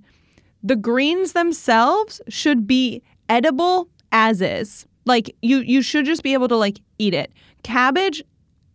the 0.66 0.76
greens 0.76 1.32
themselves 1.32 2.20
should 2.28 2.66
be 2.66 3.00
edible 3.28 3.88
as 4.10 4.40
is. 4.40 4.84
Like 5.04 5.34
you 5.40 5.58
you 5.58 5.80
should 5.80 6.04
just 6.04 6.24
be 6.24 6.32
able 6.32 6.48
to 6.48 6.56
like 6.56 6.80
eat 6.98 7.14
it. 7.14 7.32
Cabbage 7.62 8.22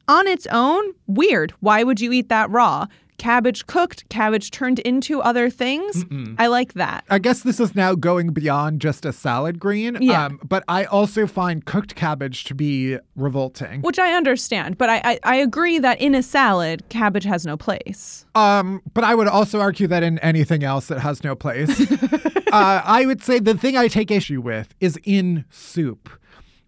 on 0.08 0.26
its 0.26 0.48
own, 0.48 0.94
weird. 1.08 1.54
Why 1.60 1.84
would 1.84 2.00
you 2.00 2.14
eat 2.14 2.30
that 2.30 2.50
raw? 2.50 2.88
Cabbage 3.22 3.68
cooked, 3.68 4.10
cabbage 4.10 4.50
turned 4.50 4.80
into 4.80 5.22
other 5.22 5.52
things. 5.52 6.04
I 6.40 6.48
like 6.48 6.74
that. 6.74 7.06
I 7.08 7.20
guess 7.20 7.44
this 7.44 7.60
is 7.60 7.76
now 7.76 7.94
going 7.94 8.34
beyond 8.34 8.82
just 8.82 9.06
a 9.06 9.14
salad 9.14 9.60
green. 9.60 10.00
Yeah. 10.02 10.26
Um, 10.26 10.40
but 10.44 10.64
I 10.68 10.86
also 10.86 11.28
find 11.28 11.64
cooked 11.64 11.94
cabbage 11.94 12.46
to 12.46 12.56
be 12.56 12.98
revolting. 13.16 13.82
Which 13.82 14.00
I 14.00 14.14
understand, 14.14 14.80
but 14.80 14.90
I, 14.90 15.02
I, 15.04 15.20
I 15.22 15.36
agree 15.36 15.78
that 15.78 16.02
in 16.02 16.16
a 16.16 16.24
salad, 16.24 16.90
cabbage 16.90 17.26
has 17.26 17.46
no 17.46 17.58
place. 17.58 18.26
Um, 18.34 18.82
but 18.92 19.04
I 19.04 19.14
would 19.14 19.28
also 19.28 19.60
argue 19.60 19.86
that 19.86 20.02
in 20.02 20.18
anything 20.20 20.64
else 20.64 20.88
that 20.88 21.00
has 21.02 21.24
no 21.24 21.36
place. 21.36 21.80
uh, 22.52 22.82
I 22.84 23.06
would 23.06 23.22
say 23.22 23.38
the 23.38 23.54
thing 23.54 23.78
I 23.78 23.88
take 23.88 24.10
issue 24.10 24.42
with 24.42 24.74
is 24.80 24.98
in 25.04 25.46
soup. 25.52 26.10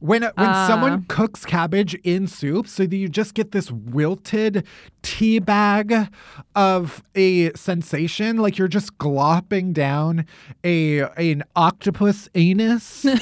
When 0.04 0.24
when 0.24 0.32
Ah. 0.38 0.68
someone 0.68 1.06
cooks 1.08 1.46
cabbage 1.46 1.94
in 2.04 2.28
soup, 2.28 2.68
so 2.68 2.86
that 2.86 2.94
you 2.94 3.08
just 3.08 3.36
get 3.36 3.54
this 3.54 3.72
wilted 3.72 4.66
tea 5.02 5.40
bag 5.40 6.10
of 6.56 7.02
a 7.16 7.54
sensation, 7.54 8.36
like 8.36 8.58
you're 8.58 8.68
just 8.68 8.98
glopping 8.98 9.72
down 9.72 10.26
a 10.66 11.04
an 11.16 11.44
octopus 11.56 12.28
anus. 12.36 13.06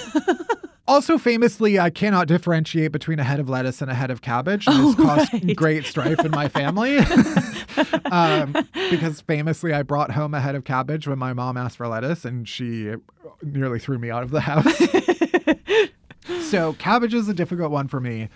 Also, 0.88 1.18
famously, 1.18 1.80
I 1.80 1.90
cannot 1.90 2.28
differentiate 2.28 2.92
between 2.92 3.18
a 3.18 3.24
head 3.24 3.40
of 3.40 3.48
lettuce 3.48 3.82
and 3.82 3.90
a 3.90 3.94
head 3.94 4.12
of 4.12 4.22
cabbage. 4.22 4.68
And 4.68 4.88
this 4.88 4.96
caused 4.96 5.56
great 5.56 5.86
strife 5.86 6.20
in 6.26 6.32
my 6.32 6.50
family. 6.50 6.98
um, 8.12 8.54
because 8.90 9.22
famously, 9.22 9.72
I 9.74 9.84
brought 9.84 10.12
home 10.12 10.34
a 10.34 10.42
head 10.42 10.54
of 10.56 10.66
cabbage 10.66 11.08
when 11.08 11.18
my 11.18 11.32
mom 11.32 11.56
asked 11.56 11.78
for 11.78 11.88
lettuce, 11.88 12.26
and 12.26 12.50
she 12.50 12.94
nearly 13.42 13.80
threw 13.80 14.00
me 14.00 14.10
out 14.12 14.24
of 14.24 14.32
the 14.32 14.42
house. 14.42 14.82
so, 16.42 16.74
cabbage 16.74 17.14
is 17.14 17.28
a 17.28 17.34
difficult 17.34 17.72
one 17.72 17.88
for 17.88 18.00
me. 18.00 18.30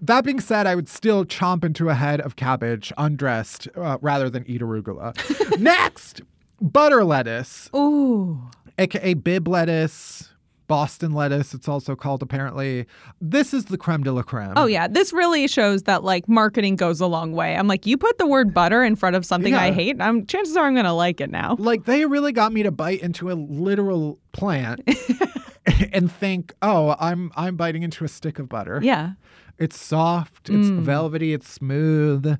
That 0.00 0.24
being 0.24 0.40
said, 0.40 0.66
I 0.66 0.74
would 0.74 0.88
still 0.88 1.24
chomp 1.24 1.64
into 1.64 1.88
a 1.88 1.94
head 1.94 2.20
of 2.20 2.36
cabbage 2.36 2.92
undressed 2.96 3.68
uh, 3.76 3.98
rather 4.00 4.30
than 4.30 4.44
eat 4.46 4.60
arugula. 4.60 5.14
Next, 5.58 6.22
butter 6.60 7.04
lettuce, 7.04 7.70
Ooh. 7.74 8.40
aka 8.78 9.14
Bibb 9.14 9.48
lettuce. 9.48 10.30
Boston 10.68 11.12
lettuce, 11.12 11.54
it's 11.54 11.68
also 11.68 11.94
called 11.94 12.22
apparently. 12.22 12.86
This 13.20 13.54
is 13.54 13.66
the 13.66 13.78
creme 13.78 14.02
de 14.02 14.10
la 14.10 14.22
creme. 14.22 14.54
Oh 14.56 14.66
yeah, 14.66 14.88
this 14.88 15.12
really 15.12 15.46
shows 15.46 15.84
that 15.84 16.02
like 16.02 16.28
marketing 16.28 16.74
goes 16.74 17.00
a 17.00 17.06
long 17.06 17.32
way. 17.32 17.54
I'm 17.54 17.68
like, 17.68 17.86
you 17.86 17.96
put 17.96 18.18
the 18.18 18.26
word 18.26 18.52
butter 18.52 18.82
in 18.82 18.96
front 18.96 19.14
of 19.14 19.24
something 19.24 19.54
I 19.54 19.70
hate, 19.70 20.00
I'm 20.00 20.26
chances 20.26 20.56
are 20.56 20.66
I'm 20.66 20.74
gonna 20.74 20.92
like 20.92 21.20
it 21.20 21.30
now. 21.30 21.54
Like 21.60 21.84
they 21.84 22.04
really 22.04 22.32
got 22.32 22.52
me 22.52 22.64
to 22.64 22.72
bite 22.72 23.00
into 23.00 23.30
a 23.30 23.34
literal 23.34 24.18
plant 24.32 24.80
and 25.92 26.10
think, 26.10 26.52
"Oh, 26.62 26.96
I'm 26.98 27.30
I'm 27.36 27.56
biting 27.56 27.82
into 27.82 28.04
a 28.04 28.08
stick 28.08 28.38
of 28.38 28.48
butter." 28.48 28.80
Yeah. 28.82 29.12
It's 29.58 29.80
soft, 29.80 30.50
it's 30.50 30.68
Mm. 30.68 30.80
velvety, 30.82 31.32
it's 31.32 31.48
smooth. 31.48 32.36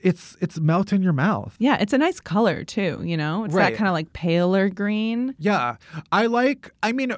It's 0.00 0.36
it's 0.40 0.58
melt 0.58 0.92
in 0.92 1.00
your 1.00 1.12
mouth. 1.12 1.54
Yeah, 1.60 1.76
it's 1.80 1.92
a 1.92 1.98
nice 1.98 2.18
color 2.18 2.64
too, 2.64 3.00
you 3.04 3.16
know? 3.16 3.44
It's 3.44 3.54
Right. 3.54 3.70
that 3.70 3.76
kind 3.78 3.86
of 3.86 3.94
like 3.94 4.12
paler 4.12 4.68
green. 4.68 5.36
Yeah. 5.38 5.76
I 6.10 6.26
like 6.26 6.72
I 6.82 6.90
mean 6.90 7.12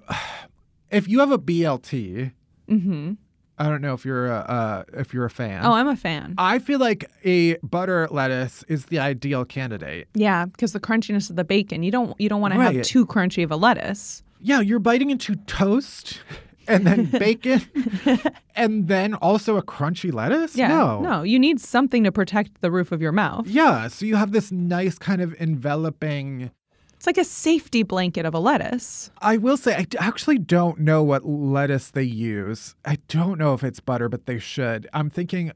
if 0.90 1.08
you 1.08 1.20
have 1.20 1.32
a 1.32 1.38
BLT, 1.38 2.32
Mm-hmm. 2.68 3.12
I 3.60 3.64
don't 3.70 3.80
know 3.80 3.94
if 3.94 4.04
you're 4.04 4.26
a 4.30 4.36
uh, 4.40 4.82
if 5.00 5.12
you're 5.14 5.24
a 5.24 5.30
fan. 5.30 5.64
Oh, 5.64 5.72
I'm 5.72 5.88
a 5.88 5.96
fan. 5.96 6.34
I 6.38 6.58
feel 6.60 6.78
like 6.78 7.10
a 7.24 7.56
butter 7.62 8.06
lettuce 8.10 8.62
is 8.68 8.84
the 8.86 8.98
ideal 9.00 9.44
candidate. 9.46 10.06
Yeah, 10.14 10.44
because 10.44 10.72
the 10.74 10.78
crunchiness 10.80 11.28
of 11.30 11.36
the 11.36 11.42
bacon, 11.44 11.82
you 11.82 11.90
don't 11.90 12.14
you 12.20 12.28
don't 12.28 12.40
want 12.42 12.52
to 12.54 12.60
have 12.60 12.82
too 12.82 13.04
crunchy 13.06 13.42
of 13.42 13.50
a 13.50 13.56
lettuce. 13.56 14.22
Yeah, 14.40 14.60
you're 14.60 14.78
biting 14.78 15.10
into 15.10 15.36
toast 15.36 16.20
and 16.68 16.86
then 16.86 17.04
bacon 17.18 17.62
and 18.54 18.88
then 18.88 19.14
also 19.14 19.56
a 19.56 19.62
crunchy 19.62 20.12
lettuce? 20.12 20.56
Yeah. 20.56 20.68
No. 20.68 21.00
No, 21.00 21.22
you 21.22 21.38
need 21.38 21.60
something 21.60 22.04
to 22.04 22.12
protect 22.12 22.60
the 22.60 22.70
roof 22.70 22.92
of 22.92 23.00
your 23.02 23.12
mouth. 23.12 23.46
Yeah, 23.46 23.88
so 23.88 24.06
you 24.06 24.16
have 24.16 24.32
this 24.32 24.52
nice 24.52 24.98
kind 24.98 25.20
of 25.20 25.34
enveloping. 25.40 26.50
It's 26.94 27.06
like 27.06 27.18
a 27.18 27.24
safety 27.24 27.84
blanket 27.84 28.26
of 28.26 28.34
a 28.34 28.40
lettuce. 28.40 29.10
I 29.22 29.36
will 29.36 29.56
say, 29.56 29.76
I 29.76 29.86
actually 30.00 30.38
don't 30.38 30.80
know 30.80 31.02
what 31.02 31.24
lettuce 31.24 31.92
they 31.92 32.02
use. 32.02 32.74
I 32.84 32.98
don't 33.06 33.38
know 33.38 33.54
if 33.54 33.62
it's 33.62 33.78
butter, 33.78 34.08
but 34.08 34.26
they 34.26 34.38
should. 34.38 34.88
I'm 34.92 35.08
thinking. 35.08 35.52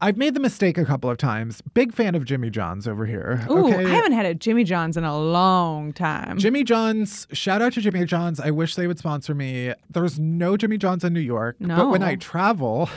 I've 0.00 0.16
made 0.18 0.34
the 0.34 0.40
mistake 0.40 0.76
a 0.76 0.84
couple 0.84 1.08
of 1.08 1.16
times. 1.16 1.62
Big 1.72 1.94
fan 1.94 2.14
of 2.14 2.24
Jimmy 2.24 2.50
John's 2.50 2.86
over 2.86 3.06
here. 3.06 3.46
Ooh, 3.50 3.66
okay? 3.66 3.86
I 3.86 3.88
haven't 3.88 4.12
had 4.12 4.26
a 4.26 4.34
Jimmy 4.34 4.62
John's 4.62 4.96
in 4.96 5.04
a 5.04 5.18
long 5.18 5.92
time. 5.92 6.38
Jimmy 6.38 6.64
John's, 6.64 7.26
shout 7.32 7.62
out 7.62 7.72
to 7.74 7.80
Jimmy 7.80 8.04
John's. 8.04 8.38
I 8.38 8.50
wish 8.50 8.74
they 8.74 8.86
would 8.86 8.98
sponsor 8.98 9.34
me. 9.34 9.72
There's 9.88 10.18
no 10.18 10.56
Jimmy 10.58 10.76
John's 10.76 11.02
in 11.02 11.14
New 11.14 11.20
York. 11.20 11.56
No. 11.60 11.76
But 11.76 11.88
when 11.88 12.02
I 12.02 12.16
travel, 12.16 12.90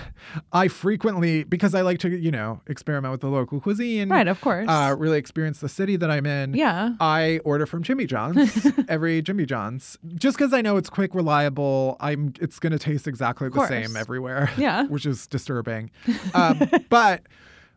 I 0.51 0.67
frequently, 0.67 1.43
because 1.45 1.73
I 1.73 1.81
like 1.81 1.99
to, 1.99 2.09
you 2.09 2.31
know, 2.31 2.59
experiment 2.67 3.11
with 3.13 3.21
the 3.21 3.29
local 3.29 3.61
cuisine. 3.61 4.09
Right, 4.09 4.27
of 4.27 4.41
course. 4.41 4.67
Uh, 4.67 4.93
really 4.97 5.17
experience 5.17 5.59
the 5.59 5.69
city 5.69 5.95
that 5.95 6.11
I'm 6.11 6.25
in. 6.25 6.53
Yeah. 6.53 6.95
I 6.99 7.39
order 7.45 7.65
from 7.65 7.81
Jimmy 7.83 8.07
John's 8.07 8.67
every 8.89 9.21
Jimmy 9.21 9.45
John's. 9.45 9.97
Just 10.15 10.37
because 10.37 10.51
I 10.53 10.61
know 10.61 10.75
it's 10.75 10.89
quick, 10.89 11.15
reliable, 11.15 11.95
I'm 12.01 12.33
it's 12.41 12.59
gonna 12.59 12.79
taste 12.79 13.07
exactly 13.07 13.47
the 13.47 13.67
same 13.67 13.95
everywhere. 13.95 14.51
Yeah. 14.57 14.83
Which 14.87 15.05
is 15.05 15.27
disturbing. 15.27 15.91
Um, 16.33 16.69
but 16.89 17.23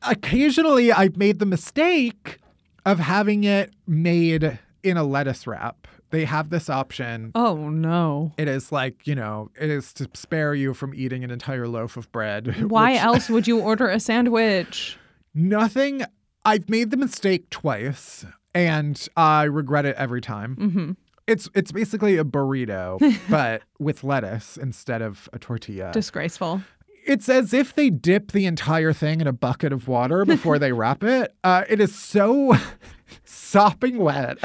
occasionally 0.02 0.92
I've 0.92 1.16
made 1.16 1.38
the 1.38 1.46
mistake 1.46 2.38
of 2.84 2.98
having 2.98 3.44
it 3.44 3.72
made 3.86 4.58
in 4.82 4.96
a 4.96 5.04
lettuce 5.04 5.46
wrap. 5.46 5.86
They 6.10 6.24
have 6.26 6.50
this 6.50 6.68
option. 6.68 7.32
Oh 7.34 7.68
no. 7.70 8.32
It 8.36 8.48
is 8.48 8.70
like, 8.70 9.06
you 9.06 9.14
know, 9.14 9.50
it 9.58 9.70
is 9.70 9.92
to 9.94 10.08
spare 10.12 10.54
you 10.54 10.74
from 10.74 10.94
eating 10.94 11.24
an 11.24 11.30
entire 11.30 11.66
loaf 11.66 11.96
of 11.96 12.10
bread. 12.12 12.62
Why 12.70 12.92
which- 12.92 13.02
else 13.02 13.30
would 13.30 13.46
you 13.46 13.60
order 13.60 13.88
a 13.88 13.98
sandwich? 13.98 14.98
Nothing. 15.34 16.02
I've 16.44 16.68
made 16.68 16.90
the 16.90 16.96
mistake 16.96 17.48
twice 17.50 18.26
and 18.54 19.08
I 19.16 19.44
regret 19.44 19.86
it 19.86 19.96
every 19.96 20.20
time. 20.20 20.56
Mm-hmm. 20.56 20.90
It's 21.28 21.48
it's 21.54 21.70
basically 21.70 22.18
a 22.18 22.24
burrito, 22.24 22.98
but 23.30 23.62
with 23.78 24.02
lettuce 24.04 24.56
instead 24.56 25.00
of 25.02 25.28
a 25.32 25.38
tortilla. 25.38 25.92
Disgraceful. 25.92 26.60
It's 27.05 27.28
as 27.28 27.53
if 27.53 27.74
they 27.74 27.90
dip 27.90 28.32
the 28.32 28.46
entire 28.46 28.92
thing 28.92 29.20
in 29.20 29.26
a 29.26 29.32
bucket 29.32 29.72
of 29.72 29.88
water 29.88 30.24
before 30.24 30.59
they 30.59 30.72
wrap 30.72 31.03
it. 31.03 31.34
Uh, 31.44 31.64
it 31.68 31.80
is 31.80 31.94
so 31.94 32.57
sopping 33.24 33.98
wet, 33.98 34.38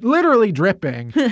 literally 0.00 0.52
dripping. 0.52 1.12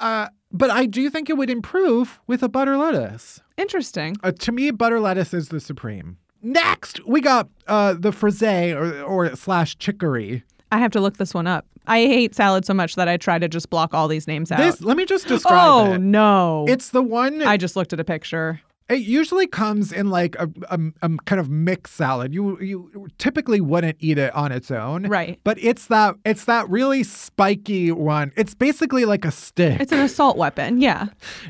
Uh, 0.00 0.26
but 0.50 0.68
I 0.68 0.86
do 0.86 1.08
think 1.10 1.30
it 1.30 1.36
would 1.36 1.48
improve 1.48 2.18
with 2.26 2.42
a 2.42 2.48
butter 2.48 2.76
lettuce. 2.76 3.40
Interesting. 3.56 4.16
Uh, 4.24 4.32
to 4.32 4.50
me, 4.50 4.72
butter 4.72 4.98
lettuce 4.98 5.32
is 5.32 5.50
the 5.50 5.60
supreme. 5.60 6.16
Next, 6.42 6.98
we 7.06 7.20
got 7.20 7.48
uh, 7.68 7.94
the 7.94 8.10
frisee 8.10 8.72
or, 8.72 9.00
or 9.02 9.36
slash 9.36 9.78
chicory. 9.78 10.42
I 10.72 10.78
have 10.78 10.90
to 10.92 11.00
look 11.00 11.18
this 11.18 11.34
one 11.34 11.46
up. 11.46 11.66
I 11.86 12.00
hate 12.00 12.34
salad 12.34 12.64
so 12.64 12.74
much 12.74 12.96
that 12.96 13.06
I 13.06 13.16
try 13.16 13.38
to 13.38 13.48
just 13.48 13.70
block 13.70 13.94
all 13.94 14.08
these 14.08 14.26
names 14.26 14.50
out. 14.50 14.58
This, 14.58 14.80
let 14.82 14.96
me 14.96 15.04
just 15.04 15.28
describe 15.28 15.52
it. 15.86 15.90
oh 15.90 15.92
it. 15.94 15.98
no! 16.00 16.64
It's 16.68 16.90
the 16.90 17.02
one. 17.02 17.42
I 17.42 17.56
just 17.56 17.76
looked 17.76 17.92
at 17.92 18.00
a 18.00 18.04
picture. 18.04 18.60
It 18.88 19.00
usually 19.00 19.46
comes 19.46 19.92
in 19.92 20.10
like 20.10 20.36
a, 20.36 20.50
a, 20.70 20.78
a 21.02 21.16
kind 21.24 21.40
of 21.40 21.48
mixed 21.48 21.94
salad. 21.94 22.34
You 22.34 22.60
you 22.60 23.08
typically 23.18 23.60
wouldn't 23.60 23.96
eat 24.00 24.18
it 24.18 24.34
on 24.34 24.52
its 24.52 24.70
own, 24.70 25.06
Right. 25.06 25.40
But 25.44 25.58
it's 25.62 25.86
that 25.86 26.16
it's 26.24 26.44
that 26.46 26.68
really 26.68 27.02
spiky 27.02 27.92
one. 27.92 28.32
It's 28.36 28.54
basically 28.54 29.04
like 29.04 29.24
a 29.24 29.30
stick. 29.30 29.80
It's 29.80 29.92
an 29.92 30.00
assault 30.00 30.36
weapon. 30.36 30.80
Yeah. 30.80 31.06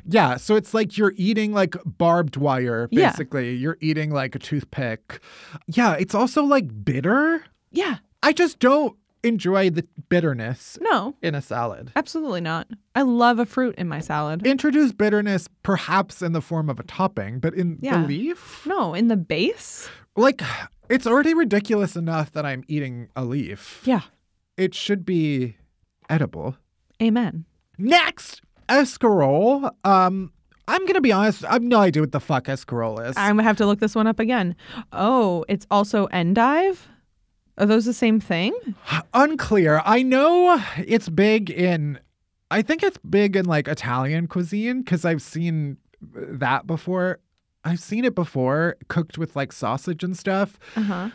yeah, 0.07 0.37
so 0.37 0.57
it's 0.57 0.74
like 0.74 0.97
you're 0.97 1.14
eating 1.16 1.53
like 1.53 1.74
barbed 1.85 2.37
wire. 2.37 2.89
Yeah. 2.91 3.11
Basically, 3.11 3.55
you're 3.55 3.78
eating 3.80 4.11
like 4.11 4.35
a 4.35 4.39
toothpick. 4.39 5.20
Yeah, 5.66 5.95
it's 5.95 6.14
also 6.14 6.45
like 6.45 6.85
bitter. 6.85 7.45
Yeah. 7.70 7.97
I 8.22 8.33
just 8.33 8.59
don't 8.61 8.97
enjoy 9.25 9.70
the 9.70 9.87
bitterness 10.09 10.79
No. 10.81 11.14
in 11.23 11.35
a 11.35 11.41
salad. 11.43 11.93
Absolutely 11.97 12.41
not. 12.41 12.66
I 12.95 13.03
love 13.03 13.39
a 13.39 13.47
fruit 13.47 13.75
in 13.77 13.89
my 13.89 14.01
salad. 14.01 14.47
Introduce 14.47 14.93
bitterness 14.93 15.49
perhaps 15.62 16.23
in 16.23 16.33
the 16.33 16.41
form 16.41 16.68
of 16.68 16.81
a 16.81 16.83
topping, 16.85 17.39
but 17.39 17.55
in 17.55 17.79
Yeah. 17.81 18.03
the 18.03 18.09
leaf? 18.09 18.66
No, 18.66 18.95
in 18.95 19.09
the 19.09 19.16
base. 19.16 19.89
Like, 20.16 20.43
it's 20.91 21.07
already 21.07 21.35
ridiculous 21.35 21.97
enough 21.97 22.33
that 22.33 22.45
I'm 22.45 22.64
eating 22.68 23.09
a 23.16 23.25
leaf. 23.25 23.83
Yeah. 23.85 24.03
It 24.57 24.75
should 24.75 25.05
be 25.07 25.57
edible. 26.11 26.57
Amen. 27.01 27.45
Next, 27.79 28.43
escarole. 28.68 29.70
Um, 29.85 30.33
I'm 30.68 30.85
gonna 30.87 31.01
be 31.01 31.11
honest. 31.12 31.45
I 31.45 31.55
have 31.55 31.62
no 31.62 31.79
idea 31.81 32.03
what 32.03 32.12
the 32.12 32.20
fuck 32.20 32.45
escarole 32.45 33.05
is. 33.09 33.16
I'm 33.16 33.37
gonna 33.37 33.43
have 33.45 33.57
to 33.59 33.66
look 33.66 33.81
this 33.81 33.95
one 33.95 34.07
up 34.07 34.20
again. 34.20 34.55
Oh, 34.93 35.45
it's 35.49 35.66
also 35.70 36.07
endive. 36.12 36.89
Are 37.59 37.67
those 37.67 37.85
the 37.85 37.93
same 37.93 38.21
thing? 38.21 38.55
Unclear. 39.15 39.83
I 39.85 40.03
know 40.03 40.63
it's 40.79 41.09
big 41.09 41.51
in. 41.51 41.99
I 42.51 42.63
think 42.63 42.83
it's 42.83 42.99
big 42.99 43.37
in 43.37 43.45
like 43.47 43.69
Italian 43.69 44.27
cuisine 44.27 44.83
because 44.83 45.05
I've 45.05 45.23
seen 45.23 45.77
that 46.01 46.67
before. 46.67 47.21
I've 47.65 47.81
seen 47.81 48.05
it 48.05 48.15
before 48.15 48.77
cooked 48.89 49.19
with 49.19 49.37
like 49.37 49.53
sausage 49.53 50.03
and 50.03 50.17
stuff. 50.17 50.59
Uh 50.77 50.83
huh. 50.83 51.11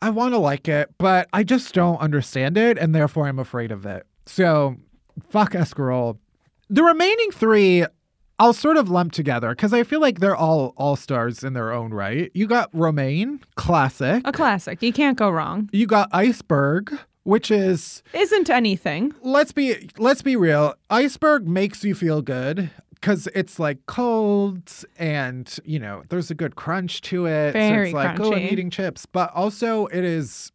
I 0.00 0.10
want 0.10 0.34
to 0.34 0.38
like 0.38 0.68
it, 0.68 0.90
but 0.98 1.28
I 1.32 1.44
just 1.44 1.72
don't 1.74 2.00
understand 2.00 2.56
it, 2.56 2.76
and 2.76 2.92
therefore 2.92 3.28
I'm 3.28 3.38
afraid 3.38 3.70
of 3.70 3.86
it. 3.86 4.04
So, 4.26 4.76
fuck 5.30 5.52
escarole. 5.52 6.18
The 6.68 6.82
remaining 6.82 7.30
three, 7.30 7.84
I'll 8.38 8.52
sort 8.52 8.76
of 8.76 8.90
lump 8.90 9.12
together 9.12 9.50
because 9.50 9.72
I 9.72 9.82
feel 9.84 10.00
like 10.00 10.20
they're 10.20 10.36
all 10.36 10.74
all 10.76 10.96
stars 10.96 11.44
in 11.44 11.52
their 11.52 11.72
own 11.72 11.92
right. 11.94 12.30
You 12.34 12.46
got 12.46 12.70
romaine, 12.72 13.40
classic. 13.54 14.22
A 14.26 14.32
classic. 14.32 14.82
You 14.82 14.92
can't 14.92 15.16
go 15.16 15.30
wrong. 15.30 15.68
You 15.72 15.86
got 15.86 16.08
iceberg, 16.12 16.98
which 17.22 17.50
is 17.50 18.02
Isn't 18.12 18.50
anything. 18.50 19.12
let's 19.22 19.52
be 19.52 19.90
let's 19.98 20.22
be 20.22 20.34
real. 20.36 20.74
Iceberg 20.90 21.46
makes 21.46 21.84
you 21.84 21.94
feel 21.94 22.20
good 22.22 22.70
because 22.94 23.28
it's 23.34 23.58
like 23.60 23.78
cold 23.86 24.70
and 24.98 25.56
you 25.64 25.78
know 25.78 26.02
there's 26.08 26.30
a 26.30 26.34
good 26.34 26.56
crunch 26.56 27.00
to 27.02 27.26
it. 27.26 27.52
so 27.52 27.58
Very 27.58 27.88
it's 27.88 27.94
like 27.94 28.18
oh, 28.18 28.32
I'm 28.32 28.38
eating 28.40 28.70
chips, 28.70 29.06
but 29.06 29.30
also 29.34 29.86
it 29.86 30.02
is 30.04 30.50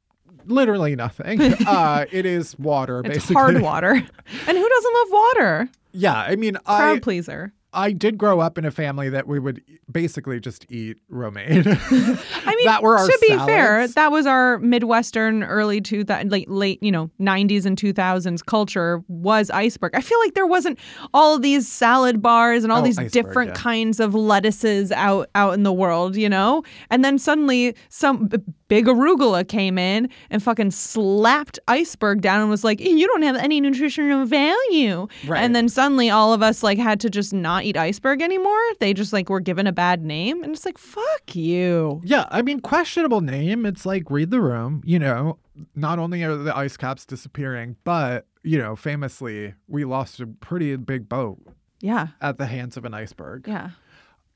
literally 0.46 0.96
nothing. 0.96 1.42
uh, 1.68 2.06
it 2.12 2.26
is 2.26 2.58
water, 2.60 3.00
It's 3.06 3.10
basically. 3.10 3.36
hard 3.36 3.62
water. 3.62 3.92
And 4.48 4.58
who 4.58 4.70
doesn't 4.70 4.94
love 4.94 5.08
water? 5.12 5.70
Yeah, 5.94 6.16
I 6.16 6.36
mean, 6.36 6.56
Crowd 6.66 6.98
I 6.98 7.00
pleaser. 7.00 7.54
I 7.78 7.92
did 7.92 8.18
grow 8.18 8.40
up 8.40 8.58
in 8.58 8.66
a 8.66 8.72
family 8.72 9.08
that 9.10 9.28
we 9.28 9.38
would 9.40 9.62
basically 9.92 10.40
just 10.40 10.66
eat 10.70 10.98
romaine. 11.10 11.64
I 11.68 12.56
mean, 12.58 12.66
that 12.66 12.80
were 12.82 12.98
our 12.98 13.06
to 13.06 13.18
be 13.22 13.38
fair, 13.38 13.88
that 13.88 14.12
was 14.12 14.26
our 14.26 14.58
Midwestern 14.58 15.44
early 15.44 15.80
two 15.80 16.04
thousand 16.04 16.32
late 16.32 16.50
late 16.50 16.82
you 16.82 16.92
know 16.92 17.12
nineties 17.20 17.66
and 17.68 17.78
two 17.78 17.94
thousands 17.94 18.42
culture 18.42 19.04
was 19.08 19.52
iceberg. 19.52 19.94
I 19.96 20.02
feel 20.02 20.20
like 20.20 20.34
there 20.34 20.48
wasn't 20.48 20.80
all 21.14 21.36
of 21.36 21.44
these 21.44 21.68
salad 21.68 22.22
bars 22.22 22.64
and 22.64 22.74
all 22.74 22.80
Oh, 22.80 22.84
these 22.84 22.98
iceberg, 22.98 23.12
different 23.12 23.50
yeah. 23.50 23.56
kinds 23.62 24.00
of 24.00 24.16
lettuces 24.16 24.92
out 24.92 25.30
out 25.36 25.54
in 25.54 25.62
the 25.64 25.74
world, 25.74 26.16
you 26.16 26.28
know. 26.30 26.64
And 26.90 27.06
then 27.06 27.20
suddenly 27.20 27.76
some 27.90 28.30
big 28.68 28.86
arugula 28.86 29.48
came 29.48 29.78
in 29.78 30.10
and 30.30 30.42
fucking 30.44 30.72
slapped 30.72 31.60
iceberg 31.68 32.22
down 32.22 32.42
and 32.42 32.50
was 32.50 32.64
like, 32.64 32.80
"You 32.80 33.08
don't 33.08 33.22
have 33.24 33.36
any 33.36 33.62
nutritional 33.62 34.26
value." 34.26 35.08
Right. 35.26 35.40
And 35.42 35.56
then 35.56 35.70
suddenly 35.70 36.10
all 36.10 36.34
of 36.34 36.42
us 36.44 36.64
like 36.64 36.78
had 36.78 37.00
to 37.02 37.10
just 37.10 37.34
not 37.34 37.64
eat 37.64 37.78
iceberg 37.78 38.22
anymore. 38.22 38.60
They 38.80 38.94
just 38.94 39.14
like 39.14 39.30
were 39.30 39.40
given 39.40 39.68
a 39.68 39.72
bad 39.72 40.04
name, 40.04 40.44
and 40.44 40.54
it's 40.54 40.66
like, 40.66 40.78
"Fuck 40.78 41.36
you." 41.36 42.02
Yeah, 42.04 42.26
I 42.32 42.42
mean, 42.42 42.60
questionable 42.60 43.22
name. 43.22 43.66
It's 43.66 43.86
like 43.86 44.10
read 44.12 44.32
the 44.32 44.42
room. 44.42 44.82
You 44.86 45.00
know, 45.00 45.38
not 45.76 46.00
only 46.00 46.24
are 46.24 46.36
the 46.36 46.56
ice 46.56 46.78
caps 46.78 47.06
disappearing, 47.06 47.76
but 47.84 48.26
you 48.44 48.58
know, 48.58 48.76
famously, 48.76 49.54
we 49.68 49.84
lost 49.84 50.20
a 50.22 50.28
pretty 50.28 50.76
big 50.78 51.10
boat 51.10 51.38
Yeah. 51.82 52.08
at 52.22 52.38
the 52.38 52.46
hands 52.46 52.78
of 52.78 52.86
an 52.86 52.94
iceberg. 52.94 53.46
Yeah. 53.48 53.72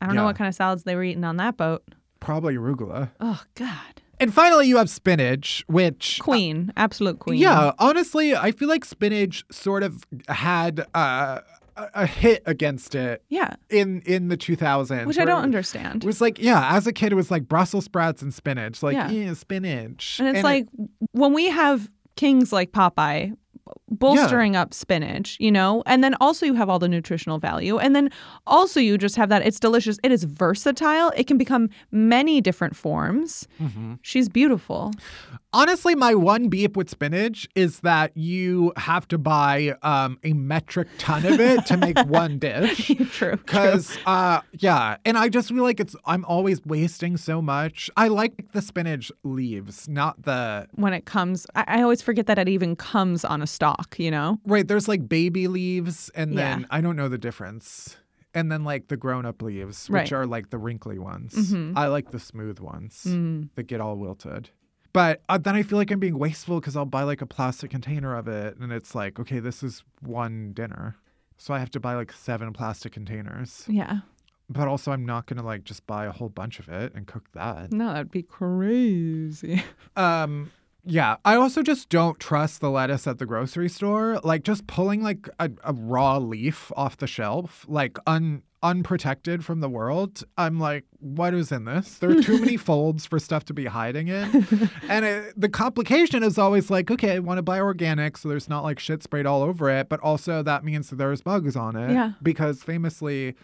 I 0.01 0.07
don't 0.07 0.15
know 0.15 0.25
what 0.25 0.35
kind 0.35 0.47
of 0.49 0.55
salads 0.55 0.83
they 0.83 0.95
were 0.95 1.03
eating 1.03 1.23
on 1.23 1.37
that 1.37 1.55
boat. 1.57 1.83
Probably 2.19 2.55
arugula. 2.55 3.11
Oh 3.19 3.43
God. 3.55 4.00
And 4.21 4.33
finally, 4.33 4.67
you 4.67 4.77
have 4.77 4.89
spinach, 4.89 5.65
which 5.67 6.19
Queen, 6.21 6.71
absolute 6.77 7.19
queen. 7.19 7.39
Yeah, 7.39 7.71
honestly, 7.79 8.35
I 8.35 8.51
feel 8.51 8.69
like 8.69 8.85
spinach 8.85 9.43
sort 9.51 9.83
of 9.83 10.03
had 10.29 10.85
uh, 10.93 11.39
a, 11.75 11.87
a 11.95 12.05
hit 12.05 12.43
against 12.45 12.93
it. 12.95 13.23
Yeah. 13.29 13.55
In 13.69 14.01
in 14.05 14.27
the 14.29 14.37
2000s, 14.37 15.05
Which 15.07 15.17
I 15.19 15.25
don't 15.25 15.41
understand. 15.43 16.03
it 16.03 16.07
was 16.07 16.21
like, 16.21 16.37
yeah, 16.39 16.75
as 16.75 16.85
a 16.87 16.93
kid, 16.93 17.11
it 17.11 17.15
was 17.15 17.31
like 17.31 17.47
Brussels 17.47 17.85
sprouts 17.85 18.21
and 18.21 18.33
spinach, 18.33 18.83
like 18.83 18.93
Yeah. 18.93 19.09
yeah, 19.09 19.33
spinach, 19.33 20.19
And 20.19 20.29
it's 20.29 20.39
it- 20.39 20.43
like 20.43 20.67
when 21.13 21.33
we 21.33 21.47
have 21.49 21.89
kings 22.15 22.53
like 22.53 22.71
Popeye 22.71 23.35
bolstering 23.89 24.55
up 24.55 24.73
spinach, 24.73 25.37
you 25.39 25.51
know, 25.51 25.83
and 25.85 26.03
then 26.03 26.15
also 26.21 26.45
you 26.45 26.53
have 26.53 26.69
all 26.69 26.79
the 26.79 26.87
nutritional 26.87 27.39
value. 27.39 27.77
And 27.77 27.95
then 27.95 28.09
also 28.47 28.79
you 28.79 28.97
just 28.97 29.15
have 29.15 29.29
that 29.29 29.45
it's 29.45 29.59
delicious. 29.59 29.97
It 30.03 30.11
is 30.11 30.23
versatile. 30.23 31.11
It 31.15 31.27
can 31.27 31.37
become 31.37 31.69
many 31.91 32.41
different 32.41 32.75
forms. 32.75 33.47
Mhm. 33.61 33.99
She's 34.01 34.29
beautiful. 34.29 34.91
Honestly, 35.53 35.95
my 35.95 36.15
one 36.15 36.47
beep 36.47 36.77
with 36.77 36.89
spinach 36.89 37.45
is 37.55 37.81
that 37.81 38.15
you 38.15 38.71
have 38.77 39.05
to 39.09 39.17
buy 39.17 39.75
um, 39.83 40.17
a 40.23 40.31
metric 40.31 40.87
ton 40.97 41.25
of 41.25 41.41
it 41.41 41.65
to 41.65 41.75
make 41.75 41.97
one 42.07 42.39
dish. 42.39 42.87
True. 43.11 43.35
Because, 43.35 43.97
uh, 44.05 44.39
yeah, 44.59 44.95
and 45.03 45.17
I 45.17 45.27
just 45.27 45.49
feel 45.49 45.63
like 45.63 45.81
it's 45.81 45.93
I'm 46.05 46.23
always 46.23 46.63
wasting 46.65 47.17
so 47.17 47.41
much. 47.41 47.89
I 47.97 48.07
like 48.07 48.53
the 48.53 48.61
spinach 48.61 49.11
leaves, 49.23 49.89
not 49.89 50.21
the 50.23 50.67
When 50.75 50.93
it 50.93 51.03
comes, 51.05 51.45
I, 51.53 51.65
I 51.67 51.81
always 51.81 52.01
forget 52.01 52.27
that 52.27 52.39
it 52.39 52.47
even 52.47 52.77
comes 52.77 53.25
on 53.25 53.41
a 53.41 53.47
stalk, 53.47 53.99
you 53.99 54.09
know? 54.11 54.39
right. 54.45 54.65
There's 54.65 54.87
like 54.87 55.09
baby 55.09 55.47
leaves, 55.49 56.09
and 56.15 56.33
Yeah. 56.33 56.55
then 56.55 56.67
I 56.71 56.79
don't 56.79 56.95
know 56.95 57.09
the 57.09 57.17
difference. 57.17 57.97
And 58.33 58.49
then 58.49 58.63
like 58.63 58.87
the 58.87 58.95
grown 58.95 59.25
up 59.25 59.41
leaves, 59.41 59.89
which 59.89 59.93
Right. 59.93 60.11
are 60.13 60.25
like 60.25 60.49
the 60.49 60.57
wrinkly 60.57 60.97
ones. 60.97 61.33
Mhm. 61.33 61.73
I 61.75 61.87
like 61.87 62.11
the 62.11 62.19
smooth 62.19 62.59
ones 62.59 63.03
Mm. 63.05 63.49
that 63.55 63.63
get 63.63 63.81
all 63.81 63.97
wilted. 63.97 64.49
But 64.93 65.21
uh, 65.29 65.37
then 65.37 65.55
I 65.55 65.63
feel 65.63 65.77
like 65.77 65.91
I'm 65.91 65.99
being 65.99 66.17
wasteful 66.17 66.59
because 66.59 66.75
I'll 66.75 66.85
buy 66.85 67.03
like 67.03 67.21
a 67.21 67.25
plastic 67.25 67.71
container 67.71 68.15
of 68.15 68.27
it, 68.27 68.57
and 68.57 68.71
it's 68.71 68.93
like, 68.93 69.19
okay, 69.19 69.39
this 69.39 69.63
is 69.63 69.83
one 70.01 70.53
dinner, 70.53 70.97
so 71.37 71.53
I 71.53 71.59
have 71.59 71.71
to 71.71 71.79
buy 71.79 71.95
like 71.95 72.11
seven 72.11 72.51
plastic 72.53 72.91
containers. 72.91 73.65
Yeah. 73.67 73.99
But 74.49 74.67
also, 74.67 74.91
I'm 74.91 75.05
not 75.05 75.27
gonna 75.27 75.43
like 75.43 75.63
just 75.63 75.87
buy 75.87 76.05
a 76.05 76.11
whole 76.11 76.29
bunch 76.29 76.59
of 76.59 76.67
it 76.67 76.93
and 76.93 77.07
cook 77.07 77.31
that. 77.33 77.71
No, 77.71 77.87
that'd 77.87 78.11
be 78.11 78.23
crazy. 78.23 79.63
Um, 79.97 80.51
yeah, 80.83 81.17
I 81.25 81.35
also 81.35 81.61
just 81.61 81.89
don't 81.89 82.19
trust 82.19 82.59
the 82.59 82.71
lettuce 82.71 83.05
at 83.05 83.19
the 83.19 83.25
grocery 83.25 83.69
store. 83.69 84.19
Like 84.23 84.43
just 84.43 84.65
pulling 84.67 85.03
like 85.03 85.29
a, 85.39 85.51
a 85.63 85.73
raw 85.73 86.17
leaf 86.17 86.71
off 86.75 86.97
the 86.97 87.07
shelf, 87.07 87.65
like 87.67 87.97
un 88.07 88.41
unprotected 88.63 89.43
from 89.43 89.59
the 89.59 89.69
world. 89.69 90.23
I'm 90.37 90.59
like, 90.59 90.85
what 90.99 91.33
is 91.33 91.51
in 91.51 91.65
this? 91.65 91.97
There 91.97 92.11
are 92.11 92.21
too 92.21 92.39
many 92.39 92.57
folds 92.57 93.05
for 93.05 93.19
stuff 93.19 93.45
to 93.45 93.53
be 93.53 93.65
hiding 93.65 94.07
in. 94.07 94.69
and 94.89 95.05
it, 95.05 95.33
the 95.39 95.49
complication 95.49 96.23
is 96.23 96.37
always 96.37 96.69
like, 96.69 96.91
okay, 96.91 97.15
I 97.15 97.19
want 97.19 97.39
to 97.39 97.43
buy 97.43 97.59
organic, 97.59 98.17
so 98.17 98.29
there's 98.29 98.49
not 98.49 98.63
like 98.63 98.79
shit 98.79 99.01
sprayed 99.03 99.25
all 99.25 99.41
over 99.41 99.69
it, 99.69 99.89
but 99.89 99.99
also 100.01 100.43
that 100.43 100.63
means 100.63 100.89
that 100.89 100.97
there's 100.97 101.21
bugs 101.21 101.55
on 101.55 101.75
it. 101.75 101.91
Yeah. 101.91 102.13
Because 102.21 102.61
famously, 102.61 103.35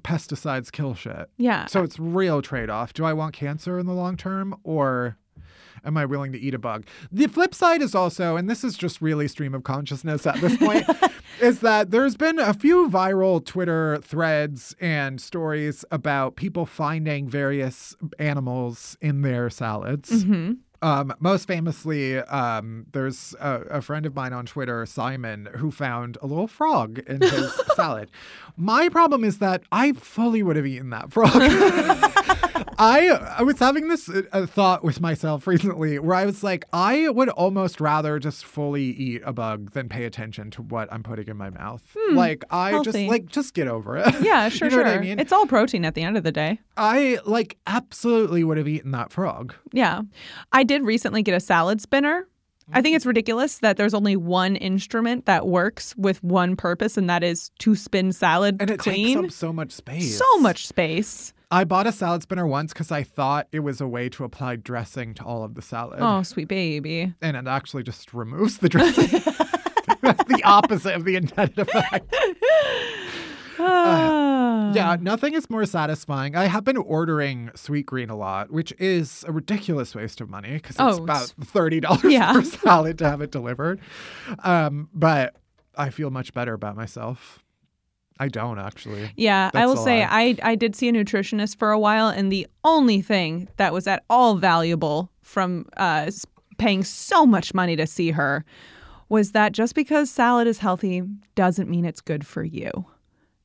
pesticides 0.00 0.72
kill 0.72 0.94
shit. 0.94 1.28
Yeah. 1.36 1.66
So 1.66 1.82
it's 1.82 1.98
real 1.98 2.40
trade 2.42 2.70
off. 2.70 2.94
Do 2.94 3.04
I 3.04 3.12
want 3.12 3.34
cancer 3.34 3.78
in 3.78 3.86
the 3.86 3.92
long 3.92 4.16
term 4.16 4.56
or 4.64 5.18
am 5.84 5.96
I 5.96 6.04
willing 6.04 6.32
to 6.32 6.38
eat 6.38 6.54
a 6.54 6.58
bug? 6.58 6.86
The 7.10 7.26
flip 7.26 7.54
side 7.54 7.82
is 7.82 7.94
also, 7.94 8.36
and 8.36 8.48
this 8.48 8.64
is 8.64 8.76
just 8.76 9.00
really 9.00 9.28
stream 9.28 9.54
of 9.54 9.64
consciousness 9.64 10.26
at 10.26 10.36
this 10.36 10.56
point, 10.56 10.86
is 11.40 11.60
that 11.60 11.90
there's 11.90 12.16
been 12.16 12.38
a 12.38 12.54
few 12.54 12.88
viral 12.88 13.44
Twitter 13.44 13.98
threads 14.02 14.74
and 14.80 15.20
stories 15.20 15.84
about 15.90 16.36
people 16.36 16.66
finding 16.66 17.28
various 17.28 17.96
animals 18.18 18.96
in 19.00 19.22
their 19.22 19.50
salads. 19.50 20.24
Mhm. 20.24 20.58
Um, 20.82 21.14
most 21.20 21.46
famously, 21.46 22.18
um, 22.18 22.86
there's 22.92 23.36
a, 23.38 23.60
a 23.70 23.80
friend 23.82 24.04
of 24.04 24.16
mine 24.16 24.32
on 24.32 24.46
Twitter, 24.46 24.84
Simon, 24.84 25.48
who 25.54 25.70
found 25.70 26.18
a 26.20 26.26
little 26.26 26.48
frog 26.48 26.98
in 27.06 27.20
his 27.20 27.52
salad. 27.76 28.10
My 28.56 28.88
problem 28.88 29.22
is 29.22 29.38
that 29.38 29.62
I 29.70 29.92
fully 29.92 30.42
would 30.42 30.56
have 30.56 30.66
eaten 30.66 30.90
that 30.90 31.12
frog. 31.12 31.30
I 32.82 33.08
I 33.38 33.42
was 33.42 33.58
having 33.60 33.86
this 33.88 34.08
uh, 34.08 34.46
thought 34.46 34.82
with 34.82 35.00
myself 35.00 35.46
recently 35.54 35.98
where 36.00 36.16
I 36.16 36.26
was 36.26 36.42
like, 36.42 36.64
I 36.72 37.08
would 37.08 37.28
almost 37.28 37.80
rather 37.80 38.18
just 38.18 38.44
fully 38.44 38.82
eat 38.84 39.22
a 39.24 39.32
bug 39.32 39.70
than 39.70 39.88
pay 39.88 40.04
attention 40.04 40.50
to 40.52 40.62
what 40.62 40.92
I'm 40.92 41.02
putting 41.04 41.28
in 41.28 41.36
my 41.36 41.50
mouth. 41.50 41.82
Hmm, 41.96 42.16
like 42.16 42.44
I 42.50 42.70
healthy. 42.70 42.90
just 42.92 42.98
like 43.08 43.26
just 43.26 43.54
get 43.54 43.68
over 43.68 43.96
it. 43.98 44.12
Yeah, 44.20 44.48
sure, 44.50 44.66
you 44.68 44.76
know 44.76 44.82
sure. 44.82 44.84
what 44.84 44.98
I 44.98 45.00
mean? 45.00 45.20
It's 45.20 45.32
all 45.32 45.46
protein 45.46 45.84
at 45.84 45.94
the 45.94 46.02
end 46.02 46.16
of 46.16 46.24
the 46.24 46.32
day. 46.32 46.58
I 46.76 47.18
like 47.24 47.56
absolutely 47.68 48.42
would 48.42 48.56
have 48.56 48.66
eaten 48.68 48.90
that 48.90 49.12
frog. 49.12 49.54
Yeah. 49.72 50.02
I 50.50 50.64
did 50.64 50.82
recently 50.82 51.22
get 51.22 51.34
a 51.34 51.40
salad 51.40 51.80
spinner. 51.80 52.26
I 52.74 52.80
think 52.80 52.96
it's 52.96 53.04
ridiculous 53.04 53.58
that 53.58 53.76
there's 53.76 53.92
only 53.92 54.16
one 54.16 54.56
instrument 54.56 55.26
that 55.26 55.46
works 55.46 55.94
with 55.96 56.22
one 56.24 56.56
purpose, 56.56 56.96
and 56.96 57.10
that 57.10 57.22
is 57.22 57.50
to 57.58 57.74
spin 57.76 58.12
salad 58.12 58.56
And 58.60 58.70
it 58.70 58.78
clean. 58.78 59.18
takes 59.18 59.26
up 59.26 59.30
so 59.32 59.52
much 59.52 59.72
space. 59.72 60.16
so 60.16 60.38
much 60.38 60.66
space. 60.66 61.34
I 61.52 61.64
bought 61.64 61.86
a 61.86 61.92
salad 61.92 62.22
spinner 62.22 62.46
once 62.46 62.72
because 62.72 62.90
I 62.90 63.02
thought 63.02 63.46
it 63.52 63.60
was 63.60 63.80
a 63.80 63.86
way 63.86 64.08
to 64.08 64.24
apply 64.24 64.56
dressing 64.56 65.12
to 65.14 65.22
all 65.24 65.44
of 65.44 65.54
the 65.54 65.60
salad. 65.62 65.98
Oh, 66.00 66.22
sweet 66.22 66.48
baby. 66.48 67.12
And 67.20 67.36
it 67.36 67.46
actually 67.46 67.82
just 67.82 68.14
removes 68.14 68.58
the 68.58 68.68
dressing. 68.70 69.08
That's 70.00 70.24
the 70.24 70.40
opposite 70.44 70.94
of 70.94 71.04
the 71.04 71.16
intended 71.16 71.58
effect. 71.58 72.12
Ah. 73.58 74.38
Yeah, 74.74 74.96
nothing 74.98 75.34
is 75.34 75.50
more 75.50 75.66
satisfying. 75.66 76.34
I 76.34 76.46
have 76.46 76.64
been 76.64 76.78
ordering 76.78 77.50
Sweetgreen 77.54 78.08
a 78.08 78.14
lot, 78.14 78.50
which 78.50 78.72
is 78.78 79.22
a 79.28 79.32
ridiculous 79.32 79.94
waste 79.94 80.22
of 80.22 80.30
money 80.30 80.54
because 80.54 80.76
it's 80.76 80.98
Oh, 80.98 81.02
about 81.02 81.26
thirty 81.44 81.78
dollars 81.78 82.04
Yeah. 82.04 82.32
per 82.32 82.42
salad 82.42 82.96
to 82.98 83.10
have 83.10 83.20
it 83.20 83.30
delivered. 83.30 83.80
Um, 84.38 84.88
but 84.94 85.36
I 85.76 85.90
feel 85.90 86.08
much 86.10 86.32
better 86.32 86.54
about 86.54 86.74
myself. 86.76 87.41
I 88.22 88.28
don't 88.28 88.60
actually. 88.60 89.10
Yeah, 89.16 89.50
I 89.52 89.66
will 89.66 89.76
say. 89.76 90.04
I 90.04 90.36
I 90.44 90.54
did 90.54 90.76
see 90.76 90.88
a 90.88 90.92
nutritionist 90.92 91.56
for 91.56 91.72
a 91.72 91.78
while, 91.78 92.06
and 92.06 92.30
the 92.30 92.46
only 92.62 93.02
thing 93.02 93.48
that 93.56 93.72
was 93.72 93.88
at 93.88 94.04
all 94.08 94.36
valuable 94.36 95.10
from 95.22 95.66
uh, 95.76 96.08
paying 96.56 96.84
so 96.84 97.26
much 97.26 97.52
money 97.52 97.74
to 97.74 97.84
see 97.84 98.12
her 98.12 98.44
was 99.08 99.32
that 99.32 99.50
just 99.50 99.74
because 99.74 100.08
salad 100.08 100.46
is 100.46 100.58
healthy 100.58 101.02
doesn't 101.34 101.68
mean 101.68 101.84
it's 101.84 102.00
good 102.00 102.24
for 102.24 102.44
you. 102.44 102.70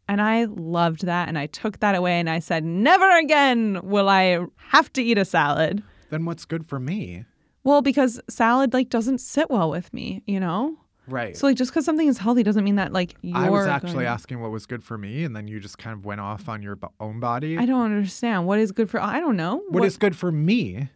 And 0.08 0.22
I 0.22 0.46
loved 0.46 1.08
that, 1.08 1.28
and 1.28 1.40
I 1.40 1.48
took 1.48 1.80
that 1.80 1.96
away, 1.96 2.20
and 2.20 2.30
I 2.30 2.38
said, 2.38 2.64
never 2.64 3.10
again 3.18 3.80
will 3.82 4.10
I 4.10 4.46
have 4.58 4.94
to 4.94 5.02
eat 5.02 5.18
a 5.18 5.26
salad. 5.26 5.82
Then 6.12 6.24
what's 6.26 6.46
good 6.46 6.68
for 6.68 6.80
me? 6.80 7.26
Well, 7.64 7.82
because 7.82 8.22
salad 8.30 8.74
like 8.74 8.90
doesn't 8.90 9.22
sit 9.22 9.50
well 9.50 9.72
with 9.72 9.92
me, 9.92 10.22
you 10.28 10.40
know. 10.40 10.78
Right. 11.08 11.36
So 11.38 11.48
like 11.48 11.56
just 11.58 11.72
because 11.72 11.86
something 11.86 12.08
is 12.08 12.18
healthy 12.18 12.44
doesn't 12.44 12.64
mean 12.64 12.76
that 12.76 12.92
like 12.94 13.16
you're. 13.22 13.38
I 13.38 13.50
was 13.50 13.66
actually 13.68 13.94
going- 13.94 14.06
asking 14.08 14.42
what 14.42 14.52
was 14.52 14.66
good 14.66 14.84
for 14.84 14.98
me, 14.98 15.24
and 15.24 15.36
then 15.36 15.48
you 15.48 15.60
just 15.60 15.78
kind 15.78 15.94
of 15.98 16.06
went 16.06 16.22
off 16.22 16.50
on 16.50 16.62
your 16.62 16.76
b- 16.76 16.88
own 17.00 17.20
body. 17.20 17.58
I 17.58 17.66
don't 17.66 17.82
understand 17.84 18.46
what 18.46 18.60
is 18.60 18.72
good 18.72 18.90
for. 18.90 19.00
I 19.02 19.20
don't 19.20 19.38
know. 19.38 19.64
what 19.70 19.86
is 19.86 19.98
good 19.98 20.16
for 20.16 20.32
me? 20.32 20.90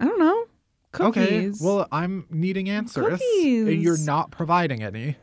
I 0.00 0.04
don't 0.06 0.18
know. 0.18 0.44
Cookies. 0.92 1.56
Okay. 1.62 1.64
Well, 1.64 1.86
I'm 1.90 2.26
needing 2.28 2.68
answers. 2.68 3.06
and 3.06 3.12
Cookies. 3.18 3.82
You're 3.82 3.98
not 3.98 4.30
providing 4.30 4.82
any. 4.82 5.16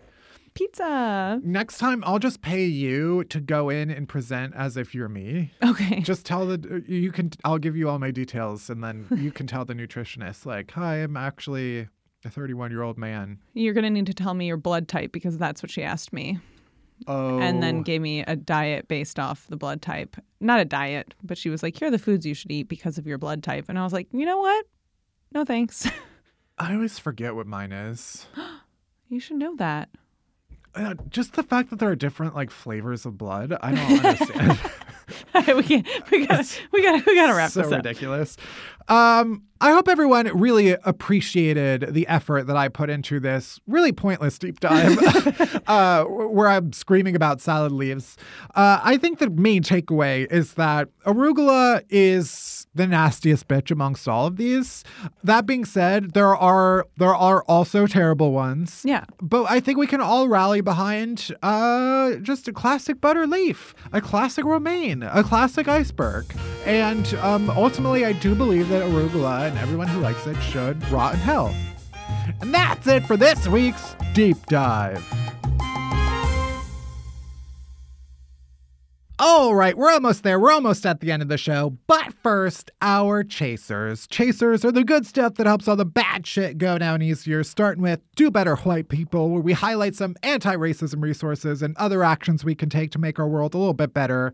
pizza. 0.56 1.40
Next 1.44 1.78
time, 1.78 2.04
I'll 2.06 2.20
just 2.20 2.42
pay 2.42 2.66
you 2.66 3.24
to 3.26 3.40
go 3.40 3.70
in 3.70 3.90
and 3.90 4.08
present 4.08 4.56
as 4.56 4.78
if 4.78 4.96
you're 4.96 5.10
me. 5.10 5.52
Okay. 5.64 6.00
Just 6.02 6.26
tell 6.26 6.46
the 6.48 6.84
you 6.88 7.12
can. 7.12 7.32
I'll 7.44 7.60
give 7.60 7.76
you 7.78 7.88
all 7.90 8.00
my 8.00 8.12
details, 8.12 8.70
and 8.70 8.84
then 8.84 9.06
you 9.16 9.32
can 9.32 9.48
tell 9.48 9.64
the 9.64 9.74
nutritionist, 9.76 10.46
like, 10.46 10.72
"Hi, 10.72 10.96
I'm 10.98 11.16
actually 11.16 11.88
a 12.26 12.30
31 12.30 12.72
year 12.72 12.82
old 12.82 12.98
man." 12.98 13.40
You're 13.54 13.74
gonna 13.74 13.90
need 13.90 14.06
to 14.08 14.14
tell 14.14 14.34
me 14.34 14.48
your 14.48 14.58
blood 14.58 14.88
type 14.88 15.12
because 15.12 15.38
that's 15.38 15.62
what 15.64 15.72
she 15.72 15.84
asked 15.84 16.12
me, 16.14 16.40
Oh. 17.08 17.40
and 17.40 17.62
then 17.64 17.82
gave 17.82 18.02
me 18.02 18.22
a 18.22 18.36
diet 18.36 18.88
based 18.88 19.20
off 19.20 19.48
the 19.48 19.56
blood 19.58 19.82
type. 19.82 20.16
Not 20.40 20.60
a 20.60 20.66
diet, 20.66 21.14
but 21.24 21.38
she 21.38 21.50
was 21.50 21.64
like, 21.64 21.78
"Here 21.78 21.88
are 21.88 21.92
the 21.92 22.00
foods 22.00 22.26
you 22.26 22.34
should 22.34 22.52
eat 22.52 22.68
because 22.70 22.98
of 22.98 23.08
your 23.08 23.18
blood 23.18 23.44
type." 23.44 23.66
And 23.70 23.78
I 23.80 23.84
was 23.84 23.94
like, 23.94 24.08
"You 24.12 24.26
know 24.26 24.40
what? 24.40 24.66
No 25.32 25.46
thanks. 25.46 25.88
I 26.58 26.74
always 26.74 27.00
forget 27.00 27.36
what 27.36 27.48
mine 27.48 27.72
is. 27.72 28.26
you 29.10 29.20
should 29.20 29.38
know 29.38 29.56
that." 29.58 29.90
Uh, 30.76 30.94
just 31.10 31.34
the 31.34 31.42
fact 31.44 31.72
that 31.72 31.80
there 31.80 31.90
are 31.90 31.96
different 31.96 32.36
like 32.36 32.52
flavors 32.52 33.06
of 33.06 33.18
blood, 33.18 33.58
I 33.62 33.72
don't 33.74 34.06
understand. 34.06 34.60
we 35.58 35.64
can't, 35.64 35.88
we 36.12 36.26
gotta 36.28 36.48
we 36.72 36.84
gotta 36.84 37.04
we 37.08 37.16
gotta 37.16 37.34
wrap 37.34 37.50
so 37.52 37.62
this 37.62 37.68
up. 37.68 37.72
So 37.72 37.78
ridiculous. 37.78 38.38
Um, 38.90 39.44
I 39.62 39.74
hope 39.74 39.90
everyone 39.90 40.28
really 40.40 40.72
appreciated 40.72 41.94
the 41.94 42.08
effort 42.08 42.48
that 42.48 42.56
I 42.56 42.70
put 42.70 42.90
into 42.90 43.20
this 43.20 43.60
really 43.68 43.92
pointless 43.92 44.40
deep 44.40 44.62
dive, 44.62 44.98
uh, 45.68 46.06
where 46.06 46.48
I'm 46.48 46.72
screaming 46.72 47.16
about 47.16 47.42
salad 47.42 47.74
leaves. 47.74 48.16
Uh, 48.56 48.80
I 48.82 48.96
think 48.98 49.20
the 49.20 49.30
main 49.30 49.62
takeaway 49.62 50.32
is 50.32 50.54
that 50.54 50.88
arugula 51.06 51.84
is 51.90 52.68
the 52.74 52.88
nastiest 52.88 53.48
bitch 53.48 53.72
amongst 53.72 54.08
all 54.08 54.28
of 54.28 54.38
these. 54.38 54.86
That 55.24 55.46
being 55.46 55.66
said, 55.66 56.14
there 56.14 56.36
are 56.36 56.88
there 56.98 57.14
are 57.14 57.44
also 57.44 57.86
terrible 57.86 58.32
ones. 58.32 58.84
Yeah. 58.86 59.06
But 59.22 59.50
I 59.50 59.60
think 59.60 59.78
we 59.78 59.88
can 59.88 60.00
all 60.00 60.30
rally 60.30 60.62
behind 60.62 61.36
uh, 61.44 62.14
just 62.22 62.48
a 62.48 62.54
classic 62.54 63.02
butter 63.02 63.28
leaf, 63.28 63.76
a 63.92 64.00
classic 64.00 64.46
romaine, 64.46 65.04
a 65.04 65.24
classic 65.24 65.68
iceberg. 65.68 66.26
And 66.66 67.14
um, 67.16 67.50
ultimately, 67.50 68.06
I 68.06 68.14
do 68.14 68.36
believe 68.36 68.70
that 68.70 68.79
arugula 68.82 69.48
and 69.48 69.58
everyone 69.58 69.88
who 69.88 70.00
likes 70.00 70.28
it 70.28 70.40
should 70.42 70.88
rot 70.90 71.14
in 71.14 71.20
hell. 71.20 71.56
And 72.42 72.54
that's 72.54 72.88
it 72.88 73.06
for 73.06 73.18
this 73.18 73.48
week's 73.48 73.96
Deep 74.14 74.46
Dive. 74.48 75.04
All 79.22 79.54
right, 79.54 79.78
we're 79.78 79.92
almost 79.92 80.24
there. 80.24 80.40
We're 80.40 80.54
almost 80.54 80.86
at 80.86 81.02
the 81.02 81.12
end 81.12 81.22
of 81.22 81.28
the 81.28 81.38
show. 81.38 81.78
But 81.88 82.14
first, 82.24 82.72
our 82.82 83.22
chasers. 83.22 84.08
Chasers 84.08 84.64
are 84.64 84.72
the 84.72 84.86
good 84.86 85.06
stuff 85.06 85.36
that 85.36 85.46
helps 85.46 85.68
all 85.68 85.76
the 85.76 85.84
bad 85.84 86.26
shit 86.26 86.58
go 86.58 86.78
down 86.78 87.02
easier, 87.02 87.44
starting 87.44 87.84
with 87.84 88.00
Do 88.16 88.32
Better 88.32 88.56
White 88.56 88.88
People, 88.88 89.30
where 89.30 89.42
we 89.42 89.52
highlight 89.52 89.96
some 89.96 90.16
anti 90.24 90.56
racism 90.56 91.04
resources 91.04 91.62
and 91.62 91.76
other 91.76 92.02
actions 92.02 92.46
we 92.46 92.56
can 92.56 92.70
take 92.70 92.92
to 92.92 93.00
make 93.00 93.20
our 93.20 93.28
world 93.28 93.54
a 93.56 93.58
little 93.58 93.74
bit 93.74 93.94
better. 93.94 94.32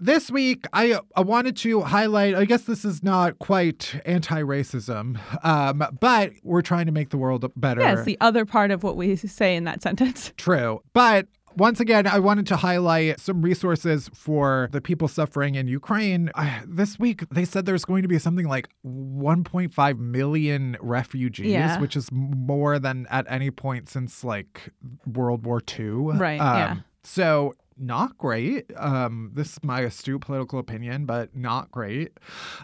This 0.00 0.30
week, 0.30 0.64
I, 0.72 0.98
I 1.14 1.20
wanted 1.20 1.54
to 1.58 1.82
highlight, 1.82 2.34
I 2.34 2.46
guess 2.46 2.62
this 2.62 2.86
is 2.86 3.02
not 3.02 3.38
quite 3.38 4.00
anti 4.06 4.40
racism, 4.40 5.20
um, 5.44 5.84
but 6.00 6.32
we're 6.42 6.62
trying 6.62 6.86
to 6.86 6.92
make 6.92 7.10
the 7.10 7.18
world 7.18 7.52
better. 7.54 7.82
Yes, 7.82 8.06
the 8.06 8.16
other 8.22 8.46
part 8.46 8.70
of 8.70 8.82
what 8.82 8.96
we 8.96 9.14
say 9.14 9.56
in 9.56 9.64
that 9.64 9.82
sentence. 9.82 10.32
True. 10.38 10.80
But 10.94 11.26
once 11.56 11.80
again, 11.80 12.06
I 12.06 12.18
wanted 12.18 12.46
to 12.48 12.56
highlight 12.56 13.20
some 13.20 13.42
resources 13.42 14.10
for 14.14 14.68
the 14.72 14.80
people 14.80 15.08
suffering 15.08 15.54
in 15.54 15.68
Ukraine. 15.68 16.30
Uh, 16.34 16.60
this 16.66 16.98
week, 16.98 17.24
they 17.30 17.44
said 17.44 17.66
there's 17.66 17.84
going 17.84 18.02
to 18.02 18.08
be 18.08 18.18
something 18.18 18.46
like 18.46 18.68
1.5 18.86 19.98
million 19.98 20.76
refugees, 20.80 21.46
Yeah. 21.46 21.80
which 21.80 21.96
is 21.96 22.08
more 22.12 22.78
than 22.78 23.06
at 23.10 23.26
any 23.28 23.50
point 23.50 23.88
since 23.88 24.24
like 24.24 24.70
World 25.06 25.44
War 25.44 25.60
II. 25.78 25.84
Right, 26.18 26.36
yeah. 26.36 26.76
So, 27.04 27.54
not 27.76 28.18
great. 28.18 28.70
Um, 28.76 29.30
this 29.34 29.52
is 29.52 29.58
my 29.62 29.80
astute 29.80 30.20
political 30.20 30.58
opinion, 30.58 31.06
but 31.06 31.34
not 31.36 31.70
great. 31.70 32.18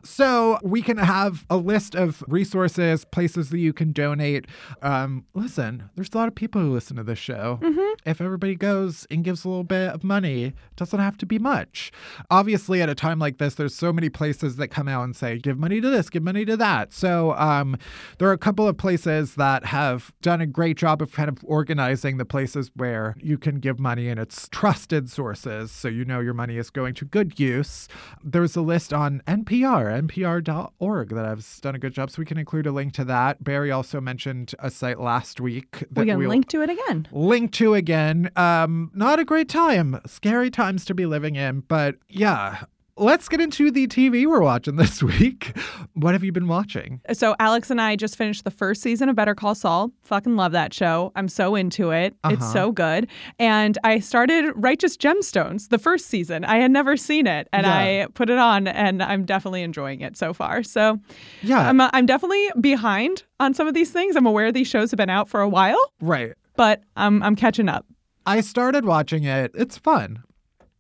So 0.04 0.58
we 0.62 0.82
can 0.82 0.96
have 0.98 1.44
a 1.50 1.56
list 1.56 1.94
of 1.94 2.22
resources, 2.28 3.04
places 3.04 3.50
that 3.50 3.58
you 3.58 3.72
can 3.72 3.92
donate. 3.92 4.46
Um, 4.82 5.24
listen, 5.34 5.90
there's 5.94 6.10
a 6.12 6.16
lot 6.16 6.28
of 6.28 6.34
people 6.34 6.60
who 6.60 6.72
listen 6.72 6.96
to 6.96 7.02
this 7.04 7.18
show. 7.18 7.58
If 8.06 8.20
everybody 8.20 8.54
goes 8.54 9.06
and 9.10 9.24
gives 9.24 9.44
a 9.44 9.48
little 9.48 9.64
bit 9.64 9.90
of 9.90 10.04
money, 10.04 10.44
it 10.44 10.54
doesn't 10.76 11.00
have 11.00 11.16
to 11.18 11.26
be 11.26 11.38
much. 11.38 11.90
Obviously, 12.30 12.80
at 12.82 12.88
a 12.88 12.94
time 12.94 13.18
like 13.18 13.38
this, 13.38 13.54
there's 13.54 13.74
so 13.74 13.92
many 13.92 14.08
places 14.08 14.56
that 14.56 14.68
come 14.68 14.88
out 14.88 15.04
and 15.04 15.14
say, 15.14 15.38
give 15.38 15.58
money 15.58 15.80
to 15.80 15.90
this, 15.90 16.10
give 16.10 16.22
money 16.22 16.44
to 16.44 16.56
that. 16.56 16.92
So 16.92 17.32
um, 17.34 17.76
there 18.18 18.28
are 18.28 18.32
a 18.32 18.38
couple 18.38 18.66
of 18.66 18.76
places 18.76 19.34
that 19.36 19.64
have 19.64 20.12
done 20.22 20.40
a 20.40 20.46
great 20.46 20.76
job 20.76 21.02
of 21.02 21.12
kind 21.12 21.28
of 21.28 21.38
organizing 21.44 22.16
the 22.16 22.24
places 22.24 22.70
where 22.74 23.14
you 23.20 23.38
can 23.38 23.60
give 23.60 23.78
money 23.78 24.08
and 24.08 24.18
it's 24.18 24.48
trusted 24.50 24.97
sources. 25.06 25.70
So 25.70 25.88
you 25.88 26.04
know 26.04 26.20
your 26.20 26.34
money 26.34 26.56
is 26.56 26.70
going 26.70 26.94
to 26.94 27.04
good 27.04 27.38
use. 27.38 27.86
There's 28.24 28.56
a 28.56 28.62
list 28.62 28.92
on 28.94 29.22
NPR, 29.28 30.08
npr.org, 30.08 31.10
that 31.10 31.24
I've 31.24 31.58
done 31.60 31.74
a 31.74 31.78
good 31.78 31.92
job. 31.92 32.10
So 32.10 32.20
we 32.20 32.24
can 32.24 32.38
include 32.38 32.66
a 32.66 32.72
link 32.72 32.94
to 32.94 33.04
that. 33.04 33.44
Barry 33.44 33.70
also 33.70 34.00
mentioned 34.00 34.54
a 34.58 34.70
site 34.70 34.98
last 34.98 35.40
week 35.40 35.84
that 35.90 36.00
We 36.00 36.06
can 36.06 36.18
we'll 36.18 36.28
link 36.30 36.48
to 36.48 36.62
it 36.62 36.70
again. 36.70 37.06
link 37.12 37.52
to 37.52 37.74
again. 37.74 38.30
Um, 38.36 38.90
not 38.94 39.18
a 39.18 39.24
great 39.24 39.48
time. 39.50 40.00
Scary 40.06 40.50
times 40.50 40.84
to 40.86 40.94
be 40.94 41.04
living 41.04 41.36
in, 41.36 41.60
but 41.60 41.96
yeah. 42.08 42.62
Let's 42.98 43.28
get 43.28 43.40
into 43.40 43.70
the 43.70 43.86
TV 43.86 44.26
we're 44.26 44.40
watching 44.40 44.76
this 44.76 45.02
week. 45.02 45.56
What 45.94 46.14
have 46.14 46.24
you 46.24 46.32
been 46.32 46.48
watching? 46.48 47.00
So 47.12 47.34
Alex 47.38 47.70
and 47.70 47.80
I 47.80 47.96
just 47.96 48.16
finished 48.16 48.44
the 48.44 48.50
first 48.50 48.82
season 48.82 49.08
of 49.08 49.16
Better 49.16 49.34
Call 49.34 49.54
Saul. 49.54 49.90
Fucking 50.02 50.36
love 50.36 50.52
that 50.52 50.74
show. 50.74 51.12
I'm 51.16 51.28
so 51.28 51.54
into 51.54 51.90
it. 51.90 52.14
It's 52.26 52.42
Uh-huh. 52.42 52.52
so 52.52 52.72
good. 52.72 53.08
And 53.38 53.78
I 53.84 54.00
started 54.00 54.52
Righteous 54.56 54.96
Gemstones, 54.96 55.68
the 55.68 55.78
first 55.78 56.06
season. 56.06 56.44
I 56.44 56.56
had 56.58 56.70
never 56.70 56.96
seen 56.96 57.26
it, 57.26 57.48
and 57.52 57.66
Yeah. 57.66 57.74
I 57.76 58.06
put 58.14 58.30
it 58.30 58.38
on, 58.38 58.66
and 58.68 59.02
I'm 59.02 59.24
definitely 59.24 59.62
enjoying 59.62 60.00
it 60.00 60.16
so 60.16 60.32
far. 60.32 60.62
So 60.62 60.98
Yeah. 61.42 61.68
I'm 61.68 61.80
I'm 61.80 62.06
definitely 62.06 62.48
behind 62.60 63.24
on 63.40 63.54
some 63.54 63.66
of 63.68 63.74
these 63.74 63.90
things. 63.90 64.16
I'm 64.16 64.26
aware 64.26 64.50
these 64.52 64.68
shows 64.68 64.90
have 64.90 64.98
been 64.98 65.10
out 65.10 65.28
for 65.28 65.40
a 65.40 65.48
while, 65.48 65.80
Right. 66.00 66.32
but 66.56 66.82
I'm 66.96 67.22
I'm 67.22 67.36
catching 67.36 67.68
up. 67.68 67.86
I 68.26 68.40
started 68.42 68.84
watching 68.84 69.24
it. 69.24 69.52
It's 69.54 69.78
fun. 69.78 70.22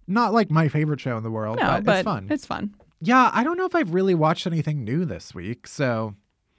Not 0.08 0.32
like 0.32 0.50
my 0.50 0.68
favorite 0.68 1.00
show 1.00 1.16
in 1.16 1.22
the 1.22 1.30
world, 1.30 1.58
No, 1.60 1.66
but, 1.66 1.84
but 1.84 1.96
it's 1.98 2.04
fun. 2.04 2.26
it's 2.30 2.46
fun. 2.46 2.74
Yeah, 3.00 3.30
I 3.32 3.44
don't 3.44 3.56
know 3.56 3.66
if 3.66 3.74
I've 3.76 3.94
really 3.94 4.14
watched 4.16 4.46
anything 4.46 4.82
new 4.82 5.04
this 5.04 5.32
week. 5.34 5.66
So 5.68 6.14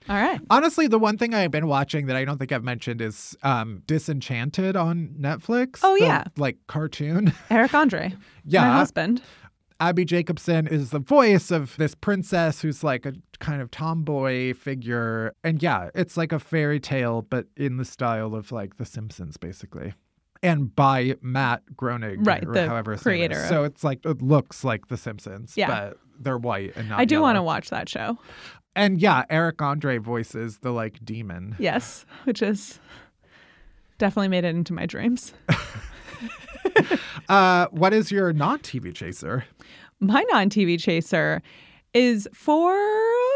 All 0.07 0.15
right. 0.15 0.39
honestly, 0.49 0.87
the 0.87 0.99
one 0.99 1.17
thing 1.17 1.33
I've 1.33 1.51
been 1.51 1.67
watching 1.67 2.05
that 2.05 2.15
I 2.15 2.23
don't 2.23 2.37
think 2.37 2.51
I've 2.53 2.63
mentioned 2.63 3.01
is 3.01 3.35
um, 3.43 3.83
Disenchanted 3.87 4.75
on 4.77 5.15
Netflix. 5.19 5.79
Oh, 5.83 5.95
the, 5.99 6.05
yeah. 6.05 6.23
like 6.37 6.57
cartoon. 6.67 7.33
Eric 7.49 7.73
Andre. 7.73 8.13
Yeah. 8.45 8.61
My 8.69 8.73
husband. 8.77 9.21
Abbi 9.81 10.03
Jacobson 10.03 10.67
is 10.67 10.89
the 10.91 10.99
voice 10.99 11.51
of 11.51 11.75
this 11.77 11.95
princess 11.95 12.61
who's 12.61 12.83
like 12.83 13.05
a 13.05 13.13
kind 13.39 13.61
of 13.61 13.71
tomboy 13.71 14.53
figure. 14.53 15.33
And 15.43 15.63
yeah, 15.63 15.89
it's 15.95 16.17
like 16.17 16.31
a 16.33 16.39
fairy 16.39 16.79
tale, 16.81 17.21
but 17.21 17.47
in 17.55 17.77
the 17.77 17.85
style 17.85 18.35
of 18.35 18.51
like 18.51 18.75
The 18.77 18.85
Simpsons, 18.85 19.37
basically. 19.37 19.93
And 20.41 20.73
by 20.75 21.15
Matt 21.21 21.63
Groening, 21.75 22.23
Right, 22.23 22.45
or 22.45 22.53
the 22.53 22.67
however 22.67 22.93
his 22.93 23.05
name 23.05 23.13
is. 23.13 23.17
creator 23.19 23.41
of- 23.43 23.49
So 23.49 23.63
it's 23.65 23.83
like 23.83 24.05
it 24.05 24.21
looks 24.21 24.63
like 24.63 24.87
The 24.87 24.95
Simpsons, 24.97 25.53
Yeah. 25.57 25.67
but 25.67 25.97
they're 26.19 26.37
white 26.37 26.73
and 26.77 26.87
not. 26.89 26.99
I 26.99 27.05
do 27.05 27.19
want 27.21 27.35
to 27.35 27.43
watch 27.43 27.69
that 27.71 27.89
show. 27.89 28.17
And 28.75 28.99
yeah, 29.01 29.25
Eric 29.29 29.61
Andre 29.61 29.97
voices 29.97 30.59
the 30.59 30.71
like 30.71 31.03
demon. 31.03 31.55
Yes, 31.59 32.05
which 32.23 32.41
is 32.41 32.79
definitely 33.97 34.29
made 34.29 34.45
it 34.45 34.55
into 34.55 34.73
my 34.73 34.85
dreams. 34.85 35.33
Uh, 37.27 37.67
what 37.71 37.93
is 37.93 38.11
your 38.11 38.33
non 38.33 38.57
TV 38.59 38.93
chaser? 38.93 39.45
My 39.99 40.23
non 40.31 40.49
TV 40.49 40.79
chaser 40.81 41.41
is 41.93 42.27
for 42.33 42.75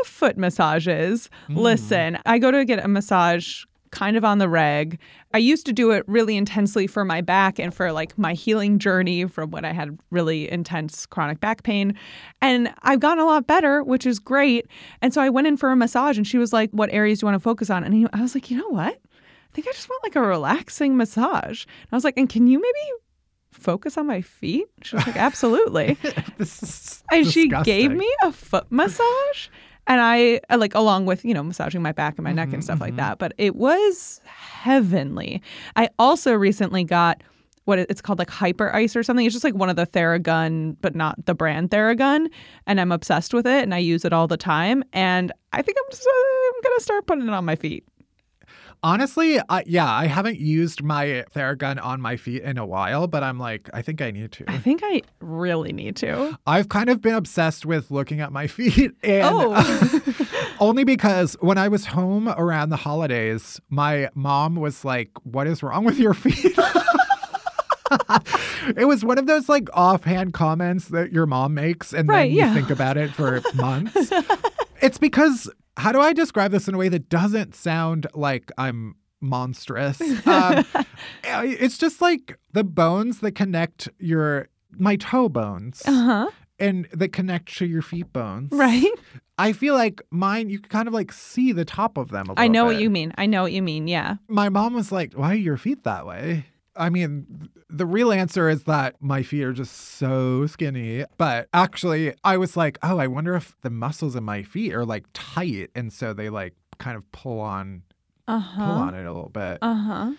foot 0.05 0.35
massages. 0.37 1.29
Listen, 1.49 2.17
I 2.25 2.39
go 2.39 2.49
to 2.49 2.65
get 2.65 2.83
a 2.83 2.87
massage 2.87 3.65
kind 3.93 4.17
of 4.17 4.25
on 4.25 4.39
the 4.39 4.49
reg. 4.49 4.99
I 5.35 5.37
used 5.37 5.67
to 5.67 5.71
do 5.71 5.91
it 5.91 6.03
really 6.07 6.35
intensely 6.35 6.87
for 6.87 7.05
my 7.05 7.21
back 7.21 7.59
and 7.59 7.71
for 7.73 7.91
like 7.91 8.17
my 8.17 8.33
healing 8.33 8.79
journey 8.79 9.25
from 9.25 9.51
when 9.51 9.65
I 9.65 9.71
had 9.71 9.97
really 10.09 10.51
intense 10.51 11.05
chronic 11.05 11.39
back 11.39 11.61
pain. 11.61 11.93
And 12.41 12.73
I've 12.81 12.99
gotten 12.99 13.23
a 13.23 13.25
lot 13.25 13.45
better, 13.45 13.83
which 13.83 14.07
is 14.07 14.17
great. 14.17 14.65
And 15.03 15.13
so 15.13 15.21
I 15.21 15.29
went 15.29 15.45
in 15.45 15.57
for 15.57 15.71
a 15.71 15.75
massage 15.75 16.17
and 16.17 16.25
she 16.25 16.39
was 16.39 16.51
like, 16.51 16.71
What 16.71 16.91
areas 16.91 17.19
do 17.19 17.25
you 17.25 17.31
want 17.31 17.35
to 17.35 17.43
focus 17.43 17.69
on? 17.69 17.83
And 17.83 17.93
he, 17.93 18.07
I 18.13 18.21
was 18.21 18.33
like, 18.33 18.49
You 18.49 18.57
know 18.57 18.69
what? 18.69 18.93
I 18.95 19.55
think 19.55 19.67
I 19.67 19.71
just 19.71 19.87
want 19.87 20.03
like 20.03 20.15
a 20.15 20.21
relaxing 20.21 20.97
massage. 20.97 21.65
And 21.65 21.89
I 21.91 21.95
was 21.95 22.03
like, 22.03 22.17
And 22.17 22.27
can 22.27 22.47
you 22.47 22.59
maybe 22.59 22.99
focus 23.51 23.95
on 23.95 24.07
my 24.07 24.21
feet? 24.21 24.65
She 24.81 24.95
was 24.95 25.05
like, 25.05 25.17
Absolutely. 25.17 25.97
and 27.11 27.27
she 27.31 27.47
gave 27.47 27.91
me 27.91 28.11
a 28.23 28.31
foot 28.31 28.65
massage 28.71 29.49
and 29.87 30.01
i 30.01 30.39
uh, 30.49 30.57
like 30.57 30.73
along 30.75 31.05
with 31.05 31.23
you 31.25 31.33
know 31.33 31.43
massaging 31.43 31.81
my 31.81 31.91
back 31.91 32.17
and 32.17 32.23
my 32.23 32.31
neck 32.31 32.53
and 32.53 32.63
stuff 32.63 32.79
like 32.79 32.95
that 32.95 33.17
but 33.19 33.33
it 33.37 33.55
was 33.55 34.21
heavenly. 34.25 35.41
I 35.75 35.89
also 35.99 36.33
recently 36.33 36.83
got 36.83 37.21
what 37.65 37.79
it's 37.79 38.01
called 38.01 38.19
like 38.19 38.29
hyper 38.29 38.73
ice 38.73 38.95
or 38.95 39.03
something. 39.03 39.25
It's 39.25 39.33
just 39.33 39.43
like 39.43 39.55
one 39.55 39.69
of 39.69 39.75
the 39.75 39.87
theragun 39.87 40.75
but 40.81 40.95
not 40.95 41.25
the 41.25 41.33
brand 41.33 41.69
theragun 41.69 42.27
and 42.67 42.79
i'm 42.79 42.91
obsessed 42.91 43.33
with 43.33 43.45
it 43.47 43.63
and 43.63 43.73
i 43.73 43.77
use 43.77 44.05
it 44.05 44.13
all 44.13 44.27
the 44.27 44.37
time 44.37 44.83
and 44.93 45.31
i 45.53 45.61
think 45.61 45.77
i'm, 45.77 45.91
just, 45.91 46.05
uh, 46.05 46.09
I'm 46.09 46.61
gonna 46.63 46.79
start 46.79 47.07
putting 47.07 47.27
it 47.27 47.33
on 47.33 47.45
my 47.45 47.55
feet 47.55 47.85
Honestly, 48.83 49.39
I, 49.47 49.63
yeah, 49.65 49.89
I 49.89 50.07
haven't 50.07 50.39
used 50.39 50.83
my 50.83 51.23
Theragun 51.33 51.81
on 51.81 52.01
my 52.01 52.17
feet 52.17 52.43
in 52.43 52.57
a 52.57 52.65
while, 52.65 53.07
but 53.07 53.23
I'm 53.23 53.39
like, 53.39 53.69
I 53.73 53.81
think 53.81 54.01
I 54.01 54.11
need 54.11 54.31
to. 54.33 54.43
i 54.49 54.57
think 54.57 54.81
i 54.83 55.01
really 55.21 55.71
need 55.71 55.95
to 55.97 56.37
I've 56.45 56.67
kind 56.67 56.89
of 56.89 57.01
been 57.01 57.13
obsessed 57.15 57.65
with 57.65 57.91
looking 57.91 58.19
at 58.19 58.33
my 58.33 58.47
feet, 58.57 58.91
and 59.01 59.23
Oh. 59.25 60.03
only 60.59 60.83
because 60.83 61.37
when 61.39 61.57
I 61.57 61.69
was 61.69 61.85
home 61.85 62.27
around 62.27 62.69
the 62.69 62.75
holidays, 62.77 63.59
my 63.69 64.09
mom 64.15 64.55
was 64.57 64.83
like, 64.83 65.09
"What 65.23 65.47
is 65.47 65.63
wrong 65.63 65.85
with 65.85 65.97
your 65.97 66.13
feet?" 66.23 66.57
it 68.77 68.85
was 68.87 69.05
one 69.05 69.17
of 69.17 69.27
those 69.27 69.47
like 69.47 69.69
offhand 69.73 70.33
comments 70.33 70.89
that 70.89 71.11
your 71.13 71.25
mom 71.25 71.53
makes, 71.53 71.93
and 71.93 72.09
Right, 72.09 72.23
then 72.23 72.31
you 72.31 72.37
yeah. 72.39 72.53
think 72.53 72.69
about 72.69 72.97
it 72.97 73.11
for 73.13 73.41
months. 73.55 74.11
It's 74.83 74.97
because 74.97 75.49
how 75.77 75.91
do 75.91 75.99
I 76.01 76.13
describe 76.13 76.51
this 76.51 76.67
in 76.67 76.75
a 76.75 76.77
way 76.77 76.89
that 76.89 77.09
doesn't 77.09 77.55
sound 77.55 78.07
like 78.13 78.51
I'm 78.57 78.95
monstrous? 79.21 79.99
Um, 80.27 80.65
it's 81.23 81.77
just 81.77 82.01
like 82.01 82.37
the 82.51 82.63
bones 82.63 83.19
that 83.19 83.31
connect 83.33 83.89
your 83.99 84.49
my 84.77 84.95
toe 84.95 85.29
bones 85.29 85.83
uh-huh 85.85 86.29
and 86.59 86.87
that 86.93 87.09
connect 87.09 87.57
to 87.57 87.65
your 87.65 87.81
feet 87.81 88.11
bones. 88.13 88.49
right 88.51 88.91
I 89.37 89.51
feel 89.51 89.73
like 89.73 90.01
mine, 90.11 90.49
you 90.51 90.59
can 90.59 90.69
kind 90.69 90.87
of 90.87 90.93
like 90.93 91.11
see 91.11 91.51
the 91.51 91.65
top 91.65 91.97
of 91.97 92.09
them. 92.09 92.25
I 92.37 92.45
i 92.45 92.47
know 92.47 92.65
what 92.65 92.77
you 92.79 92.89
mean 92.89 93.13
i 93.17 93.25
know 93.25 93.41
what 93.43 93.51
you 93.51 93.61
mean 93.61 93.87
yeah 93.87 94.15
My 94.27 94.49
mom 94.49 94.73
was 94.73 94.91
like, 94.91 95.13
"Why 95.13 95.31
are 95.31 95.35
your 95.35 95.57
feet 95.57 95.83
that 95.83 96.05
way?" 96.05 96.45
I 96.75 96.89
mean, 96.89 97.49
the 97.69 97.85
real 97.85 98.11
answer 98.11 98.49
is 98.49 98.63
that 98.63 98.95
my 98.99 99.23
feet 99.23 99.43
are 99.43 99.53
just 99.53 99.75
so 99.75 100.45
skinny. 100.47 101.05
But 101.17 101.47
actually, 101.53 102.13
I 102.23 102.37
was 102.37 102.57
like, 102.57 102.77
"Oh, 102.83 102.97
I 102.97 103.07
wonder 103.07 103.35
if 103.35 103.55
the 103.61 103.69
muscles 103.69 104.15
in 104.15 104.23
my 104.23 104.43
feet 104.43 104.73
are 104.73 104.85
like 104.85 105.05
tight, 105.13 105.69
and 105.75 105.91
so 105.91 106.13
they 106.13 106.29
like 106.29 106.53
kind 106.79 106.97
of 106.97 107.09
pull 107.11 107.39
on 107.39 107.83
uh-huh 108.27 108.65
pull 108.65 108.75
on 108.75 108.95
it 108.95 109.05
a 109.05 109.13
little 109.13 109.29
bit." 109.29 109.59
uh-huh 109.61 110.11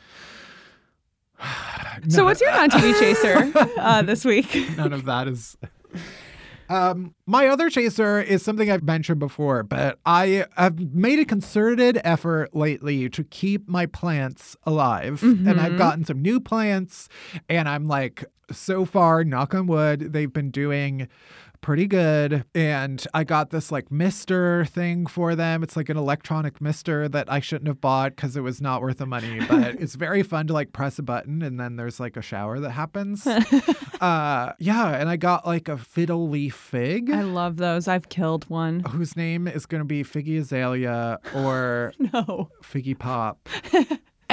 So 2.08 2.24
what's 2.24 2.40
your 2.40 2.50
non-TV 2.52 2.98
chaser 2.98 3.52
uh, 3.78 4.02
this 4.02 4.24
week? 4.24 4.56
None 4.76 4.92
of 4.92 5.04
that 5.04 5.28
is. 5.28 5.56
Um, 6.68 7.14
my 7.26 7.46
other 7.48 7.68
chaser 7.68 8.20
is 8.20 8.42
something 8.42 8.70
I've 8.70 8.82
mentioned 8.82 9.18
before, 9.20 9.62
but 9.62 9.98
I 10.06 10.46
have 10.56 10.78
made 10.94 11.18
a 11.18 11.24
concerted 11.24 12.00
effort 12.04 12.54
lately 12.54 13.08
to 13.10 13.24
keep 13.24 13.68
my 13.68 13.86
plants 13.86 14.56
alive. 14.64 15.22
And 15.22 15.60
I've 15.60 15.72
Mhm. 15.72 15.76
gotten 15.76 16.04
some 16.04 16.22
new 16.22 16.40
plants, 16.40 17.08
and 17.48 17.68
I'm 17.68 17.86
like, 17.86 18.24
so 18.50 18.84
far, 18.84 19.24
knock 19.24 19.54
on 19.54 19.66
wood, 19.66 20.12
they've 20.12 20.32
been 20.32 20.50
doing 20.50 21.08
pretty 21.64 21.86
good. 21.86 22.44
And 22.54 23.04
I 23.14 23.24
got 23.24 23.48
this 23.48 23.72
like 23.72 23.90
mister 23.90 24.66
thing 24.66 25.06
for 25.06 25.34
them. 25.34 25.62
It's 25.62 25.76
like 25.76 25.88
an 25.88 25.96
electronic 25.96 26.60
mister 26.60 27.08
that 27.08 27.32
I 27.32 27.40
shouldn't 27.40 27.68
have 27.68 27.80
bought 27.80 28.14
because 28.14 28.36
it 28.36 28.42
was 28.42 28.60
not 28.60 28.82
worth 28.82 28.98
the 28.98 29.06
money, 29.06 29.40
but 29.48 29.76
it's 29.80 29.94
very 29.94 30.22
fun 30.22 30.46
to 30.48 30.52
like 30.52 30.74
press 30.74 30.98
a 30.98 31.02
button 31.02 31.40
and 31.40 31.58
then 31.58 31.76
there's 31.76 31.98
like 31.98 32.18
a 32.18 32.22
shower 32.22 32.60
that 32.60 32.70
happens. 32.70 33.26
uh 34.00 34.52
yeah, 34.58 34.88
and 34.90 35.08
I 35.08 35.16
got 35.16 35.46
like 35.46 35.68
a 35.70 35.78
fiddle 35.78 36.28
leaf 36.28 36.54
fig. 36.54 37.10
I 37.10 37.22
love 37.22 37.56
those. 37.56 37.88
I've 37.88 38.10
killed 38.10 38.44
one. 38.50 38.80
Whose 38.80 39.16
name 39.16 39.48
is 39.48 39.64
going 39.64 39.80
to 39.80 39.86
be 39.86 40.04
Figgy 40.04 40.38
Azalea 40.38 41.18
or 41.34 41.94
No. 42.12 42.50
Figgy 42.62 42.98
Pop. 42.98 43.48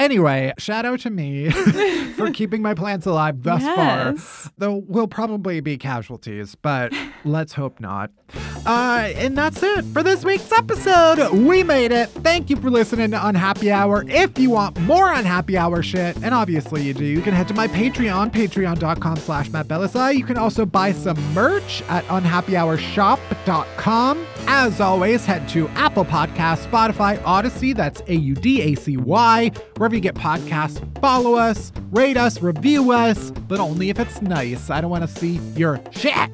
Anyway, 0.02 0.52
shout 0.58 0.84
out 0.84 0.98
to 1.00 1.10
me 1.10 1.48
for 2.16 2.28
keeping 2.32 2.60
my 2.60 2.74
plants 2.74 3.06
alive 3.06 3.40
thus 3.44 3.62
Yes. 3.62 3.76
far. 3.76 4.14
Though 4.58 4.82
we'll 4.88 5.06
probably 5.06 5.60
be 5.60 5.78
casualties, 5.78 6.56
but 6.56 6.92
let's 7.24 7.52
hope 7.52 7.78
not. 7.78 8.10
Uh, 8.66 9.12
and 9.16 9.38
that's 9.38 9.62
it 9.62 9.84
for 9.86 10.02
this 10.02 10.24
week's 10.24 10.50
episode. 10.50 11.30
We 11.32 11.62
made 11.62 11.92
it. 11.92 12.08
Thank 12.08 12.50
you 12.50 12.56
for 12.56 12.68
listening 12.70 13.12
to 13.12 13.26
Unhappy 13.26 13.70
Hour. 13.70 14.04
If 14.08 14.36
you 14.38 14.50
want 14.50 14.80
more 14.80 15.12
Unhappy 15.12 15.56
Hour 15.56 15.82
shit, 15.84 16.16
and 16.16 16.34
obviously 16.34 16.82
you 16.82 16.94
do, 16.94 17.04
you 17.04 17.20
can 17.22 17.32
head 17.34 17.46
to 17.48 17.54
my 17.54 17.68
Patreon, 17.68 18.32
patreon.com 18.32 19.16
slash 19.16 19.50
Matt 19.50 19.68
You 20.16 20.24
can 20.24 20.36
also 20.36 20.66
buy 20.66 20.90
some 20.92 21.16
merch 21.32 21.82
at 21.88 22.04
unhappyhourshop.com. 22.06 24.26
As 24.46 24.80
always, 24.80 25.24
head 25.24 25.48
to 25.50 25.68
Apple 25.70 26.04
Podcasts, 26.04 26.66
Spotify, 26.66 27.18
Audacy, 27.22 27.74
that's 27.74 28.00
A-U-D-A-C-Y, 28.08 29.50
wherever 29.76 29.94
you 29.94 30.00
get 30.00 30.14
podcasts. 30.14 31.00
Follow 31.00 31.34
us, 31.34 31.72
rate 31.90 32.16
us, 32.16 32.42
review 32.42 32.92
us, 32.92 33.30
but 33.48 33.60
only 33.60 33.88
if 33.90 33.98
it's 33.98 34.20
nice. 34.20 34.70
I 34.70 34.80
don't 34.80 34.90
want 34.90 35.08
to 35.08 35.18
see 35.18 35.40
your 35.56 35.80
shit. 35.92 36.30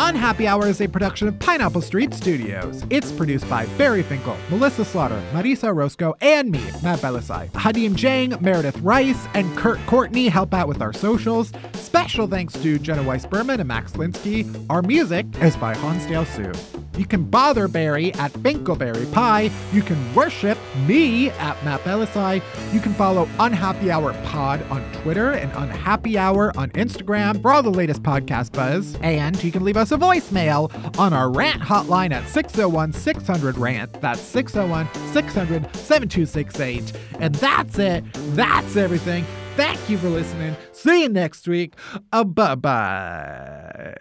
Unhappy 0.00 0.46
Hour 0.46 0.68
is 0.68 0.80
a 0.80 0.88
production 0.88 1.26
of 1.26 1.38
Pineapple 1.40 1.82
Street 1.82 2.14
Studios. 2.14 2.84
It's 2.88 3.10
produced 3.10 3.48
by 3.50 3.66
Barry 3.76 4.02
Finkel, 4.02 4.36
Melissa 4.48 4.84
Slaughter, 4.84 5.20
Marisa 5.32 5.74
Roscoe, 5.74 6.14
and 6.20 6.50
me, 6.52 6.60
Matt 6.82 7.00
Bellassai. 7.00 7.50
Hadim 7.50 7.96
Jang, 7.96 8.36
Meredith 8.40 8.78
Rice, 8.78 9.26
and 9.34 9.56
Kurt 9.56 9.78
Courtney 9.86 10.28
help 10.28 10.54
out 10.54 10.68
with 10.68 10.80
our 10.80 10.92
socials. 10.92 11.52
Special 11.74 12.28
thanks 12.28 12.54
to 12.54 12.78
Jenna 12.78 13.02
Weiss 13.02 13.26
Berman 13.26 13.58
and 13.58 13.66
Max 13.68 13.92
Linsky. 13.94 14.46
Our 14.70 14.82
music 14.82 15.26
is 15.42 15.56
by 15.56 15.74
Hansdale 15.74 16.24
Hsu. 16.24 16.52
You 16.96 17.06
can 17.06 17.24
bother 17.24 17.68
Barry 17.68 18.12
at 18.14 18.32
Binkleberry 18.32 19.10
Pie. 19.12 19.50
You 19.72 19.82
can 19.82 20.14
worship 20.14 20.58
me 20.86 21.30
at 21.30 21.62
Matt 21.64 21.80
Bellassai. 21.82 22.42
You 22.74 22.80
can 22.80 22.92
follow 22.94 23.28
Unhappy 23.38 23.90
Hour 23.92 24.14
Pod 24.24 24.60
on 24.68 24.82
Twitter 24.92 25.30
and 25.30 25.52
Unhappy 25.52 26.18
Hour 26.18 26.56
on 26.58 26.70
Instagram 26.70 27.40
for 27.40 27.52
all 27.52 27.62
the 27.62 27.70
latest 27.70 28.02
podcast 28.02 28.52
buzz. 28.52 28.96
And 29.00 29.42
you 29.44 29.52
can 29.52 29.62
leave 29.62 29.76
us 29.76 29.87
a 29.92 29.98
voicemail 29.98 30.70
on 30.98 31.12
our 31.12 31.30
rant 31.30 31.62
hotline 31.62 32.12
at 32.12 32.28
601 32.28 32.92
600 32.92 33.56
rant. 33.58 33.92
That's 34.00 34.20
601 34.20 34.88
600 35.12 35.76
7268. 35.76 36.92
And 37.20 37.34
that's 37.36 37.78
it. 37.78 38.04
That's 38.34 38.76
everything. 38.76 39.24
Thank 39.56 39.90
you 39.90 39.98
for 39.98 40.08
listening. 40.08 40.56
See 40.72 41.02
you 41.02 41.08
next 41.08 41.48
week. 41.48 41.74
Uh, 42.12 42.22
bye 42.24 42.54
bye. 42.54 43.94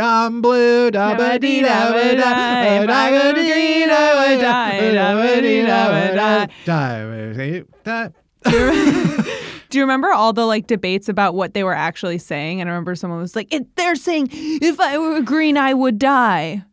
I'm 0.00 0.42
blue. 0.42 0.90
Da 0.90 1.14
ba 1.16 1.38
dee 1.38 1.62
da 1.62 1.92
ba 1.92 2.16
da. 2.16 2.84
Da 2.86 3.10
ba 3.10 3.32
dee 3.34 3.86
da 3.86 4.14
ba 4.14 4.36
da. 4.42 4.70
Da 4.92 5.14
ba 5.14 5.40
dee 5.40 5.62
da 5.62 5.88
ba 5.88 6.14
da. 6.14 6.46
Da 6.64 7.04
ba 7.06 7.32
dee 7.34 7.64
da. 7.84 8.10
Do 9.70 9.78
you 9.78 9.84
remember 9.84 10.10
all 10.10 10.32
the 10.32 10.46
like 10.46 10.66
debates 10.66 11.08
about 11.08 11.34
what 11.34 11.52
they 11.54 11.62
were 11.62 11.74
actually 11.74 12.18
saying? 12.18 12.60
And 12.60 12.70
I 12.70 12.72
remember 12.72 12.94
someone 12.94 13.20
was 13.20 13.36
like, 13.36 13.52
it, 13.52 13.76
"They're 13.76 13.96
saying 13.96 14.28
if 14.32 14.80
I 14.80 14.96
were 14.98 15.20
green, 15.20 15.56
I 15.58 15.74
would 15.74 15.98
die." 15.98 16.64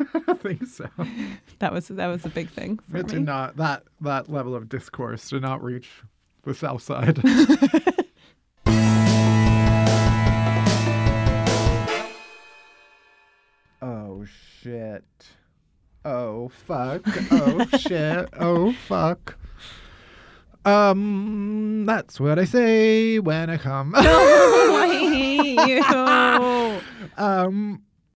I 0.28 0.34
think 0.34 0.66
so. 0.66 0.88
That 1.60 1.72
was 1.72 1.88
that 1.88 2.06
was 2.08 2.24
a 2.24 2.28
big 2.28 2.48
thing 2.50 2.78
for 2.78 2.96
It 2.96 3.06
me. 3.06 3.12
did 3.12 3.22
not 3.24 3.56
that 3.58 3.84
that 4.00 4.28
level 4.28 4.54
of 4.56 4.68
discourse 4.68 5.28
did 5.30 5.42
not 5.42 5.62
reach 5.62 5.88
the 6.42 6.54
south 6.54 6.82
side. 6.82 7.20
oh 13.82 14.24
shit. 14.60 15.04
Oh 16.04 16.48
fuck. 16.48 17.02
Oh 17.30 17.64
shit. 17.78 18.28
Oh 18.38 18.72
fuck. 18.86 19.36
Um 20.64 21.84
that's 21.86 22.18
what 22.18 22.38
I 22.38 22.44
say 22.44 23.18
when 23.18 23.50
I 23.50 23.56
come. 23.58 23.90
No, 23.90 24.00
I 24.02 24.88
hate 25.12 25.68
you. 25.68 27.22
um 27.22 27.82